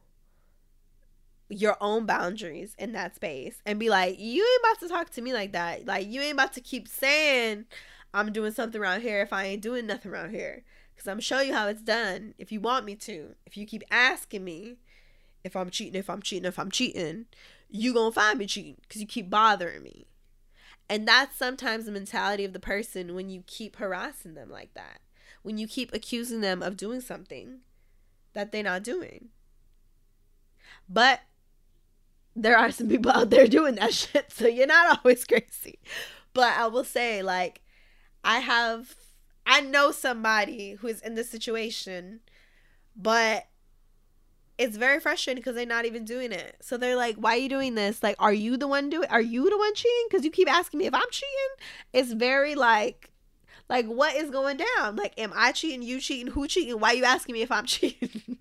your 1.49 1.77
own 1.82 2.06
boundaries 2.06 2.75
in 2.77 2.93
that 2.93 3.15
space 3.15 3.62
and 3.65 3.79
be 3.79 3.89
like, 3.89 4.19
you 4.19 4.41
ain't 4.43 4.62
about 4.62 4.79
to 4.79 4.88
talk 4.88 5.10
to 5.12 5.21
me 5.21 5.34
like 5.34 5.51
that. 5.53 5.86
Like, 5.86 6.08
you 6.08 6.21
ain't 6.21 6.34
about 6.34 6.53
to 6.53 6.62
keep 6.62 6.88
saying 6.88 7.65
I'm 8.13 8.32
doing 8.32 8.51
something 8.51 8.79
around 8.79 9.01
here 9.01 9.21
if 9.21 9.34
I 9.34 9.45
ain't 9.45 9.62
doing 9.62 9.88
nothing 9.88 10.12
around 10.12 10.32
here. 10.32 10.63
Because 10.93 11.08
I'm 11.08 11.19
showing 11.19 11.49
you 11.49 11.53
how 11.53 11.67
it's 11.67 11.82
done 11.82 12.34
if 12.38 12.51
you 12.51 12.60
want 12.60 12.86
me 12.86 12.95
to. 12.95 13.36
If 13.45 13.58
you 13.58 13.65
keep 13.65 13.84
asking 13.89 14.43
me 14.43 14.77
if 15.43 15.56
I'm 15.56 15.69
cheating, 15.69 15.99
if 15.99 16.10
I'm 16.10 16.21
cheating, 16.21 16.45
if 16.45 16.58
I'm 16.58 16.71
cheating, 16.71 17.25
you 17.69 17.93
gonna 17.93 18.12
find 18.12 18.39
me 18.39 18.45
cheating 18.45 18.77
because 18.82 19.01
you 19.01 19.08
keep 19.08 19.29
bothering 19.29 19.84
me. 19.84 20.08
And 20.89 21.08
that's 21.08 21.38
sometimes 21.38 21.86
the 21.86 21.91
mentality 21.91 22.45
of 22.45 22.53
the 22.53 22.60
person 22.60 23.15
when 23.15 23.29
you 23.29 23.43
keep 23.47 23.77
harassing 23.77 24.36
them 24.36 24.49
like 24.49 24.73
that. 24.75 25.01
When 25.41 25.58
you 25.58 25.67
keep 25.67 25.93
accusing 25.93 26.41
them 26.41 26.62
of 26.62 26.77
doing 26.77 27.01
something 27.01 27.60
that 28.34 28.51
they're 28.51 28.63
not 28.63 28.84
doing. 28.84 29.29
But 30.88 31.21
there 32.35 32.57
are 32.57 32.71
some 32.71 32.89
people 32.89 33.11
out 33.11 33.29
there 33.29 33.47
doing 33.57 33.75
that 33.75 33.93
shit, 33.93 34.31
so 34.31 34.47
you're 34.47 34.67
not 34.67 34.99
always 34.99 35.25
crazy. 35.27 35.79
But 36.33 36.53
I 36.57 36.67
will 36.67 36.83
say, 36.83 37.21
like, 37.21 37.61
I 38.23 38.39
have, 38.39 38.95
I 39.45 39.61
know 39.61 39.91
somebody 39.91 40.73
who 40.73 40.87
is 40.87 41.01
in 41.01 41.15
this 41.15 41.29
situation, 41.29 42.21
but 42.95 43.47
it's 44.57 44.77
very 44.77 44.99
frustrating 44.99 45.41
because 45.41 45.55
they're 45.55 45.65
not 45.65 45.85
even 45.85 46.05
doing 46.05 46.31
it. 46.31 46.57
So 46.61 46.77
they're 46.77 46.95
like, 46.95 47.15
"Why 47.17 47.35
are 47.35 47.39
you 47.39 47.49
doing 47.49 47.75
this? 47.75 48.03
Like, 48.03 48.15
are 48.19 48.33
you 48.33 48.55
the 48.57 48.67
one 48.67 48.89
doing? 48.89 49.09
Are 49.09 49.21
you 49.21 49.49
the 49.49 49.57
one 49.57 49.73
cheating? 49.73 50.05
Because 50.09 50.23
you 50.23 50.31
keep 50.31 50.51
asking 50.51 50.79
me 50.79 50.85
if 50.85 50.93
I'm 50.93 51.09
cheating." 51.09 51.55
It's 51.91 52.13
very 52.13 52.55
like, 52.55 53.09
like 53.69 53.87
what 53.87 54.15
is 54.15 54.29
going 54.29 54.57
down? 54.57 54.95
Like, 54.95 55.13
am 55.17 55.33
I 55.35 55.51
cheating? 55.51 55.81
You 55.81 55.99
cheating? 55.99 56.31
Who 56.33 56.47
cheating? 56.47 56.79
Why 56.79 56.91
are 56.91 56.95
you 56.95 57.03
asking 57.03 57.33
me 57.33 57.41
if 57.41 57.51
I'm 57.51 57.65
cheating? 57.67 58.37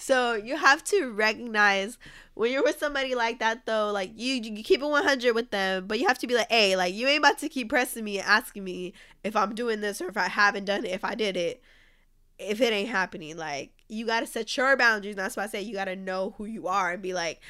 So 0.00 0.34
you 0.34 0.56
have 0.56 0.82
to 0.84 1.10
recognize 1.12 1.98
when 2.34 2.50
you're 2.52 2.62
with 2.62 2.78
somebody 2.78 3.14
like 3.14 3.38
that 3.40 3.66
though, 3.66 3.90
like 3.92 4.12
you 4.16 4.34
you 4.34 4.62
keep 4.64 4.80
it 4.80 4.86
100 4.86 5.34
with 5.34 5.50
them, 5.50 5.86
but 5.86 6.00
you 6.00 6.08
have 6.08 6.18
to 6.18 6.26
be 6.26 6.34
like, 6.34 6.50
"Hey, 6.50 6.74
like 6.76 6.94
you 6.94 7.06
ain't 7.06 7.18
about 7.18 7.38
to 7.38 7.48
keep 7.48 7.68
pressing 7.68 8.04
me 8.04 8.18
and 8.18 8.26
asking 8.26 8.64
me 8.64 8.94
if 9.24 9.36
I'm 9.36 9.54
doing 9.54 9.80
this 9.80 10.00
or 10.00 10.08
if 10.08 10.16
I 10.16 10.28
haven't 10.28 10.64
done 10.64 10.84
it, 10.84 10.92
if 10.92 11.04
I 11.04 11.14
did 11.14 11.36
it, 11.36 11.62
if 12.38 12.60
it 12.60 12.72
ain't 12.72 12.88
happening." 12.88 13.36
Like 13.36 13.72
you 13.88 14.06
got 14.06 14.20
to 14.20 14.26
set 14.26 14.56
your 14.56 14.76
boundaries. 14.76 15.16
And 15.16 15.24
that's 15.24 15.36
why 15.36 15.44
I 15.44 15.48
say 15.48 15.62
you 15.62 15.74
got 15.74 15.86
to 15.86 15.96
know 15.96 16.34
who 16.38 16.46
you 16.46 16.68
are 16.68 16.92
and 16.92 17.02
be 17.02 17.12
like, 17.12 17.40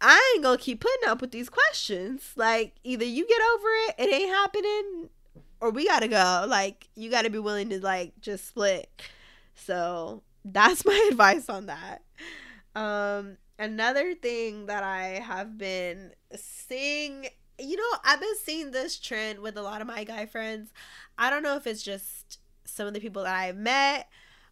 I 0.00 0.32
ain't 0.34 0.42
gonna 0.44 0.58
keep 0.58 0.80
putting 0.80 1.08
up 1.08 1.20
with 1.20 1.30
these 1.32 1.48
questions. 1.48 2.32
Like, 2.36 2.74
either 2.84 3.04
you 3.04 3.26
get 3.26 3.40
over 3.54 3.68
it, 3.88 3.94
it 3.98 4.14
ain't 4.14 4.30
happening, 4.30 5.10
or 5.60 5.70
we 5.70 5.86
gotta 5.86 6.08
go. 6.08 6.46
Like, 6.48 6.88
you 6.96 7.10
gotta 7.10 7.30
be 7.30 7.38
willing 7.38 7.70
to 7.70 7.80
like 7.80 8.20
just 8.20 8.46
split. 8.48 8.90
So 9.54 10.22
that's 10.52 10.84
my 10.84 11.08
advice 11.10 11.48
on 11.48 11.66
that. 11.66 12.02
Um, 12.74 13.38
another 13.58 14.14
thing 14.14 14.66
that 14.66 14.82
I 14.82 15.20
have 15.24 15.58
been 15.58 16.12
seeing, 16.34 17.26
you 17.58 17.76
know, 17.76 17.98
I've 18.04 18.20
been 18.20 18.36
seeing 18.42 18.70
this 18.70 18.98
trend 18.98 19.40
with 19.40 19.56
a 19.56 19.62
lot 19.62 19.80
of 19.80 19.86
my 19.86 20.04
guy 20.04 20.26
friends. 20.26 20.72
I 21.18 21.30
don't 21.30 21.42
know 21.42 21.56
if 21.56 21.66
it's 21.66 21.82
just 21.82 22.38
some 22.64 22.86
of 22.86 22.94
the 22.94 23.00
people 23.00 23.24
that 23.24 23.34
I've 23.34 23.56
met, 23.56 24.08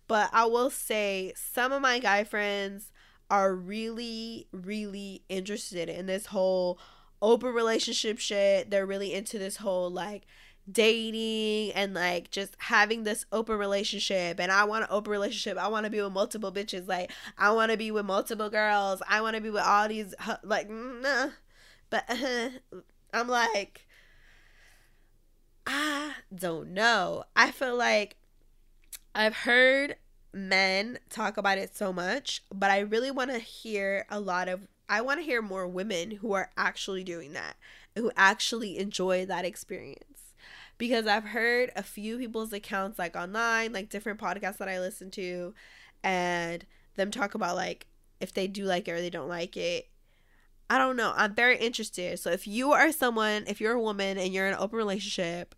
but 0.09 0.31
I 0.33 0.47
will 0.47 0.71
say 0.71 1.33
some 1.37 1.73
of 1.73 1.83
my 1.83 1.99
guy 1.99 2.25
friends 2.25 2.91
are 3.31 3.55
really, 3.55 4.49
really 4.53 5.23
interested 5.29 5.89
in 5.89 6.07
this 6.07 6.27
whole 6.27 6.79
open 7.21 7.53
relationship 7.53 8.19
shit. 8.19 8.71
They're 8.71 8.87
really 8.87 9.13
into 9.13 9.39
this 9.39 9.57
whole 9.57 9.91
like 9.91 10.27
dating 10.71 11.73
and 11.75 11.95
like 11.95 12.31
just 12.31 12.55
having 12.59 13.05
this 13.05 13.27
open 13.33 13.59
relationship 13.59 14.41
and 14.41 14.51
I 14.51 14.65
want 14.65 14.85
an 14.85 14.91
open 14.91 15.11
relationship. 15.11 15.59
I 15.59 15.69
want 15.69 15.85
to 15.85 15.91
be 15.91 16.01
with 16.01 16.13
multiple 16.13 16.53
bitches. 16.53 16.89
Like 16.89 17.11
I 17.37 17.53
want 17.53 17.71
to 17.71 17.77
be 17.79 17.91
with 17.91 18.07
multiple 18.07 18.51
girls. 18.51 19.03
I 19.09 19.21
want 19.21 19.37
to 19.37 19.43
be 19.43 19.51
with 19.51 19.63
all 19.63 19.89
these 19.89 20.15
like 20.43 20.71
nah. 20.71 21.31
But 21.91 22.05
uh, 22.09 22.49
I'm 23.13 23.29
like 23.29 23.87
I 25.67 26.13
don't 26.35 26.71
know. 26.71 27.25
I 27.37 27.51
feel 27.51 27.77
like 27.77 28.17
I've 29.15 29.37
heard 29.37 29.97
men 30.33 30.99
talk 31.09 31.37
about 31.37 31.59
it 31.59 31.77
so 31.77 31.93
much, 31.93 32.43
but 32.53 32.71
I 32.71 32.81
really 32.81 33.11
want 33.11 33.31
to 33.31 33.39
hear 33.39 34.07
a 34.11 34.19
lot 34.21 34.49
of 34.49 34.67
I 34.89 35.01
want 35.01 35.21
to 35.21 35.25
hear 35.25 35.41
more 35.41 35.67
women 35.67 36.11
who 36.11 36.33
are 36.35 36.51
actually 36.57 37.05
doing 37.05 37.33
that, 37.33 37.57
who 37.97 38.11
actually 38.17 38.79
enjoy 38.79 39.25
that 39.27 39.45
experience. 39.45 40.14
Because 40.77 41.07
I've 41.07 41.25
heard 41.25 41.71
a 41.77 41.83
few 41.83 42.19
people's 42.19 42.53
accounts 42.53 42.99
like 42.99 43.17
online, 43.17 43.73
like 43.73 43.91
different 43.91 44.21
podcasts 44.21 44.59
that 44.59 44.69
I 44.69 44.81
listen 44.81 45.11
to, 45.13 45.55
and 46.03 46.67
them 46.97 47.11
talk 47.11 47.35
about 47.35 47.57
like 47.57 47.87
if 48.21 48.33
they 48.33 48.47
do 48.47 48.65
like 48.65 48.89
it 48.89 48.93
or 48.93 49.01
they 49.01 49.11
don't 49.11 49.29
like 49.29 49.57
it. 49.57 49.89
I 50.71 50.79
don't 50.79 50.97
know. 50.97 51.13
I'm 51.15 51.35
very 51.35 51.59
interested. 51.59 52.19
So 52.19 52.31
if 52.31 52.47
you 52.47 52.73
are 52.73 52.91
someone, 52.91 53.45
if 53.47 53.61
you're 53.61 53.75
a 53.75 53.81
woman 53.81 54.19
and 54.19 54.33
you're 54.33 54.47
in 54.47 54.55
an 54.55 54.59
open 54.59 54.79
relationship, 54.79 55.55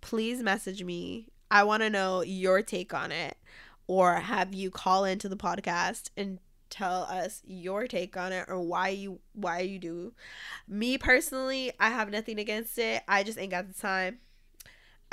please 0.00 0.42
message 0.42 0.82
me. 0.82 1.28
I 1.50 1.64
want 1.64 1.82
to 1.82 1.90
know 1.90 2.22
your 2.22 2.62
take 2.62 2.92
on 2.92 3.12
it 3.12 3.36
or 3.86 4.14
have 4.16 4.54
you 4.54 4.70
call 4.70 5.04
into 5.04 5.28
the 5.28 5.36
podcast 5.36 6.10
and 6.16 6.38
tell 6.68 7.02
us 7.02 7.42
your 7.44 7.86
take 7.86 8.16
on 8.16 8.32
it 8.32 8.46
or 8.48 8.60
why 8.60 8.88
you 8.88 9.20
why 9.32 9.60
you 9.60 9.78
do. 9.78 10.12
Me 10.68 10.96
personally, 10.96 11.72
I 11.80 11.90
have 11.90 12.10
nothing 12.10 12.38
against 12.38 12.78
it. 12.78 13.02
I 13.08 13.22
just 13.22 13.38
ain't 13.38 13.50
got 13.50 13.66
the 13.68 13.74
time. 13.74 14.18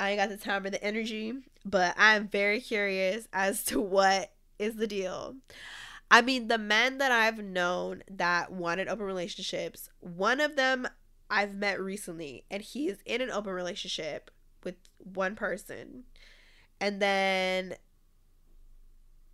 I 0.00 0.10
ain't 0.10 0.18
got 0.18 0.28
the 0.28 0.36
time 0.36 0.64
or 0.64 0.70
the 0.70 0.82
energy, 0.82 1.32
but 1.64 1.94
I'm 1.96 2.28
very 2.28 2.60
curious 2.60 3.26
as 3.32 3.64
to 3.64 3.80
what 3.80 4.32
is 4.58 4.76
the 4.76 4.86
deal. 4.86 5.36
I 6.10 6.22
mean, 6.22 6.48
the 6.48 6.58
men 6.58 6.98
that 6.98 7.12
I've 7.12 7.42
known 7.42 8.02
that 8.10 8.50
wanted 8.50 8.88
open 8.88 9.04
relationships, 9.04 9.90
one 10.00 10.40
of 10.40 10.56
them 10.56 10.88
I've 11.30 11.54
met 11.54 11.80
recently, 11.80 12.44
and 12.50 12.62
he 12.62 12.88
is 12.88 12.98
in 13.04 13.20
an 13.20 13.30
open 13.30 13.52
relationship 13.52 14.30
with 14.64 14.76
one 14.98 15.34
person. 15.34 16.04
And 16.80 17.02
then 17.02 17.74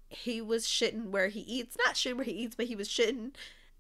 he 0.08 0.40
was 0.40 0.66
shitting 0.66 1.10
where 1.10 1.28
he 1.28 1.40
eats. 1.40 1.76
Not 1.84 1.94
shitting 1.94 2.16
where 2.16 2.24
he 2.24 2.32
eats, 2.32 2.56
but 2.56 2.66
he 2.66 2.76
was 2.76 2.88
shitting 2.88 3.32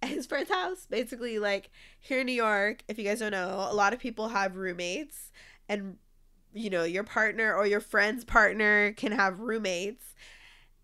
at 0.02 0.10
his 0.10 0.26
friend's 0.26 0.50
house. 0.50 0.86
Basically, 0.88 1.38
like 1.38 1.70
here 1.98 2.20
in 2.20 2.26
New 2.26 2.32
York, 2.32 2.84
if 2.88 2.98
you 2.98 3.04
guys 3.04 3.20
don't 3.20 3.32
know, 3.32 3.66
a 3.68 3.74
lot 3.74 3.92
of 3.92 3.98
people 3.98 4.28
have 4.28 4.56
roommates, 4.56 5.32
and 5.68 5.96
you 6.54 6.70
know, 6.70 6.84
your 6.84 7.04
partner 7.04 7.54
or 7.54 7.66
your 7.66 7.80
friend's 7.80 8.24
partner 8.24 8.92
can 8.92 9.12
have 9.12 9.40
roommates, 9.40 10.14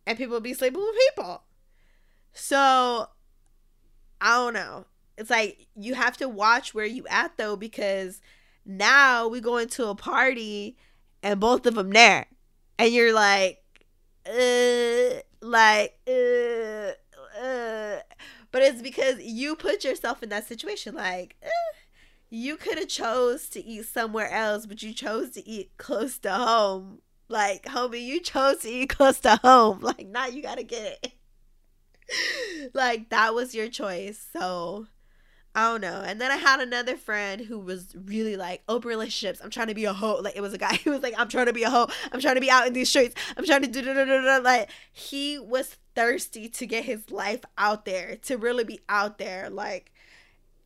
and 0.07 0.19
people 0.19 0.41
be 0.41 0.53
sleeping 0.53 0.81
with 0.81 0.97
people. 1.09 1.43
So, 2.33 3.09
I 4.21 4.35
don't 4.37 4.55
know. 4.55 4.87
It's 5.17 5.31
like 5.31 5.67
you 5.77 5.95
have 5.95 6.17
to 6.19 6.29
watch 6.29 6.75
where 6.75 6.87
you 6.87 7.07
at 7.09 7.37
though, 7.37 7.57
because 7.57 8.21
now 8.67 9.29
we 9.29 9.41
go 9.41 9.57
into 9.59 9.87
a 9.87 9.95
party 9.95 10.77
and 11.23 11.39
both 11.41 11.67
of 11.67 11.75
them 11.75 11.91
there, 11.91 12.27
and 12.79 12.93
you're 12.93 13.13
like, 13.15 13.63
uh, 14.27 15.21
like, 15.41 15.99
uh, 16.09 16.93
uh. 17.41 18.01
but 18.53 18.63
it's 18.63 18.83
because 18.83 19.21
you 19.23 19.57
put 19.57 19.85
yourself 19.85 20.23
in 20.23 20.29
that 20.31 20.47
situation. 20.47 20.95
Like, 20.95 21.37
uh, 21.45 21.49
you 22.31 22.57
could 22.57 22.79
have 22.79 22.89
chose 22.89 23.49
to 23.51 23.65
eat 23.65 23.87
somewhere 23.87 24.31
else, 24.31 24.65
but 24.65 24.83
you 24.83 24.93
chose 24.95 25.31
to 25.31 25.47
eat 25.47 25.73
close 25.77 26.19
to 26.21 26.31
home. 26.31 27.01
Like, 27.29 27.65
homie, 27.67 28.03
you 28.03 28.21
chose 28.21 28.59
to 28.59 28.71
eat 28.71 28.89
close 28.91 29.21
to 29.21 29.37
home. 29.37 29.81
Like, 29.83 30.07
now 30.07 30.27
you 30.27 30.43
gotta 30.43 30.63
get 30.63 30.99
it. 31.03 32.71
like, 32.75 33.11
that 33.11 33.35
was 33.35 33.55
your 33.55 33.69
choice. 33.69 34.25
So, 34.33 34.87
I 35.55 35.73
don't 35.73 35.81
know. 35.81 36.03
And 36.07 36.21
then 36.21 36.31
I 36.31 36.37
had 36.37 36.61
another 36.61 36.97
friend 36.97 37.41
who 37.41 37.59
was 37.59 37.97
really 38.05 38.37
like 38.37 38.63
open 38.69 38.89
relationships. 38.89 39.41
I'm 39.43 39.51
trying 39.51 39.67
to 39.67 39.75
be 39.75 39.85
a 39.85 39.93
hoe. 39.93 40.21
Like 40.23 40.37
it 40.37 40.41
was 40.41 40.55
a 40.55 40.59
guy 40.59 40.77
who 40.85 40.93
was 40.93 41.03
like, 41.03 41.15
I'm 41.19 41.29
trying 41.29 41.47
to 41.47 41.53
be 41.53 41.65
a 41.65 41.71
hoe. 41.71 41.89
I'm 42.13 42.21
trying 42.21 42.37
to 42.37 42.41
be 42.41 42.51
out 42.51 42.69
in 42.69 42.73
these 42.73 42.89
streets. 42.89 43.17
I'm 43.37 43.45
trying 43.45 43.63
to 43.63 43.69
do 43.69 43.83
da 43.83 43.95
da 43.95 44.05
da 44.05 44.23
da. 44.23 44.37
Like 44.43 44.71
he 44.93 45.41
was 45.41 45.77
thirsty 45.97 46.49
to 46.51 46.67
get 46.67 46.85
his 46.85 47.11
life 47.11 47.41
out 47.59 47.85
there, 47.85 48.17
to 48.23 48.37
really 48.37 48.63
be 48.63 48.81
out 48.89 49.19
there. 49.19 49.51
Like 49.51 49.93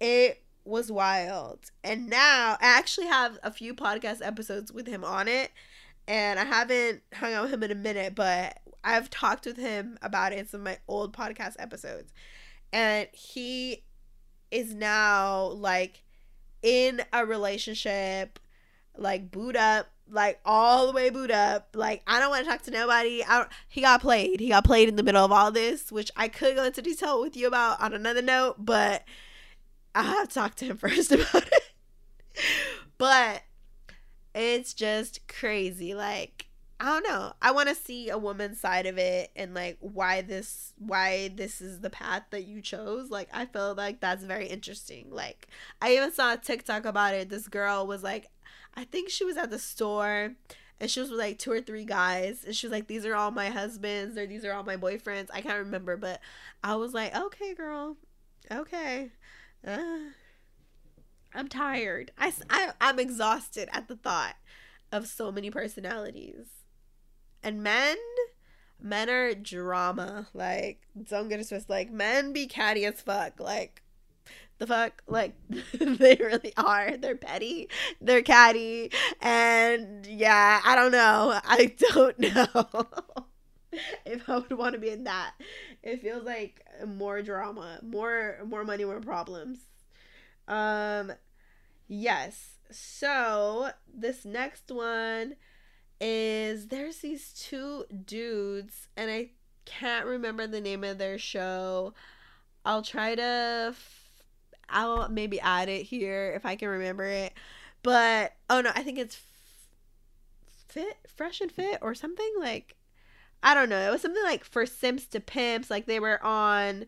it 0.00 0.43
was 0.64 0.90
wild. 0.90 1.70
And 1.82 2.08
now 2.08 2.56
I 2.60 2.66
actually 2.66 3.06
have 3.06 3.38
a 3.42 3.50
few 3.50 3.74
podcast 3.74 4.24
episodes 4.24 4.72
with 4.72 4.86
him 4.86 5.04
on 5.04 5.28
it. 5.28 5.50
And 6.06 6.38
I 6.38 6.44
haven't 6.44 7.02
hung 7.14 7.32
out 7.32 7.44
with 7.44 7.54
him 7.54 7.62
in 7.62 7.70
a 7.70 7.76
minute, 7.76 8.14
but 8.14 8.58
I've 8.82 9.08
talked 9.08 9.46
with 9.46 9.56
him 9.56 9.98
about 10.02 10.32
it 10.32 10.38
in 10.38 10.46
some 10.46 10.60
of 10.60 10.64
my 10.64 10.78
old 10.86 11.16
podcast 11.16 11.56
episodes. 11.58 12.12
And 12.72 13.08
he 13.12 13.84
is 14.50 14.74
now 14.74 15.46
like 15.46 16.02
in 16.62 17.02
a 17.12 17.24
relationship, 17.24 18.38
like 18.96 19.30
boot 19.30 19.56
up, 19.56 19.88
like 20.10 20.40
all 20.44 20.86
the 20.86 20.92
way 20.92 21.10
boot 21.10 21.30
up. 21.30 21.68
Like 21.74 22.02
I 22.06 22.20
don't 22.20 22.30
want 22.30 22.44
to 22.44 22.50
talk 22.50 22.62
to 22.62 22.70
nobody. 22.70 23.22
I 23.26 23.46
he 23.68 23.80
got 23.80 24.02
played. 24.02 24.40
He 24.40 24.48
got 24.48 24.64
played 24.64 24.88
in 24.88 24.96
the 24.96 25.02
middle 25.02 25.24
of 25.24 25.32
all 25.32 25.50
this, 25.50 25.90
which 25.90 26.10
I 26.16 26.28
could 26.28 26.56
go 26.56 26.64
into 26.64 26.82
detail 26.82 27.20
with 27.20 27.36
you 27.36 27.46
about 27.46 27.80
on 27.80 27.94
another 27.94 28.22
note, 28.22 28.56
but 28.58 29.04
I 29.94 30.02
have 30.02 30.28
to 30.28 30.34
talk 30.34 30.54
to 30.56 30.64
him 30.66 30.76
first 30.78 31.12
about 31.12 31.46
it. 31.46 31.62
but 32.98 33.42
it's 34.34 34.74
just 34.74 35.26
crazy. 35.28 35.94
Like 35.94 36.46
I 36.80 36.86
don't 36.86 37.06
know. 37.08 37.32
I 37.40 37.52
want 37.52 37.68
to 37.68 37.74
see 37.74 38.10
a 38.10 38.18
woman's 38.18 38.60
side 38.60 38.86
of 38.86 38.98
it 38.98 39.30
and 39.36 39.54
like 39.54 39.78
why 39.80 40.22
this 40.22 40.72
why 40.78 41.30
this 41.34 41.60
is 41.60 41.80
the 41.80 41.90
path 41.90 42.24
that 42.30 42.46
you 42.46 42.60
chose. 42.60 43.10
Like 43.10 43.28
I 43.32 43.46
feel 43.46 43.74
like 43.74 44.00
that's 44.00 44.24
very 44.24 44.48
interesting. 44.48 45.08
Like 45.10 45.48
I 45.80 45.94
even 45.94 46.12
saw 46.12 46.34
a 46.34 46.36
TikTok 46.36 46.84
about 46.84 47.14
it. 47.14 47.28
This 47.28 47.48
girl 47.48 47.86
was 47.86 48.02
like 48.02 48.28
I 48.74 48.84
think 48.84 49.08
she 49.08 49.24
was 49.24 49.36
at 49.36 49.50
the 49.50 49.58
store 49.58 50.32
and 50.80 50.90
she 50.90 50.98
was 51.00 51.10
with 51.10 51.20
like 51.20 51.38
two 51.38 51.52
or 51.52 51.60
three 51.60 51.84
guys 51.84 52.42
and 52.44 52.54
she 52.56 52.66
was 52.66 52.72
like 52.72 52.88
these 52.88 53.06
are 53.06 53.14
all 53.14 53.30
my 53.30 53.50
husbands 53.50 54.18
or 54.18 54.26
these 54.26 54.44
are 54.44 54.52
all 54.52 54.64
my 54.64 54.76
boyfriends. 54.76 55.28
I 55.32 55.40
can't 55.42 55.58
remember, 55.64 55.96
but 55.96 56.20
I 56.62 56.74
was 56.74 56.92
like, 56.92 57.14
"Okay, 57.16 57.54
girl. 57.54 57.96
Okay." 58.50 59.10
Uh, 59.66 59.78
I'm 61.34 61.48
tired. 61.48 62.12
I, 62.16 62.32
I 62.48 62.72
I'm 62.80 62.98
exhausted 63.00 63.68
at 63.72 63.88
the 63.88 63.96
thought 63.96 64.36
of 64.92 65.06
so 65.08 65.32
many 65.32 65.50
personalities. 65.50 66.46
And 67.42 67.62
men, 67.62 67.96
men 68.80 69.10
are 69.10 69.34
drama. 69.34 70.28
Like, 70.32 70.86
don't 71.02 71.28
get 71.28 71.40
us 71.40 71.48
twisted. 71.48 71.68
Like, 71.68 71.90
men 71.90 72.32
be 72.32 72.46
catty 72.46 72.84
as 72.86 73.00
fuck. 73.00 73.40
Like, 73.40 73.82
the 74.58 74.66
fuck? 74.66 75.02
Like, 75.06 75.34
they 75.74 76.16
really 76.20 76.52
are. 76.56 76.96
They're 76.96 77.16
petty. 77.16 77.68
They're 78.00 78.22
catty. 78.22 78.92
And 79.20 80.06
yeah, 80.06 80.60
I 80.64 80.76
don't 80.76 80.92
know. 80.92 81.38
I 81.44 81.74
don't 81.92 82.18
know. 82.20 82.86
if 84.04 84.28
I 84.28 84.38
would 84.38 84.52
want 84.52 84.74
to 84.74 84.80
be 84.80 84.90
in 84.90 85.04
that. 85.04 85.32
It 85.82 86.02
feels 86.02 86.24
like 86.24 86.64
more 86.86 87.22
drama, 87.22 87.80
more 87.82 88.38
more 88.46 88.64
money, 88.64 88.84
more 88.84 89.00
problems. 89.00 89.58
Um 90.48 91.12
yes. 91.88 92.50
So, 92.70 93.70
this 93.92 94.24
next 94.24 94.70
one 94.70 95.36
is 96.00 96.68
there's 96.68 96.98
these 96.98 97.32
two 97.32 97.84
dudes 98.04 98.88
and 98.96 99.10
I 99.10 99.30
can't 99.64 100.06
remember 100.06 100.46
the 100.46 100.60
name 100.60 100.82
of 100.84 100.98
their 100.98 101.18
show. 101.18 101.94
I'll 102.64 102.82
try 102.82 103.14
to 103.14 103.66
f- 103.70 104.10
I'll 104.68 105.08
maybe 105.08 105.38
add 105.40 105.68
it 105.68 105.82
here 105.84 106.32
if 106.34 106.44
I 106.46 106.56
can 106.56 106.68
remember 106.68 107.04
it. 107.04 107.34
But 107.82 108.34
oh 108.50 108.60
no, 108.60 108.70
I 108.74 108.82
think 108.82 108.98
it's 108.98 109.20
fit 110.68 110.96
Fresh 111.06 111.40
and 111.40 111.52
Fit 111.52 111.78
or 111.82 111.94
something 111.94 112.32
like 112.38 112.76
I 113.44 113.54
don't 113.54 113.68
know. 113.68 113.86
It 113.86 113.90
was 113.90 114.02
something 114.02 114.22
like 114.24 114.44
for 114.44 114.66
Simps 114.66 115.06
to 115.06 115.20
Pimps 115.20 115.70
like 115.70 115.86
they 115.86 116.00
were 116.00 116.20
on 116.24 116.86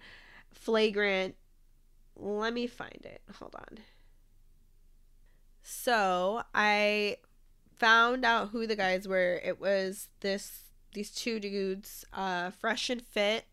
Flagrant 0.53 1.37
let 2.19 2.53
me 2.53 2.67
find 2.67 3.01
it. 3.05 3.21
Hold 3.39 3.55
on. 3.55 3.79
So, 5.63 6.43
I 6.55 7.17
found 7.79 8.25
out 8.25 8.51
who 8.51 8.67
the 8.67 8.77
guys 8.77 9.07
were. 9.07 9.41
It 9.45 9.61
was 9.61 10.09
this 10.21 10.63
these 10.93 11.11
two 11.11 11.39
dudes, 11.39 12.05
uh, 12.15 12.51
Fresh 12.51 12.89
and 12.89 13.03
Fit. 13.03 13.45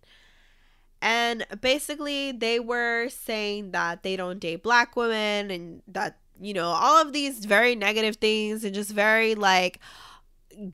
And 1.02 1.46
basically 1.60 2.32
they 2.32 2.62
were 2.62 3.10
saying 3.10 3.72
that 3.72 4.04
they 4.04 4.16
don't 4.16 4.40
date 4.40 4.64
black 4.64 4.96
women 4.96 5.52
and 5.52 5.82
that, 5.88 6.20
you 6.40 6.54
know, 6.54 6.68
all 6.68 7.02
of 7.02 7.12
these 7.12 7.44
very 7.44 7.76
negative 7.76 8.16
things 8.16 8.64
and 8.64 8.74
just 8.74 8.92
very 8.92 9.36
like 9.36 9.82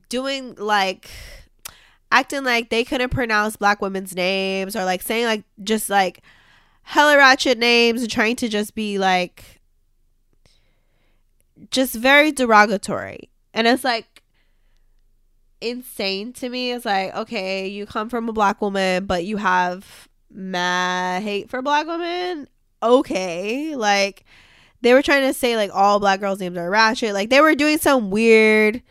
doing 0.08 0.54
like 0.54 1.10
acting 2.10 2.44
like 2.44 2.70
they 2.70 2.84
couldn't 2.84 3.10
pronounce 3.10 3.56
black 3.56 3.80
women's 3.80 4.14
names 4.14 4.74
or 4.74 4.84
like 4.84 5.02
saying 5.02 5.26
like 5.26 5.44
just 5.62 5.88
like 5.88 6.22
hella 6.82 7.16
ratchet 7.16 7.58
names 7.58 8.02
and 8.02 8.10
trying 8.10 8.36
to 8.36 8.48
just 8.48 8.74
be 8.74 8.98
like 8.98 9.60
just 11.70 11.94
very 11.94 12.32
derogatory 12.32 13.28
And 13.54 13.66
it's 13.66 13.84
like 13.84 14.22
insane 15.60 16.32
to 16.34 16.48
me. 16.48 16.72
It's 16.72 16.84
like, 16.84 17.14
okay, 17.14 17.68
you 17.68 17.86
come 17.86 18.08
from 18.08 18.28
a 18.28 18.32
black 18.32 18.60
woman, 18.60 19.06
but 19.06 19.24
you 19.24 19.36
have 19.36 20.08
mad 20.30 21.22
hate 21.22 21.50
for 21.50 21.62
black 21.62 21.86
women. 21.86 22.48
Okay. 22.82 23.76
Like 23.76 24.24
they 24.80 24.94
were 24.94 25.02
trying 25.02 25.26
to 25.26 25.34
say 25.34 25.56
like 25.56 25.70
all 25.74 26.00
black 26.00 26.20
girls' 26.20 26.40
names 26.40 26.56
are 26.56 26.70
ratchet. 26.70 27.12
Like 27.14 27.30
they 27.30 27.40
were 27.40 27.54
doing 27.54 27.78
some 27.78 28.10
weird 28.10 28.82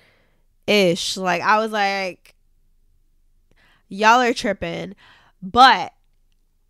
ish. 0.67 1.17
Like 1.17 1.41
I 1.41 1.57
was 1.57 1.71
like, 1.71 2.35
y'all 3.89 4.21
are 4.21 4.33
tripping. 4.33 4.95
But 5.41 5.93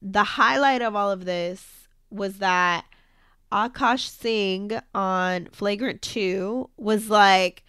the 0.01 0.23
highlight 0.23 0.81
of 0.81 0.95
all 0.95 1.11
of 1.11 1.25
this 1.25 1.87
was 2.09 2.37
that 2.39 2.85
Akash 3.51 4.07
Singh 4.07 4.79
on 4.93 5.47
Flagrant 5.51 6.01
2 6.01 6.69
was 6.77 7.09
like, 7.09 7.63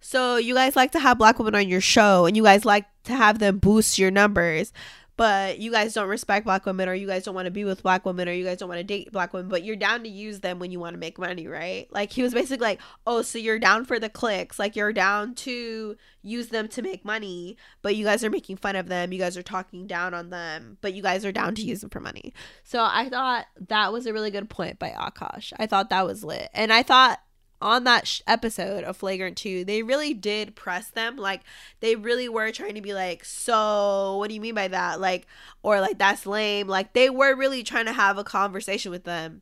so 0.00 0.36
you 0.36 0.54
guys 0.54 0.76
like 0.76 0.92
to 0.92 1.00
have 1.00 1.18
black 1.18 1.38
women 1.38 1.54
on 1.54 1.68
your 1.68 1.80
show 1.80 2.26
and 2.26 2.36
you 2.36 2.42
guys 2.42 2.64
like 2.64 2.86
to 3.04 3.14
have 3.14 3.38
them 3.38 3.58
boost 3.58 3.98
your 3.98 4.10
numbers 4.10 4.72
but 5.16 5.58
you 5.58 5.70
guys 5.70 5.94
don't 5.94 6.08
respect 6.08 6.44
black 6.44 6.66
women 6.66 6.88
or 6.88 6.94
you 6.94 7.06
guys 7.06 7.24
don't 7.24 7.34
want 7.34 7.46
to 7.46 7.50
be 7.50 7.64
with 7.64 7.82
black 7.82 8.04
women 8.04 8.28
or 8.28 8.32
you 8.32 8.44
guys 8.44 8.58
don't 8.58 8.68
want 8.68 8.78
to 8.78 8.84
date 8.84 9.12
black 9.12 9.32
women 9.32 9.48
but 9.48 9.64
you're 9.64 9.76
down 9.76 10.02
to 10.02 10.08
use 10.08 10.40
them 10.40 10.58
when 10.58 10.70
you 10.70 10.80
want 10.80 10.94
to 10.94 10.98
make 10.98 11.18
money 11.18 11.46
right? 11.46 11.86
Like 11.92 12.12
he 12.12 12.22
was 12.22 12.34
basically 12.34 12.64
like 12.64 12.80
oh 13.06 13.22
so 13.22 13.38
you're 13.38 13.58
down 13.58 13.84
for 13.84 13.98
the 13.98 14.08
clicks 14.08 14.58
like 14.58 14.76
you're 14.76 14.92
down 14.92 15.34
to 15.36 15.96
use 16.22 16.48
them 16.48 16.68
to 16.68 16.82
make 16.82 17.04
money 17.04 17.56
but 17.82 17.94
you 17.96 18.04
guys 18.04 18.24
are 18.24 18.30
making 18.30 18.56
fun 18.56 18.76
of 18.76 18.88
them 18.88 19.12
you 19.12 19.18
guys 19.18 19.36
are 19.36 19.42
talking 19.42 19.86
down 19.86 20.14
on 20.14 20.30
them 20.30 20.78
but 20.80 20.94
you 20.94 21.02
guys 21.02 21.24
are 21.24 21.32
down 21.32 21.54
to 21.54 21.62
use 21.62 21.80
them 21.80 21.90
for 21.90 22.00
money. 22.00 22.32
So 22.62 22.82
i 22.82 23.08
thought 23.08 23.46
that 23.68 23.92
was 23.92 24.06
a 24.06 24.12
really 24.12 24.30
good 24.30 24.50
point 24.50 24.78
by 24.78 24.90
Akash. 24.90 25.52
I 25.58 25.66
thought 25.66 25.90
that 25.90 26.06
was 26.06 26.24
lit. 26.24 26.48
And 26.54 26.72
i 26.72 26.82
thought 26.82 27.20
on 27.64 27.84
that 27.84 28.06
sh- 28.06 28.20
episode 28.26 28.84
of 28.84 28.96
Flagrant 28.96 29.36
2, 29.38 29.64
they 29.64 29.82
really 29.82 30.12
did 30.12 30.54
press 30.54 30.88
them. 30.90 31.16
Like, 31.16 31.40
they 31.80 31.96
really 31.96 32.28
were 32.28 32.52
trying 32.52 32.74
to 32.74 32.82
be 32.82 32.92
like, 32.92 33.24
so 33.24 34.18
what 34.18 34.28
do 34.28 34.34
you 34.34 34.40
mean 34.40 34.54
by 34.54 34.68
that? 34.68 35.00
Like, 35.00 35.26
or 35.62 35.80
like, 35.80 35.98
that's 35.98 36.26
lame. 36.26 36.68
Like, 36.68 36.92
they 36.92 37.08
were 37.08 37.34
really 37.34 37.62
trying 37.62 37.86
to 37.86 37.92
have 37.92 38.18
a 38.18 38.24
conversation 38.24 38.90
with 38.90 39.04
them. 39.04 39.40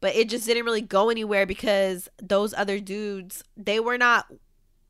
But 0.00 0.14
it 0.14 0.28
just 0.28 0.46
didn't 0.46 0.64
really 0.64 0.80
go 0.80 1.10
anywhere 1.10 1.44
because 1.44 2.08
those 2.22 2.54
other 2.54 2.78
dudes, 2.78 3.42
they 3.56 3.80
were 3.80 3.98
not. 3.98 4.26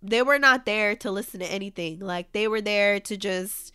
They 0.03 0.23
were 0.23 0.39
not 0.39 0.67
there 0.67 0.95
to 0.97 1.11
listen 1.11 1.41
to 1.41 1.51
anything. 1.51 2.01
Like 2.01 2.31
they 2.33 2.47
were 2.47 2.61
there 2.61 3.01
to 3.01 3.17
just 3.17 3.73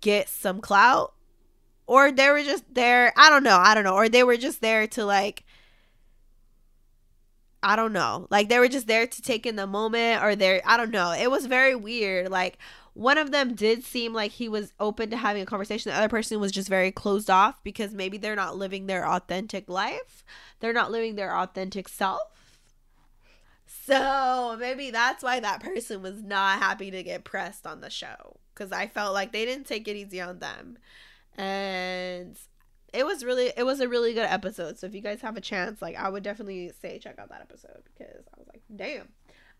get 0.00 0.28
some 0.28 0.60
clout 0.60 1.14
or 1.86 2.10
they 2.10 2.28
were 2.30 2.42
just 2.42 2.64
there 2.74 3.12
i 3.16 3.30
don't 3.30 3.44
know 3.44 3.56
i 3.56 3.74
don't 3.74 3.84
know 3.84 3.94
or 3.94 4.08
they 4.08 4.22
were 4.24 4.36
just 4.36 4.60
there 4.60 4.86
to 4.86 5.04
like 5.04 5.44
I 7.64 7.76
don't 7.76 7.94
know. 7.94 8.26
Like 8.30 8.50
they 8.50 8.58
were 8.58 8.68
just 8.68 8.86
there 8.86 9.06
to 9.06 9.22
take 9.22 9.46
in 9.46 9.56
the 9.56 9.66
moment 9.66 10.22
or 10.22 10.36
they're 10.36 10.60
I 10.66 10.76
don't 10.76 10.90
know. 10.90 11.12
It 11.12 11.30
was 11.30 11.46
very 11.46 11.74
weird. 11.74 12.30
Like 12.30 12.58
one 12.92 13.16
of 13.16 13.32
them 13.32 13.54
did 13.54 13.82
seem 13.82 14.12
like 14.12 14.32
he 14.32 14.50
was 14.50 14.74
open 14.78 15.08
to 15.10 15.16
having 15.16 15.42
a 15.42 15.46
conversation. 15.46 15.90
The 15.90 15.96
other 15.96 16.10
person 16.10 16.38
was 16.40 16.52
just 16.52 16.68
very 16.68 16.92
closed 16.92 17.30
off 17.30 17.64
because 17.64 17.94
maybe 17.94 18.18
they're 18.18 18.36
not 18.36 18.56
living 18.56 18.86
their 18.86 19.08
authentic 19.08 19.68
life. 19.68 20.22
They're 20.60 20.74
not 20.74 20.92
living 20.92 21.16
their 21.16 21.34
authentic 21.34 21.88
self. 21.88 22.20
So 23.66 24.56
maybe 24.60 24.90
that's 24.90 25.22
why 25.22 25.40
that 25.40 25.62
person 25.62 26.02
was 26.02 26.22
not 26.22 26.58
happy 26.58 26.90
to 26.90 27.02
get 27.02 27.24
pressed 27.24 27.66
on 27.66 27.80
the 27.80 27.90
show. 27.90 28.36
Because 28.54 28.72
I 28.72 28.86
felt 28.86 29.14
like 29.14 29.32
they 29.32 29.46
didn't 29.46 29.66
take 29.66 29.88
it 29.88 29.96
easy 29.96 30.20
on 30.20 30.38
them. 30.38 30.78
And 31.36 32.38
it 32.94 33.04
was 33.04 33.24
really 33.24 33.52
it 33.56 33.64
was 33.64 33.80
a 33.80 33.88
really 33.88 34.14
good 34.14 34.26
episode. 34.26 34.78
So 34.78 34.86
if 34.86 34.94
you 34.94 35.00
guys 35.00 35.20
have 35.20 35.36
a 35.36 35.40
chance, 35.40 35.82
like 35.82 35.96
I 35.96 36.08
would 36.08 36.22
definitely 36.22 36.70
say 36.80 36.98
check 36.98 37.18
out 37.18 37.28
that 37.30 37.42
episode 37.42 37.82
because 37.84 38.24
I 38.32 38.38
was 38.38 38.46
like, 38.46 38.62
damn, 38.74 39.08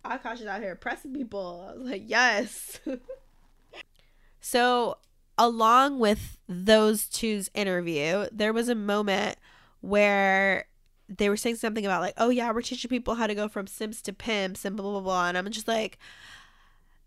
Akash 0.04 0.40
is 0.40 0.46
out 0.46 0.60
here 0.60 0.76
pressing 0.76 1.12
people. 1.12 1.66
I 1.68 1.76
was 1.76 1.90
like, 1.90 2.04
yes. 2.06 2.78
so 4.40 4.98
along 5.36 5.98
with 5.98 6.38
those 6.48 7.08
two's 7.08 7.50
interview, 7.54 8.26
there 8.30 8.52
was 8.52 8.68
a 8.68 8.74
moment 8.74 9.36
where 9.80 10.66
they 11.08 11.28
were 11.28 11.36
saying 11.36 11.56
something 11.56 11.84
about 11.84 12.00
like, 12.00 12.14
oh 12.16 12.30
yeah, 12.30 12.52
we're 12.52 12.62
teaching 12.62 12.88
people 12.88 13.16
how 13.16 13.26
to 13.26 13.34
go 13.34 13.48
from 13.48 13.66
Simps 13.66 14.00
to 14.02 14.12
pimps 14.12 14.64
and 14.64 14.76
blah 14.76 14.90
blah 14.92 15.00
blah. 15.00 15.28
And 15.28 15.36
I'm 15.36 15.50
just 15.50 15.68
like, 15.68 15.98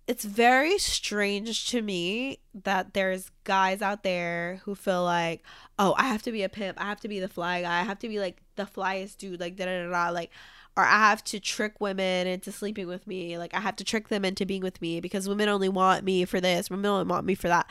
it's 0.07 0.23
very 0.23 0.77
strange 0.77 1.69
to 1.69 1.81
me 1.81 2.39
that 2.63 2.93
there's 2.93 3.29
guys 3.43 3.81
out 3.81 4.03
there 4.03 4.61
who 4.63 4.73
feel 4.73 5.03
like, 5.03 5.43
oh, 5.77 5.93
I 5.97 6.05
have 6.05 6.23
to 6.23 6.31
be 6.31 6.43
a 6.43 6.49
pimp. 6.49 6.81
I 6.81 6.85
have 6.85 7.01
to 7.01 7.09
be 7.09 7.19
the 7.19 7.27
fly 7.27 7.61
guy. 7.61 7.81
I 7.81 7.83
have 7.83 7.99
to 7.99 8.07
be 8.07 8.19
like 8.19 8.41
the 8.55 8.63
flyest 8.63 9.17
dude, 9.17 9.41
like 9.41 9.57
da 9.57 9.65
da 9.65 9.83
da 9.83 9.89
da. 9.91 10.09
Like, 10.11 10.31
or 10.77 10.85
I 10.85 10.97
have 11.09 11.23
to 11.25 11.41
trick 11.41 11.81
women 11.81 12.25
into 12.25 12.53
sleeping 12.53 12.87
with 12.87 13.05
me. 13.05 13.37
Like, 13.37 13.53
I 13.53 13.59
have 13.59 13.75
to 13.77 13.83
trick 13.83 14.07
them 14.07 14.23
into 14.23 14.45
being 14.45 14.61
with 14.61 14.81
me 14.81 15.01
because 15.01 15.27
women 15.27 15.49
only 15.49 15.69
want 15.69 16.05
me 16.05 16.23
for 16.23 16.39
this. 16.39 16.69
Women 16.69 16.85
only 16.85 17.05
want 17.05 17.25
me 17.25 17.35
for 17.35 17.49
that. 17.49 17.69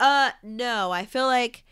Uh, 0.00 0.30
no, 0.42 0.90
I 0.90 1.04
feel 1.04 1.26
like 1.26 1.64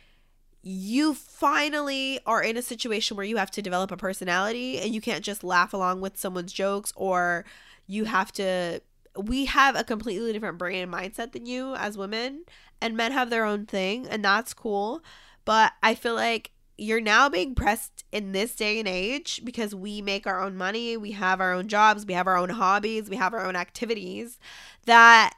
you 0.62 1.14
finally 1.14 2.20
are 2.24 2.42
in 2.42 2.56
a 2.56 2.62
situation 2.62 3.16
where 3.16 3.26
you 3.26 3.38
have 3.38 3.50
to 3.52 3.62
develop 3.62 3.90
a 3.90 3.96
personality 3.96 4.78
and 4.78 4.94
you 4.94 5.00
can't 5.00 5.24
just 5.24 5.42
laugh 5.42 5.72
along 5.72 6.02
with 6.02 6.18
someone's 6.18 6.52
jokes 6.52 6.92
or 6.94 7.44
you 7.86 8.04
have 8.04 8.30
to 8.32 8.80
we 9.24 9.46
have 9.46 9.76
a 9.76 9.84
completely 9.84 10.32
different 10.32 10.58
brain 10.58 10.82
and 10.82 10.92
mindset 10.92 11.32
than 11.32 11.46
you 11.46 11.74
as 11.74 11.98
women 11.98 12.44
and 12.80 12.96
men 12.96 13.12
have 13.12 13.30
their 13.30 13.44
own 13.44 13.66
thing 13.66 14.06
and 14.08 14.24
that's 14.24 14.54
cool. 14.54 15.02
But 15.44 15.72
i 15.82 15.94
feel 15.94 16.14
like 16.14 16.50
you're 16.80 17.00
now 17.00 17.28
being 17.28 17.54
pressed 17.56 18.04
in 18.12 18.30
this 18.32 18.54
day 18.54 18.78
and 18.78 18.86
age 18.86 19.40
because 19.44 19.74
we 19.74 20.00
make 20.00 20.26
our 20.26 20.40
own 20.40 20.56
money 20.56 20.96
we 20.96 21.10
have 21.12 21.40
our 21.40 21.52
own 21.52 21.66
jobs 21.66 22.06
we 22.06 22.14
have 22.14 22.28
our 22.28 22.36
own 22.36 22.50
hobbies 22.50 23.10
we 23.10 23.16
have 23.16 23.34
our 23.34 23.44
own 23.44 23.56
activities 23.56 24.38
that 24.86 25.34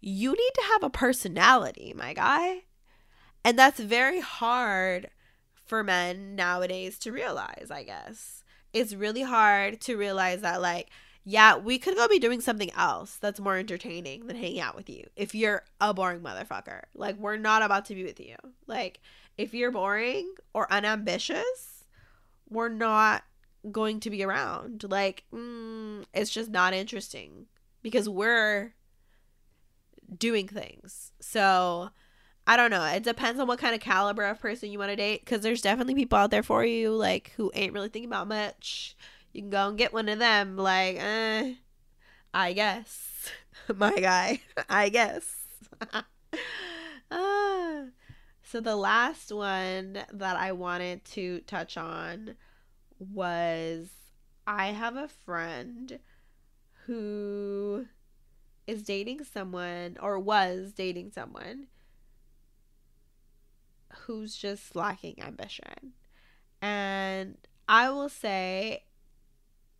you 0.00 0.30
need 0.32 0.50
to 0.54 0.62
have 0.72 0.82
a 0.82 0.90
personality 0.90 1.92
my 1.96 2.14
guy. 2.14 2.62
And 3.44 3.58
that's 3.58 3.80
very 3.80 4.20
hard 4.20 5.10
for 5.64 5.82
men 5.82 6.34
nowadays 6.34 6.98
to 7.00 7.12
realize 7.12 7.68
i 7.70 7.82
guess. 7.82 8.44
It's 8.72 8.94
really 8.94 9.22
hard 9.22 9.80
to 9.82 9.96
realize 9.96 10.40
that 10.42 10.62
like 10.62 10.90
yeah, 11.24 11.56
we 11.56 11.78
could 11.78 11.96
go 11.96 12.08
be 12.08 12.18
doing 12.18 12.40
something 12.40 12.70
else 12.72 13.16
that's 13.16 13.40
more 13.40 13.56
entertaining 13.56 14.26
than 14.26 14.36
hanging 14.36 14.60
out 14.60 14.74
with 14.74 14.88
you 14.88 15.04
if 15.16 15.34
you're 15.34 15.64
a 15.80 15.92
boring 15.92 16.20
motherfucker. 16.20 16.82
Like, 16.94 17.18
we're 17.18 17.36
not 17.36 17.62
about 17.62 17.84
to 17.86 17.94
be 17.94 18.04
with 18.04 18.20
you. 18.20 18.36
Like, 18.66 19.00
if 19.36 19.52
you're 19.52 19.70
boring 19.70 20.34
or 20.54 20.72
unambitious, 20.72 21.84
we're 22.48 22.70
not 22.70 23.24
going 23.70 24.00
to 24.00 24.10
be 24.10 24.24
around. 24.24 24.84
Like, 24.88 25.24
mm, 25.32 26.04
it's 26.14 26.30
just 26.30 26.50
not 26.50 26.72
interesting 26.72 27.46
because 27.82 28.08
we're 28.08 28.74
doing 30.16 30.48
things. 30.48 31.12
So, 31.20 31.90
I 32.46 32.56
don't 32.56 32.70
know. 32.70 32.84
It 32.84 33.02
depends 33.02 33.38
on 33.38 33.46
what 33.46 33.58
kind 33.58 33.74
of 33.74 33.80
caliber 33.80 34.24
of 34.24 34.40
person 34.40 34.72
you 34.72 34.78
want 34.78 34.90
to 34.90 34.96
date 34.96 35.24
because 35.24 35.42
there's 35.42 35.60
definitely 35.60 35.94
people 35.94 36.18
out 36.18 36.30
there 36.30 36.42
for 36.42 36.64
you, 36.64 36.92
like, 36.92 37.32
who 37.36 37.52
ain't 37.54 37.74
really 37.74 37.90
thinking 37.90 38.08
about 38.08 38.26
much 38.26 38.96
you 39.32 39.42
can 39.42 39.50
go 39.50 39.68
and 39.68 39.78
get 39.78 39.92
one 39.92 40.08
of 40.08 40.18
them. 40.18 40.56
Like, 40.56 40.96
eh, 40.98 41.54
I 42.32 42.52
guess, 42.52 43.30
my 43.74 43.96
guy, 43.96 44.40
I 44.68 44.88
guess. 44.88 45.46
ah. 47.10 47.84
So 48.42 48.60
the 48.60 48.74
last 48.76 49.30
one 49.32 49.98
that 50.12 50.36
I 50.36 50.50
wanted 50.52 51.04
to 51.06 51.40
touch 51.42 51.76
on 51.76 52.34
was 52.98 53.90
I 54.44 54.68
have 54.68 54.96
a 54.96 55.06
friend 55.06 56.00
who 56.86 57.86
is 58.66 58.82
dating 58.82 59.22
someone 59.22 59.96
or 60.00 60.18
was 60.18 60.72
dating 60.72 61.12
someone 61.12 61.68
who's 64.00 64.36
just 64.36 64.74
lacking 64.74 65.22
ambition. 65.22 65.92
And 66.60 67.36
I 67.68 67.90
will 67.90 68.08
say 68.08 68.82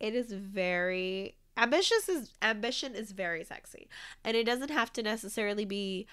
it 0.01 0.15
is 0.15 0.31
very 0.31 1.35
ambitious 1.57 2.09
is 2.09 2.33
ambition 2.41 2.95
is 2.95 3.11
very 3.11 3.43
sexy. 3.43 3.87
And 4.23 4.35
it 4.35 4.45
doesn't 4.45 4.71
have 4.71 4.91
to 4.93 5.03
necessarily 5.03 5.63
be 5.63 6.07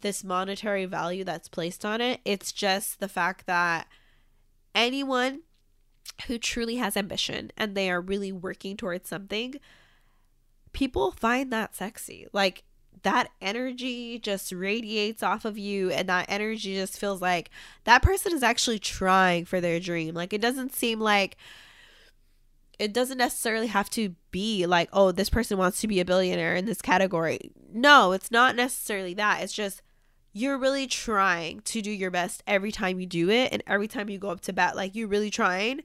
this 0.00 0.24
monetary 0.24 0.84
value 0.84 1.24
that's 1.24 1.48
placed 1.48 1.84
on 1.84 2.00
it. 2.00 2.20
It's 2.24 2.52
just 2.52 3.00
the 3.00 3.08
fact 3.08 3.46
that 3.46 3.86
anyone 4.74 5.40
who 6.26 6.38
truly 6.38 6.76
has 6.76 6.96
ambition 6.96 7.50
and 7.56 7.74
they 7.74 7.90
are 7.90 8.00
really 8.00 8.32
working 8.32 8.76
towards 8.76 9.08
something 9.08 9.54
people 10.72 11.10
find 11.10 11.52
that 11.52 11.74
sexy. 11.74 12.26
Like 12.32 12.64
that 13.02 13.28
energy 13.40 14.18
just 14.18 14.52
radiates 14.52 15.22
off 15.22 15.44
of 15.44 15.58
you 15.58 15.90
and 15.90 16.08
that 16.08 16.26
energy 16.28 16.74
just 16.74 16.98
feels 16.98 17.20
like 17.20 17.50
that 17.84 18.02
person 18.02 18.32
is 18.32 18.42
actually 18.42 18.78
trying 18.78 19.44
for 19.44 19.60
their 19.60 19.80
dream. 19.80 20.14
Like 20.14 20.32
it 20.32 20.40
doesn't 20.40 20.74
seem 20.74 21.00
like 21.00 21.36
it 22.78 22.92
doesn't 22.92 23.18
necessarily 23.18 23.68
have 23.68 23.90
to 23.90 24.14
be 24.30 24.66
like, 24.66 24.88
oh, 24.92 25.12
this 25.12 25.30
person 25.30 25.58
wants 25.58 25.80
to 25.80 25.88
be 25.88 26.00
a 26.00 26.04
billionaire 26.04 26.54
in 26.54 26.64
this 26.64 26.82
category. 26.82 27.52
No, 27.72 28.12
it's 28.12 28.30
not 28.30 28.56
necessarily 28.56 29.14
that. 29.14 29.42
It's 29.42 29.52
just 29.52 29.82
you're 30.32 30.58
really 30.58 30.86
trying 30.86 31.60
to 31.60 31.82
do 31.82 31.90
your 31.90 32.10
best 32.10 32.42
every 32.46 32.72
time 32.72 32.98
you 32.98 33.06
do 33.06 33.28
it 33.28 33.52
and 33.52 33.62
every 33.66 33.86
time 33.86 34.08
you 34.08 34.18
go 34.18 34.30
up 34.30 34.40
to 34.42 34.52
bat. 34.52 34.74
Like 34.74 34.94
you're 34.94 35.08
really 35.08 35.30
trying. 35.30 35.82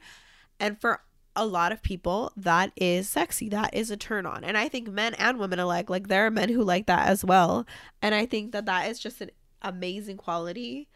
And 0.59 0.79
for 0.79 1.01
a 1.37 1.45
lot 1.45 1.71
of 1.71 1.83
people 1.83 2.33
that 2.35 2.71
is 2.75 3.07
sexy. 3.07 3.47
That 3.47 3.73
is 3.73 3.91
a 3.91 3.95
turn 3.95 4.25
on. 4.25 4.43
And 4.43 4.57
I 4.57 4.67
think 4.67 4.89
men 4.89 5.13
and 5.13 5.37
women 5.37 5.59
alike, 5.59 5.87
like 5.87 6.07
there 6.07 6.25
are 6.25 6.31
men 6.31 6.49
who 6.49 6.63
like 6.63 6.87
that 6.87 7.07
as 7.07 7.23
well. 7.23 7.67
And 8.01 8.15
I 8.15 8.25
think 8.25 8.53
that 8.53 8.65
that 8.65 8.89
is 8.89 8.99
just 8.99 9.21
an 9.21 9.29
amazing 9.61 10.17
quality. 10.17 10.89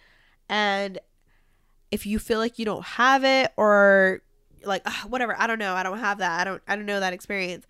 And 0.49 0.99
if 1.91 2.07
you 2.07 2.17
feel 2.17 2.39
like 2.39 2.57
you 2.57 2.65
don't 2.65 2.83
have 2.83 3.23
it 3.23 3.53
or 3.55 4.23
like 4.65 4.87
whatever, 5.07 5.35
I 5.37 5.47
don't 5.47 5.59
know, 5.59 5.73
I 5.73 5.83
don't 5.83 5.99
have 5.99 6.19
that. 6.19 6.41
I 6.41 6.43
don't 6.43 6.61
I 6.67 6.75
don't 6.75 6.85
know 6.85 6.99
that 6.99 7.13
experience. 7.13 7.65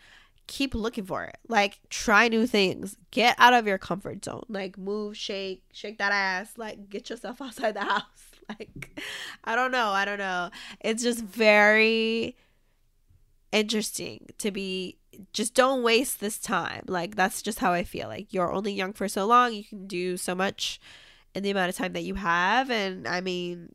Keep 0.47 0.75
looking 0.75 1.05
for 1.05 1.23
it. 1.23 1.37
Like 1.47 1.79
try 1.89 2.27
new 2.27 2.45
things. 2.45 2.97
Get 3.11 3.35
out 3.37 3.53
of 3.53 3.67
your 3.67 3.77
comfort 3.77 4.23
zone. 4.25 4.43
Like 4.49 4.77
move, 4.77 5.15
shake, 5.15 5.63
shake 5.71 5.97
that 5.99 6.11
ass. 6.11 6.53
Like 6.57 6.89
get 6.89 7.09
yourself 7.09 7.41
outside 7.41 7.75
the 7.75 7.81
house. 7.81 8.03
Like 8.59 9.01
I 9.45 9.55
don't 9.55 9.71
know, 9.71 9.91
I 9.91 10.03
don't 10.03 10.17
know. 10.17 10.49
It's 10.81 11.03
just 11.03 11.23
very 11.23 12.35
interesting 13.53 14.27
to 14.39 14.51
be 14.51 14.97
just 15.31 15.53
don't 15.53 15.83
waste 15.83 16.19
this 16.19 16.37
time. 16.37 16.83
Like 16.87 17.15
that's 17.15 17.41
just 17.41 17.59
how 17.59 17.71
I 17.71 17.85
feel. 17.85 18.09
Like 18.09 18.33
you're 18.33 18.51
only 18.51 18.73
young 18.73 18.91
for 18.91 19.07
so 19.07 19.25
long. 19.25 19.53
You 19.53 19.63
can 19.63 19.87
do 19.87 20.17
so 20.17 20.35
much 20.35 20.81
in 21.33 21.43
the 21.43 21.51
amount 21.51 21.69
of 21.69 21.75
time 21.75 21.93
that 21.93 22.03
you 22.03 22.15
have 22.15 22.69
and 22.69 23.07
I 23.07 23.21
mean 23.21 23.73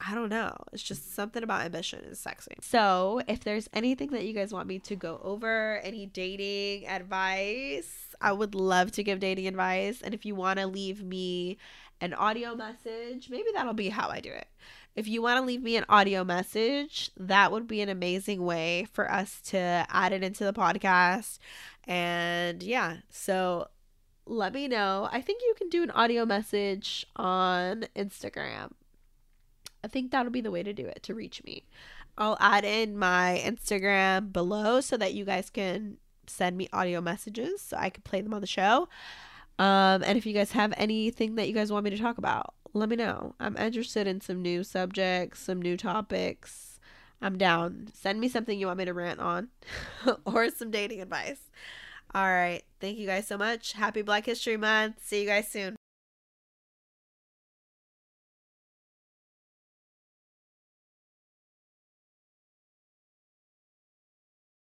I 0.00 0.14
don't 0.14 0.30
know. 0.30 0.54
It's 0.72 0.82
just 0.82 1.14
something 1.14 1.42
about 1.42 1.62
ambition 1.62 2.04
is 2.04 2.18
sexy. 2.18 2.56
So, 2.62 3.20
if 3.28 3.44
there's 3.44 3.68
anything 3.74 4.10
that 4.12 4.24
you 4.24 4.32
guys 4.32 4.52
want 4.52 4.66
me 4.66 4.78
to 4.80 4.96
go 4.96 5.20
over, 5.22 5.78
any 5.82 6.06
dating 6.06 6.88
advice, 6.88 8.14
I 8.20 8.32
would 8.32 8.54
love 8.54 8.92
to 8.92 9.02
give 9.02 9.20
dating 9.20 9.46
advice. 9.46 10.00
And 10.00 10.14
if 10.14 10.24
you 10.24 10.34
want 10.34 10.58
to 10.58 10.66
leave 10.66 11.02
me 11.02 11.58
an 12.00 12.14
audio 12.14 12.54
message, 12.54 13.28
maybe 13.28 13.48
that'll 13.52 13.74
be 13.74 13.90
how 13.90 14.08
I 14.08 14.20
do 14.20 14.30
it. 14.30 14.48
If 14.96 15.06
you 15.06 15.22
want 15.22 15.38
to 15.38 15.44
leave 15.44 15.62
me 15.62 15.76
an 15.76 15.84
audio 15.88 16.24
message, 16.24 17.10
that 17.16 17.52
would 17.52 17.68
be 17.68 17.80
an 17.80 17.88
amazing 17.88 18.42
way 18.42 18.86
for 18.92 19.10
us 19.10 19.40
to 19.46 19.86
add 19.88 20.12
it 20.12 20.22
into 20.22 20.44
the 20.44 20.52
podcast. 20.52 21.38
And 21.84 22.62
yeah, 22.62 22.96
so 23.10 23.68
let 24.26 24.52
me 24.52 24.66
know. 24.66 25.08
I 25.12 25.20
think 25.20 25.42
you 25.42 25.54
can 25.56 25.68
do 25.68 25.82
an 25.82 25.90
audio 25.90 26.24
message 26.24 27.06
on 27.16 27.86
Instagram. 27.94 28.72
I 29.82 29.88
think 29.88 30.10
that'll 30.10 30.32
be 30.32 30.40
the 30.40 30.50
way 30.50 30.62
to 30.62 30.72
do 30.72 30.86
it 30.86 31.02
to 31.04 31.14
reach 31.14 31.42
me. 31.44 31.64
I'll 32.18 32.36
add 32.40 32.64
in 32.64 32.96
my 32.96 33.42
Instagram 33.44 34.32
below 34.32 34.80
so 34.80 34.96
that 34.96 35.14
you 35.14 35.24
guys 35.24 35.50
can 35.50 35.96
send 36.26 36.56
me 36.56 36.68
audio 36.72 37.00
messages 37.00 37.60
so 37.60 37.76
I 37.76 37.90
can 37.90 38.02
play 38.02 38.20
them 38.20 38.34
on 38.34 38.40
the 38.40 38.46
show. 38.46 38.88
Um, 39.58 40.02
and 40.02 40.16
if 40.16 40.24
you 40.26 40.32
guys 40.32 40.52
have 40.52 40.72
anything 40.76 41.34
that 41.34 41.48
you 41.48 41.54
guys 41.54 41.72
want 41.72 41.84
me 41.84 41.90
to 41.90 41.98
talk 41.98 42.18
about, 42.18 42.54
let 42.72 42.88
me 42.88 42.96
know. 42.96 43.34
I'm 43.40 43.56
interested 43.56 44.06
in 44.06 44.20
some 44.20 44.42
new 44.42 44.64
subjects, 44.64 45.40
some 45.40 45.60
new 45.60 45.76
topics. 45.76 46.78
I'm 47.20 47.36
down. 47.36 47.88
Send 47.92 48.20
me 48.20 48.28
something 48.28 48.58
you 48.58 48.66
want 48.66 48.78
me 48.78 48.86
to 48.86 48.94
rant 48.94 49.20
on 49.20 49.48
or 50.24 50.48
some 50.50 50.70
dating 50.70 51.00
advice. 51.00 51.50
All 52.14 52.24
right. 52.26 52.62
Thank 52.80 52.98
you 52.98 53.06
guys 53.06 53.26
so 53.26 53.36
much. 53.36 53.74
Happy 53.74 54.02
Black 54.02 54.26
History 54.26 54.56
Month. 54.56 54.96
See 55.04 55.20
you 55.20 55.26
guys 55.26 55.48
soon. 55.48 55.79